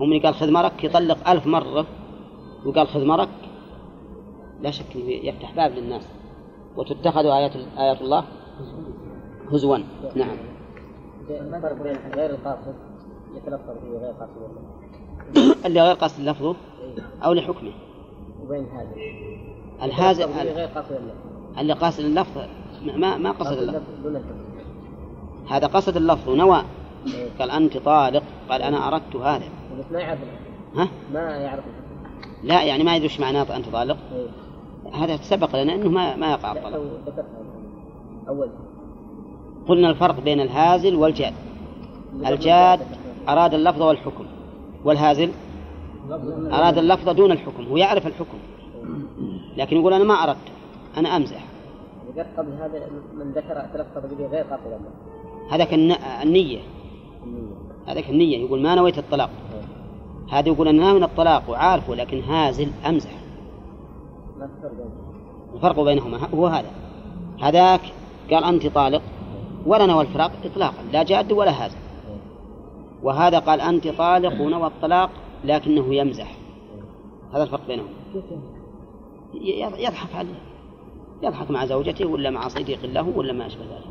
هم 0.00 0.22
قال 0.22 0.34
خذ 0.34 0.50
مرك 0.50 0.84
يطلق 0.84 1.28
ألف 1.28 1.46
مرة 1.46 1.86
وقال 2.66 2.88
خذ 2.88 3.04
مرك 3.04 3.47
لا 4.62 4.70
شك 4.70 4.96
يفتح 4.96 5.54
باب 5.56 5.72
للناس. 5.72 6.02
وتتخذ 6.76 7.26
آيات 7.26 7.52
آيات 7.78 8.00
الله 8.00 8.24
هزوا. 9.52 9.78
نعم. 10.14 10.36
غير 12.14 12.30
القاصد 12.30 12.74
يتلفظ 13.36 13.74
به 13.84 13.98
غير 13.98 14.12
قاصد 14.12 15.66
اللي 15.66 15.82
غير 15.82 15.94
قاصد 15.94 16.20
لفظه 16.20 16.56
أو 17.24 17.32
لحكمه. 17.32 17.72
وبين 18.42 18.66
هذا 18.66 18.94
الهازل 19.82 20.24
غير 20.24 20.68
قاصد 20.68 20.92
اللفظ 20.92 21.58
اللي 21.58 21.72
قاصد 21.72 22.04
اللفظ 22.04 22.40
ما 22.82 23.16
ما 23.16 23.30
قصد 23.30 23.58
اللفظ. 23.58 23.82
هذا 25.48 25.66
قصد 25.66 25.96
اللفظ 25.96 26.28
ونوى. 26.28 26.62
قال 27.38 27.50
أنت 27.50 27.76
طالق. 27.76 28.22
قال 28.48 28.62
أنا 28.62 28.88
أردت 28.88 29.16
هذا. 29.16 29.48
ما 29.90 30.00
يعرف. 30.00 30.18
ها؟ 30.76 30.88
ما 31.12 31.20
يعرف. 31.20 31.64
لا 32.42 32.62
يعني 32.62 32.84
ما 32.84 32.96
يدري 32.96 33.08
إيش 33.08 33.20
معناه 33.20 33.56
أنت 33.56 33.68
طالق. 33.68 33.96
إيه. 34.12 34.26
هذا 34.92 35.16
سبق 35.16 35.56
لنا 35.56 35.74
أنه 35.74 35.88
ما 35.88 36.16
ما 36.16 36.30
يقع 36.30 36.52
لا، 36.52 36.58
الطلاق 36.58 36.82
أول. 38.28 38.48
قلنا 39.68 39.90
الفرق 39.90 40.20
بين 40.20 40.40
الهازل 40.40 40.94
والجاد. 40.94 41.32
الجاد 42.26 42.80
أراد 43.28 43.54
اللفظ 43.54 43.82
والحكم. 43.82 44.24
والهازل 44.84 45.30
أراد 46.52 46.78
اللفظ 46.78 47.08
دون 47.08 47.32
الحكم. 47.32 47.66
هو 47.66 47.76
يعرف 47.76 48.06
الحكم. 48.06 48.38
لكن 49.56 49.76
يقول 49.76 49.92
أنا 49.92 50.04
ما 50.04 50.14
أردت. 50.14 50.38
أنا 50.96 51.16
أمزح. 51.16 51.44
ذكرت 52.08 52.26
قبل 52.38 52.52
هذا 52.52 52.86
من 53.14 53.32
ذكر 53.32 53.66
تلفظ 53.74 54.14
به 54.14 54.26
غير 54.26 54.44
قاصد 54.44 54.80
هذاك 55.50 55.74
الن- 55.74 55.96
النية. 56.22 56.58
هذاك 57.86 58.10
النية. 58.10 58.38
يقول 58.38 58.62
ما 58.62 58.74
نويت 58.74 58.98
الطلاق. 58.98 59.30
هذا 60.30 60.48
يقول 60.48 60.68
أنا 60.68 60.78
ناوي 60.84 61.04
الطلاق. 61.04 61.50
وعارفه. 61.50 61.94
لكن 61.94 62.20
هازل 62.20 62.70
أمزح. 62.86 63.17
الفرق 65.54 65.80
بينهما 65.80 66.28
هو 66.34 66.46
هذا. 66.46 66.70
هذاك 67.40 67.80
قال 68.30 68.44
أنت 68.44 68.66
طالق 68.66 69.02
ولا 69.66 69.86
نوى 69.86 70.00
الفراق 70.00 70.32
إطلاقا 70.44 70.82
لا 70.92 71.02
جاد 71.02 71.32
ولا 71.32 71.64
هازل 71.64 71.76
وهذا 73.02 73.38
قال 73.38 73.60
أنت 73.60 73.88
طالق 73.88 74.40
ونوى 74.40 74.66
الطلاق 74.66 75.10
لكنه 75.44 75.94
يمزح. 75.94 76.36
هذا 77.32 77.42
الفرق 77.42 77.66
بينهم. 77.66 77.88
يضحك 79.78 80.14
عليه. 80.14 80.40
يضحك 81.22 81.50
مع 81.50 81.66
زوجته 81.66 82.06
ولا 82.06 82.30
مع 82.30 82.48
صديق 82.48 82.84
له 82.84 83.12
ولا 83.16 83.32
ما 83.32 83.46
أشبه 83.46 83.64
ذلك. 83.64 83.84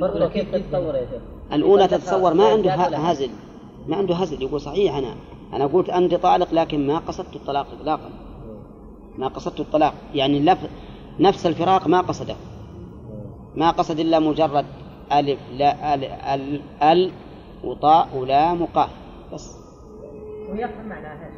برضه 0.00 0.28
كيف 0.28 0.54
تتصور 0.54 0.94
يا؟ 0.94 1.08
الأولى 1.52 1.88
تتصور 1.88 2.34
ما 2.34 2.48
عنده 2.48 2.72
هزل. 2.74 3.30
ما 3.88 3.96
عنده 3.96 4.14
هزل 4.14 4.42
يقول 4.42 4.60
صحيح 4.60 4.96
أنا. 4.96 5.14
أنا 5.52 5.66
قلت 5.66 5.90
أنت 5.90 6.14
طالق 6.14 6.54
لكن 6.54 6.86
ما 6.86 6.98
قصدت 6.98 7.36
الطلاق 7.36 7.66
إطلاقا. 7.80 8.10
ما 9.18 9.28
قصدت 9.28 9.60
الطلاق. 9.60 9.94
يعني 10.14 10.38
اللف... 10.38 10.58
نفس 11.20 11.46
الفراق 11.46 11.86
ما 11.88 12.00
قصده. 12.00 12.36
ما 13.56 13.70
قصد 13.70 14.00
إلا 14.00 14.18
مجرد 14.18 14.64
ألف 15.12 15.38
لا 15.58 15.94
ال 15.94 16.04
ال, 16.04 16.60
أل 16.82 17.10
وطاء 17.64 18.08
ولام 18.16 18.62
وقاف 18.62 18.90
بس. 19.32 19.56
ويفهم 20.52 20.88
معناها 20.88 21.14
هذا. 21.14 21.30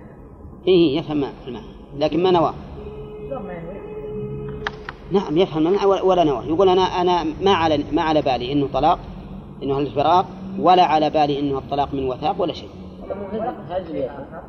إيه 0.69 0.99
يفهم 0.99 1.25
المعنى 1.47 1.67
لكن 1.99 2.23
ما 2.23 2.31
نوى. 2.31 2.53
نعم 5.13 5.39
يفهم 5.39 5.67
المعنى 5.67 5.87
ولا- 5.87 6.03
ولا 6.03 6.25
نوى. 6.25 6.47
يقول 6.47 6.69
أنا 6.69 6.83
أنا 6.83 7.25
ما 7.43 7.53
على 7.53 7.85
ما 7.93 8.03
على 8.03 8.23
بالي 8.23 8.53
إنه 8.53 8.69
طلاق 8.73 8.99
إنه 9.63 9.79
الفراق 9.79 10.27
ولا 10.59 10.85
على 10.85 11.11
بالي 11.11 11.41
إنه 11.41 11.59
الطلاق 11.59 11.95
من 11.95 12.09
وثاق 12.09 12.41
ولا 12.41 12.53
شيء. 12.53 12.69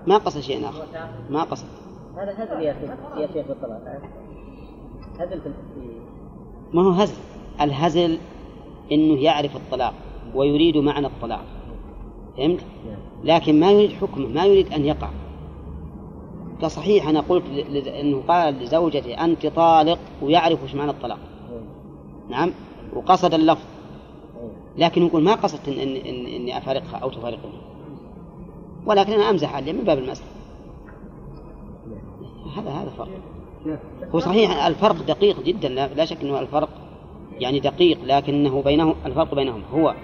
ما 0.07 0.17
قصد 0.17 0.39
شيء 0.39 0.69
آخر. 0.69 0.85
ما 1.29 1.43
قصد 1.43 1.65
هذا 2.17 2.31
هزل 2.43 2.61
يا 2.61 2.73
شيخ 2.81 3.17
يا 3.17 3.27
شيخ 3.33 3.47
بالطلاق 3.47 4.01
هزل 5.19 5.41
في 5.41 5.49
ما 6.73 6.81
هو 6.83 6.89
هزل؟ 6.89 7.15
الهزل 7.61 8.17
إنه 8.91 9.19
يعرف 9.21 9.55
الطلاق 9.55 9.93
ويريد 10.35 10.77
معنى 10.77 11.07
الطلاق. 11.07 11.43
فهمت؟ 12.37 12.59
لكن 13.23 13.59
ما 13.59 13.71
يريد 13.71 13.91
حكمه 13.91 14.27
ما 14.27 14.45
يريد 14.45 14.73
أن 14.73 14.85
يقع. 14.85 15.09
قال 16.61 16.71
صحيح 16.71 17.07
أنا 17.07 17.19
قلت 17.19 17.43
ل- 17.49 17.77
إنه 17.87 18.23
قال 18.27 18.53
لزوجتي 18.59 19.13
أنت 19.13 19.47
طالق 19.47 19.99
ويعرف 20.21 20.63
وش 20.63 20.75
معنى 20.75 20.91
الطلاق. 20.91 21.19
نعم؟ 22.29 22.51
وقصد 22.95 23.33
اللفظ. 23.33 23.65
لكن 24.77 25.05
يقول 25.05 25.23
ما 25.23 25.33
قصدت 25.33 25.67
إن 25.67 25.73
إن 25.73 25.95
إن 25.95 26.25
إني 26.25 26.57
أفارقها 26.57 26.97
أو 26.97 27.09
تفارقني 27.09 27.53
ولكن 28.85 29.13
أنا 29.13 29.29
أمزح 29.29 29.55
عليه 29.55 29.73
من 29.73 29.83
باب 29.83 29.97
المزح. 29.97 30.23
هذا 32.57 32.69
هذا 32.69 32.89
فرق. 32.97 33.09
هو 34.15 34.19
صحيح 34.19 34.65
الفرق 34.65 34.95
دقيق 35.07 35.43
جدا 35.43 35.69
لا, 35.69 36.05
شك 36.05 36.21
أنه 36.21 36.39
الفرق 36.39 36.69
يعني 37.39 37.59
دقيق 37.59 37.97
لكنه 38.03 38.61
بينه 38.61 38.95
الفرق 39.05 39.35
بينهم. 39.35 39.61
هو 39.73 39.95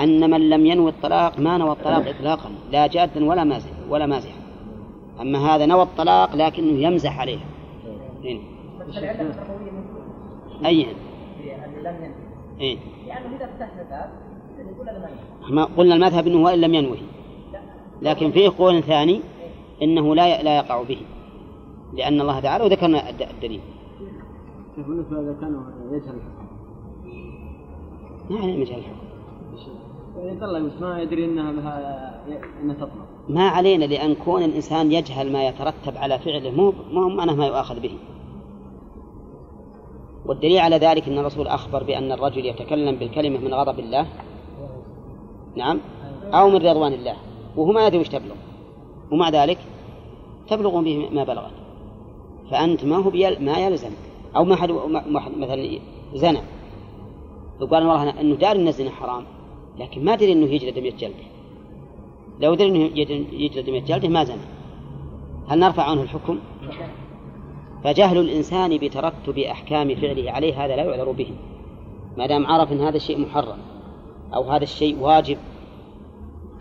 أن 0.00 0.30
من 0.30 0.50
لم 0.50 0.66
ينوي 0.66 0.90
الطلاق 0.90 1.38
ما 1.38 1.58
نوى 1.58 1.72
الطلاق 1.72 2.08
إطلاقا 2.08 2.50
لا 2.70 2.86
جادا 2.86 3.24
ولا 3.24 3.44
مازح 3.44 3.70
ولا 3.88 4.06
مازحا. 4.06 4.38
أما 5.20 5.38
هذا 5.38 5.66
نوى 5.66 5.82
الطلاق 5.82 6.36
لكنه 6.36 6.78
يمزح 6.78 7.20
عليها 7.20 7.44
إيه. 8.24 8.40
من 10.60 10.66
أي 10.66 10.80
ينوي 10.80 10.94
إيه. 12.60 12.78
ما 13.06 13.12
ينوي. 15.02 15.10
ما 15.50 15.64
قلنا 15.64 15.94
المذهب 15.94 16.26
أنه 16.26 16.44
وإن 16.44 16.60
لم 16.60 16.74
ينوه 16.74 16.96
لكن 18.02 18.30
فيه 18.30 18.48
قول 18.58 18.82
ثاني 18.82 19.20
إنه 19.82 20.14
لا 20.14 20.42
لا 20.42 20.56
يقع 20.56 20.82
به 20.82 20.98
لأن 21.94 22.20
الله 22.20 22.40
تعالى 22.40 22.64
وذكرنا 22.64 23.10
الد- 23.10 23.22
الدليل. 23.22 23.60
كيف 24.76 24.86
بالنسبة 24.86 25.20
إذا 25.20 25.36
كان 25.40 25.62
يجهل 25.92 26.14
الحكم 26.14 26.48
ما 28.30 28.38
عليه 28.40 28.56
مجال 28.56 28.78
الحكم 28.78 29.08
يعني 30.16 30.70
ما 30.80 31.02
يدري 31.02 31.24
إنها 31.24 31.50
إنها 32.62 32.88
ما 33.28 33.48
علينا 33.48 33.84
لأن 33.84 34.14
كون 34.14 34.42
الإنسان 34.42 34.92
يجهل 34.92 35.32
ما 35.32 35.46
يترتب 35.48 35.96
على 35.96 36.18
فعله 36.18 36.50
مو 36.50 36.72
مو 36.92 37.08
معناه 37.08 37.34
ما 37.34 37.46
يؤاخذ 37.46 37.80
به. 37.80 37.90
والدليل 40.26 40.58
على 40.58 40.76
ذلك 40.76 41.08
أن 41.08 41.18
الرسول 41.18 41.46
أخبر 41.46 41.82
بأن 41.84 42.12
الرجل 42.12 42.46
يتكلم 42.46 42.96
بالكلمة 42.96 43.38
من 43.38 43.54
غضب 43.54 43.78
الله 43.78 44.06
نعم 45.56 45.80
أو 46.24 46.48
من 46.50 46.56
رضوان 46.56 46.92
الله. 46.92 47.16
وهو 47.58 47.72
ما 47.72 47.86
يدري 47.86 47.98
وش 47.98 48.08
تبلغ. 48.08 48.34
ومع 49.12 49.28
ذلك 49.28 49.58
تبلغ 50.48 50.80
به 50.80 51.08
ما 51.12 51.24
بلغت 51.24 51.50
فأنت 52.50 52.84
ما 52.84 52.96
هو 52.96 53.10
ما 53.40 53.58
يلزم. 53.58 53.90
أو 54.36 54.44
ما 54.44 54.56
حد 54.56 54.70
مثلا 55.38 55.78
زنى. 56.14 56.40
وقال 57.60 57.86
والله 57.86 58.20
أنه 58.20 58.34
داري 58.34 58.58
أن 58.60 58.68
الزنا 58.68 58.90
حرام 58.90 59.24
لكن 59.78 60.04
ما 60.04 60.14
دري 60.14 60.32
أنه 60.32 60.46
يجلد 60.46 60.78
100 60.78 60.92
جلدة. 60.92 61.26
لو 62.40 62.54
دري 62.54 62.68
أنه 62.68 62.78
يجلد- 62.78 63.32
يجلد 63.32 63.70
100 63.70 63.80
جلدة 63.80 64.08
ما 64.08 64.24
زنى. 64.24 64.46
هل 65.48 65.58
نرفع 65.58 65.82
عنه 65.82 66.02
الحكم؟ 66.02 66.38
فجهل 67.84 68.18
الإنسان 68.18 68.78
بترتب 68.78 69.38
أحكام 69.38 69.94
فعله 69.94 70.30
عليه 70.30 70.64
هذا 70.64 70.76
لا 70.76 70.84
يعذر 70.84 71.12
به. 71.12 71.30
ما 72.18 72.26
دام 72.26 72.46
عرف 72.46 72.72
أن 72.72 72.80
هذا 72.80 72.96
الشيء 72.96 73.18
محرم 73.18 73.58
أو 74.34 74.42
هذا 74.42 74.62
الشيء 74.62 74.98
واجب 75.00 75.38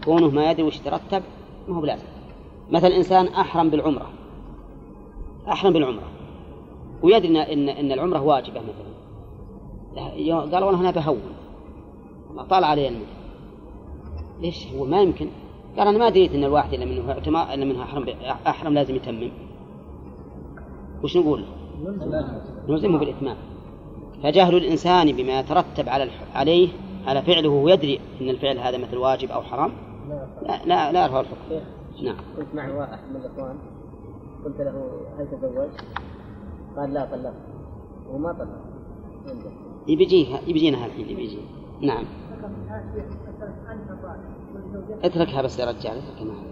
كونه 0.07 0.29
ما 0.29 0.51
يدري 0.51 0.63
وش 0.63 0.77
ترتب 0.77 1.23
ما 1.67 1.75
هو 1.75 1.81
بلازم. 1.81 2.05
مثلا 2.71 2.95
إنسان 2.97 3.27
أحرم 3.27 3.69
بالعمرة 3.69 4.09
أحرم 5.51 5.73
بالعمرة. 5.73 6.03
ويدري 7.03 7.27
إن- 7.45 7.49
إن 7.49 7.69
إن 7.69 7.91
العمرة 7.91 8.21
واجبة 8.21 8.59
مثلا. 8.59 8.93
لا- 9.95 10.39
قال 10.39 10.63
والله 10.63 10.79
أنا 10.81 10.91
بهون. 10.91 11.21
ما 12.35 12.43
طال 12.43 12.63
علي 12.63 12.87
المدة 12.87 13.05
ليش 14.41 14.67
هو؟ 14.73 14.85
ما 14.85 15.01
يمكن. 15.01 15.27
قال 15.77 15.87
أنا 15.87 15.97
ما 15.97 16.09
دريت 16.09 16.35
أن 16.35 16.43
الواحد 16.43 16.73
إلا 16.73 16.85
منه 16.85 17.13
اعتما- 17.13 17.53
إلا 17.53 17.65
منها 17.65 17.83
أحرم 17.83 18.05
أحرم 18.47 18.73
لازم 18.73 18.95
يتمم. 18.95 19.31
وش 21.03 21.17
نقول؟ 21.17 21.43
نلزمه 22.69 22.97
بالإتمام. 22.99 23.37
فجهل 24.23 24.55
الإنسان 24.55 25.11
بما 25.11 25.39
يترتب 25.39 25.89
على 25.89 26.03
الح... 26.03 26.23
عليه 26.37 26.69
على 27.07 27.21
فعله 27.21 27.49
ويدري 27.49 27.99
أن 28.21 28.29
الفعل 28.29 28.57
هذا 28.57 28.77
مثل 28.77 28.97
واجب 28.97 29.31
أو 29.31 29.41
حرام. 29.41 29.71
لا 30.09 30.65
لا, 30.65 30.91
لا 30.91 31.03
يرفع 31.05 31.19
الحكم. 31.19 31.37
نعم. 32.03 32.15
كنت 32.37 32.47
مع 32.55 32.69
واحد 32.75 32.99
من 33.09 33.15
الإخوان. 33.15 33.57
قلت 34.45 34.57
له 34.61 34.89
هل 35.19 35.27
تزوج؟ 35.31 35.69
قال 36.77 36.93
لا 36.93 37.05
طلقت. 37.05 37.33
وما 38.11 38.33
طلق 38.33 38.59
عنده. 39.29 39.49
يبي 39.87 40.03
يجيها 40.03 40.39
يبي 40.41 40.59
يجينا 40.59 40.85
الحين 40.85 41.09
يبي 41.09 41.23
يجينا 41.23 41.41
نعم. 41.81 42.03
اتركها 45.03 45.41
بس 45.41 45.59
يا 45.59 45.65
رجال 45.65 45.97
اتركها 45.97 46.25
معها 46.25 46.43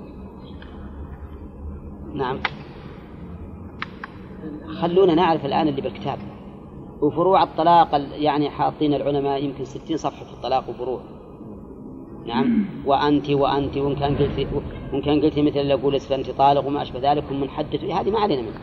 نعم. 2.13 2.39
خلونا 4.81 5.15
نعرف 5.15 5.45
الآن 5.45 5.67
اللي 5.67 5.81
بالكتاب. 5.81 6.17
وفروع 7.01 7.43
الطلاق 7.43 7.95
ال- 7.95 8.21
يعني 8.23 8.49
حاطين 8.49 8.93
العلماء 8.93 9.43
يمكن 9.43 9.65
ستين 9.65 9.97
صفحة 9.97 10.25
في 10.25 10.33
الطلاق 10.33 10.69
وفروع. 10.69 10.99
نعم. 12.25 12.65
وأنت 12.85 13.29
وأنت 13.29 13.77
وإن 13.77 13.95
كان 13.95 14.15
قلت 14.15 14.47
وإن 14.93 15.01
كان 15.01 15.21
قلت 15.21 15.39
مثل 15.39 15.59
اللي 15.59 15.73
أقول 15.73 15.95
أنت 16.11 16.29
طالق 16.29 16.67
وما 16.67 16.81
أشبه 16.81 17.11
ذلك 17.11 17.23
ومنحدث 17.31 17.83
هذه 17.83 18.11
ما 18.11 18.19
علينا 18.19 18.41
منها. 18.41 18.61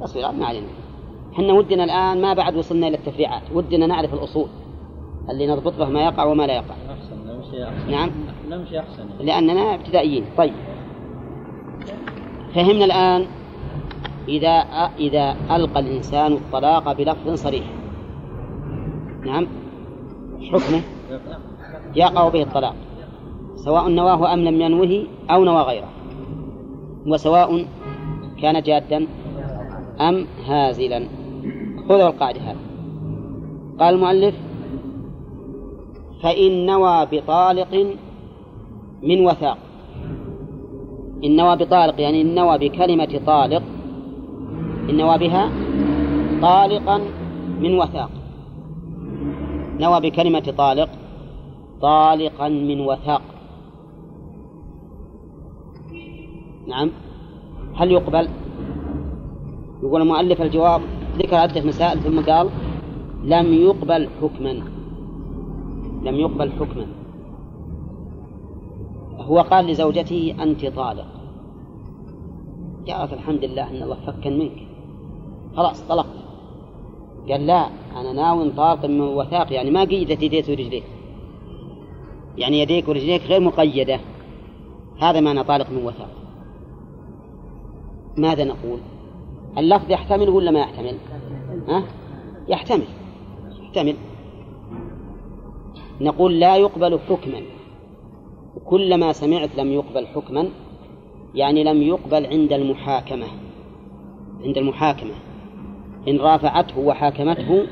تصويرات 0.00 0.34
ما 0.34 0.46
علينا 0.46 0.66
منها. 0.66 0.84
إحنا 1.32 1.52
ودنا 1.52 1.84
الآن 1.84 2.20
ما 2.22 2.34
بعد 2.34 2.56
وصلنا 2.56 2.88
إلى 2.88 2.96
التفريعات 2.96 3.42
ودنا 3.54 3.86
نعرف 3.86 4.14
الأصول. 4.14 4.48
اللي 5.30 5.46
نضبط 5.46 5.78
به 5.78 5.88
ما 5.88 6.04
يقع 6.04 6.24
وما 6.24 6.46
لا 6.46 6.54
يقع. 6.54 6.74
أحسن 6.90 7.16
نمشي 7.26 7.64
أحسن. 7.64 7.90
نعم. 7.90 8.10
نمشي 8.50 8.78
أحسن. 8.78 9.04
لأننا 9.20 9.74
ابتدائيين. 9.74 10.24
طيب. 10.38 10.54
فهمنا 12.54 12.84
الآن 12.84 13.26
إذا 14.28 14.50
إذا 14.98 15.36
ألقى 15.50 15.80
الإنسان 15.80 16.32
الطلاق 16.32 16.92
بلفظ 16.92 17.34
صريح. 17.34 17.64
نعم. 19.24 19.46
حكمه. 20.52 20.82
يقع 21.96 22.28
به 22.28 22.42
الطلاق. 22.42 22.74
سواء 23.64 23.88
نواه 23.88 24.34
أم 24.34 24.40
لم 24.40 24.60
ينوه 24.60 25.06
أو 25.30 25.44
نوى 25.44 25.62
غيره. 25.62 25.88
وسواء 27.06 27.64
كان 28.42 28.62
جادا 28.62 29.06
أم 30.00 30.26
هازلا. 30.46 31.08
خذوا 31.88 32.08
القاعدة 32.08 32.40
هذه. 32.40 32.56
قال 33.80 33.94
المؤلف 33.94 34.34
فإن 36.22 36.66
نوى 36.66 37.06
بطالق 37.12 37.96
من 39.02 39.26
وثاق. 39.26 39.58
إن 41.24 41.36
نوى 41.36 41.56
بطالق 41.56 42.00
يعني 42.00 42.20
إن 42.20 42.34
نوى 42.34 42.58
بكلمة 42.58 43.20
طالق 43.26 43.62
إن 44.90 44.96
نوى 44.96 45.18
بها 45.18 45.50
طالقا 46.42 47.00
من 47.60 47.78
وثاق. 47.78 48.10
نوى 49.80 50.00
بكلمة 50.00 50.54
طالق 50.58 50.88
طالقا 51.80 52.48
من 52.48 52.80
وثاق. 52.80 53.22
نعم. 56.66 56.90
هل 57.74 57.92
يقبل؟ 57.92 58.28
يقول 59.82 60.02
المؤلف 60.02 60.42
الجواب 60.42 60.80
ذكر 61.18 61.36
عدة 61.36 61.62
مسائل 61.62 62.00
ثم 62.00 62.20
قال 62.20 62.50
لم 63.24 63.52
يقبل 63.52 64.08
حكما. 64.22 64.52
لم 66.02 66.14
يقبل 66.14 66.52
حكما. 66.52 66.86
هو 69.18 69.40
قال 69.40 69.66
لزوجته 69.66 70.34
أنت 70.42 70.66
طالق. 70.66 71.06
قالت 72.88 73.12
الحمد 73.12 73.44
لله 73.44 73.70
أن 73.70 73.82
الله 73.82 73.96
فكن 74.06 74.38
منك. 74.38 74.66
خلاص 75.56 75.82
طلقت 75.88 76.24
قال 77.28 77.46
لا 77.46 77.68
أنا 77.96 78.12
ناوي 78.12 78.50
طالق 78.50 78.86
من 78.86 79.00
وثاق 79.00 79.52
يعني 79.52 79.70
ما 79.70 79.84
قيدت 79.84 80.22
يديك 80.22 80.48
ورجليك. 80.48 80.84
يعني 82.38 82.60
يديك 82.60 82.88
ورجليك 82.88 83.22
غير 83.22 83.40
مقيدة. 83.40 84.00
هذا 85.00 85.20
معنى 85.20 85.44
طالق 85.44 85.70
من 85.70 85.84
وثاق. 85.84 86.23
ماذا 88.16 88.44
نقول؟ 88.44 88.78
اللفظ 89.58 89.90
يحتمل 89.90 90.28
ولا 90.28 90.50
ما 90.50 90.60
يحتمل؟ 90.60 90.96
ها؟ 91.68 91.84
يحتمل. 92.48 92.86
يحتمل. 93.62 93.94
نقول 96.00 96.40
لا 96.40 96.56
يقبل 96.56 96.98
حكما. 96.98 97.40
كلما 98.64 99.12
سمعت 99.12 99.56
لم 99.56 99.72
يقبل 99.72 100.06
حكما 100.06 100.48
يعني 101.34 101.64
لم 101.64 101.82
يقبل 101.82 102.26
عند 102.26 102.52
المحاكمة. 102.52 103.26
عند 104.44 104.58
المحاكمة. 104.58 105.14
إن 106.08 106.18
رافعته 106.18 106.78
وحاكمته 106.78 107.66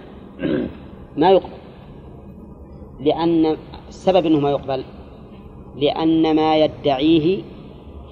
ما 1.17 1.31
يقبل. 1.31 1.63
لأن 3.01 3.57
السبب 3.89 4.27
أنه 4.27 4.41
ما 4.41 4.51
يقبل. 4.51 4.85
لأن 5.77 6.37
ما 6.37 6.57
يدعيه 6.57 7.43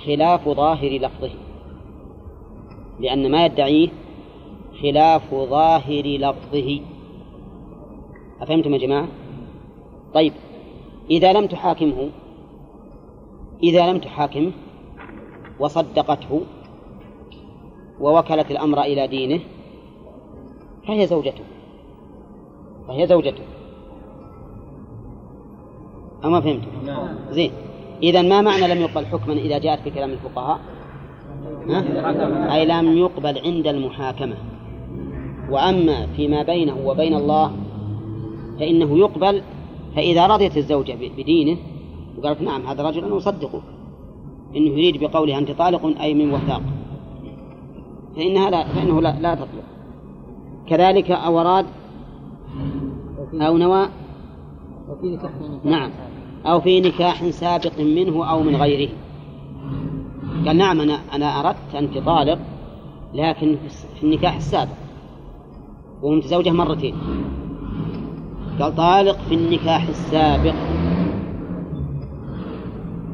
خلاف 0.07 0.49
ظاهر 0.49 0.99
لفظه. 0.99 1.31
لأن 3.01 3.31
ما 3.31 3.47
يدعيه 3.47 3.89
خلاف 4.83 5.35
ظاهر 5.35 6.07
لفظه 6.07 6.81
أفهمتم 8.41 8.75
يا 8.75 8.79
جماعة؟ 8.79 9.09
طيب 10.15 10.33
إذا 11.11 11.33
لم 11.33 11.47
تحاكمه 11.47 12.11
إذا 13.63 13.93
لم 13.93 13.99
تحاكمه 13.99 14.53
وصدقته 15.61 16.41
ووكلت 18.01 18.51
الأمر 18.51 18.83
إلى 18.83 19.07
دينه 19.07 19.41
فهي 20.87 21.07
زوجته 21.07 21.45
فهي 22.89 23.07
زوجته 23.07 23.43
أما 26.25 26.41
فهمتم 26.41 26.87
نعم 26.87 27.09
زين 27.31 27.53
إذا 28.03 28.23
ما 28.23 28.41
معنى 28.41 28.75
لم 28.75 28.81
يقبل 28.81 29.07
حكما 29.07 29.33
إذا 29.33 29.59
جاءت 29.59 29.81
في 29.81 29.91
كلام 29.91 30.11
الفقهاء 30.11 30.57
ها؟ 30.57 30.80
أي 32.53 32.67
لم 32.67 32.99
يقبل 32.99 33.39
عند 33.39 33.67
المحاكمة. 33.67 34.37
وأما 35.51 36.07
فيما 36.07 36.43
بينه 36.43 36.77
وبين 36.85 37.15
الله 37.15 37.53
فإنه 38.59 38.99
يقبل 38.99 39.43
فإذا 39.97 40.27
رضيت 40.27 40.57
الزوجة 40.57 40.97
بدينه 41.19 41.57
وقالت 42.19 42.43
نعم 42.43 42.67
هذا 42.67 42.83
رجل 42.83 43.05
أنا 43.05 43.17
أصدقه. 43.17 43.63
إنه 44.57 44.71
يريد 44.71 45.01
بقوله 45.01 45.39
أنت 45.39 45.51
طالق 45.51 46.01
أي 46.01 46.15
من 46.15 46.33
وثاق. 46.33 46.63
فإنها 48.17 48.51
لا 48.51 48.69
فإنه 48.69 49.01
لا, 49.01 49.17
لا 49.21 49.35
تطلق. 49.35 49.65
كذلك 50.67 51.11
أو 51.11 51.41
أراد 51.41 51.67
أو 53.35 53.57
نوى 53.57 53.89
نعم 55.65 55.91
أو 56.47 56.61
في 56.61 56.81
نكاح 56.81 57.31
سابق 57.31 57.81
منه 57.81 58.31
أو 58.31 58.43
من 58.43 58.57
غيره. 58.57 58.91
قال 60.47 60.57
نعم 60.57 60.81
أنا 60.81 60.99
أنا 61.13 61.41
أردت 61.41 61.75
أنت 61.75 61.99
طالق 61.99 62.39
لكن 63.15 63.57
في 64.01 64.03
النكاح 64.03 64.37
السابق 64.37 64.73
وهو 66.03 66.15
متزوجة 66.15 66.51
مرتين. 66.51 66.95
قال 68.61 68.77
طالق 68.77 69.19
في 69.29 69.35
النكاح 69.35 69.89
السابق. 69.89 70.55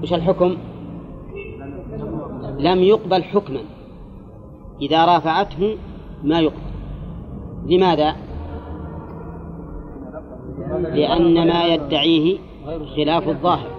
وش 0.03 0.13
الحكم؟ 0.13 0.57
لم 2.59 2.79
يقبل 2.79 3.25
حكما. 3.25 3.61
إذا 4.81 5.05
رافعته 5.05 5.77
ما 6.25 6.41
يقبل. 6.41 6.57
لماذا؟ 7.67 8.17
لأن 10.83 11.49
ما 11.49 11.65
يدعيه 11.65 12.39
خلاف 12.97 13.29
الظاهر. 13.29 13.76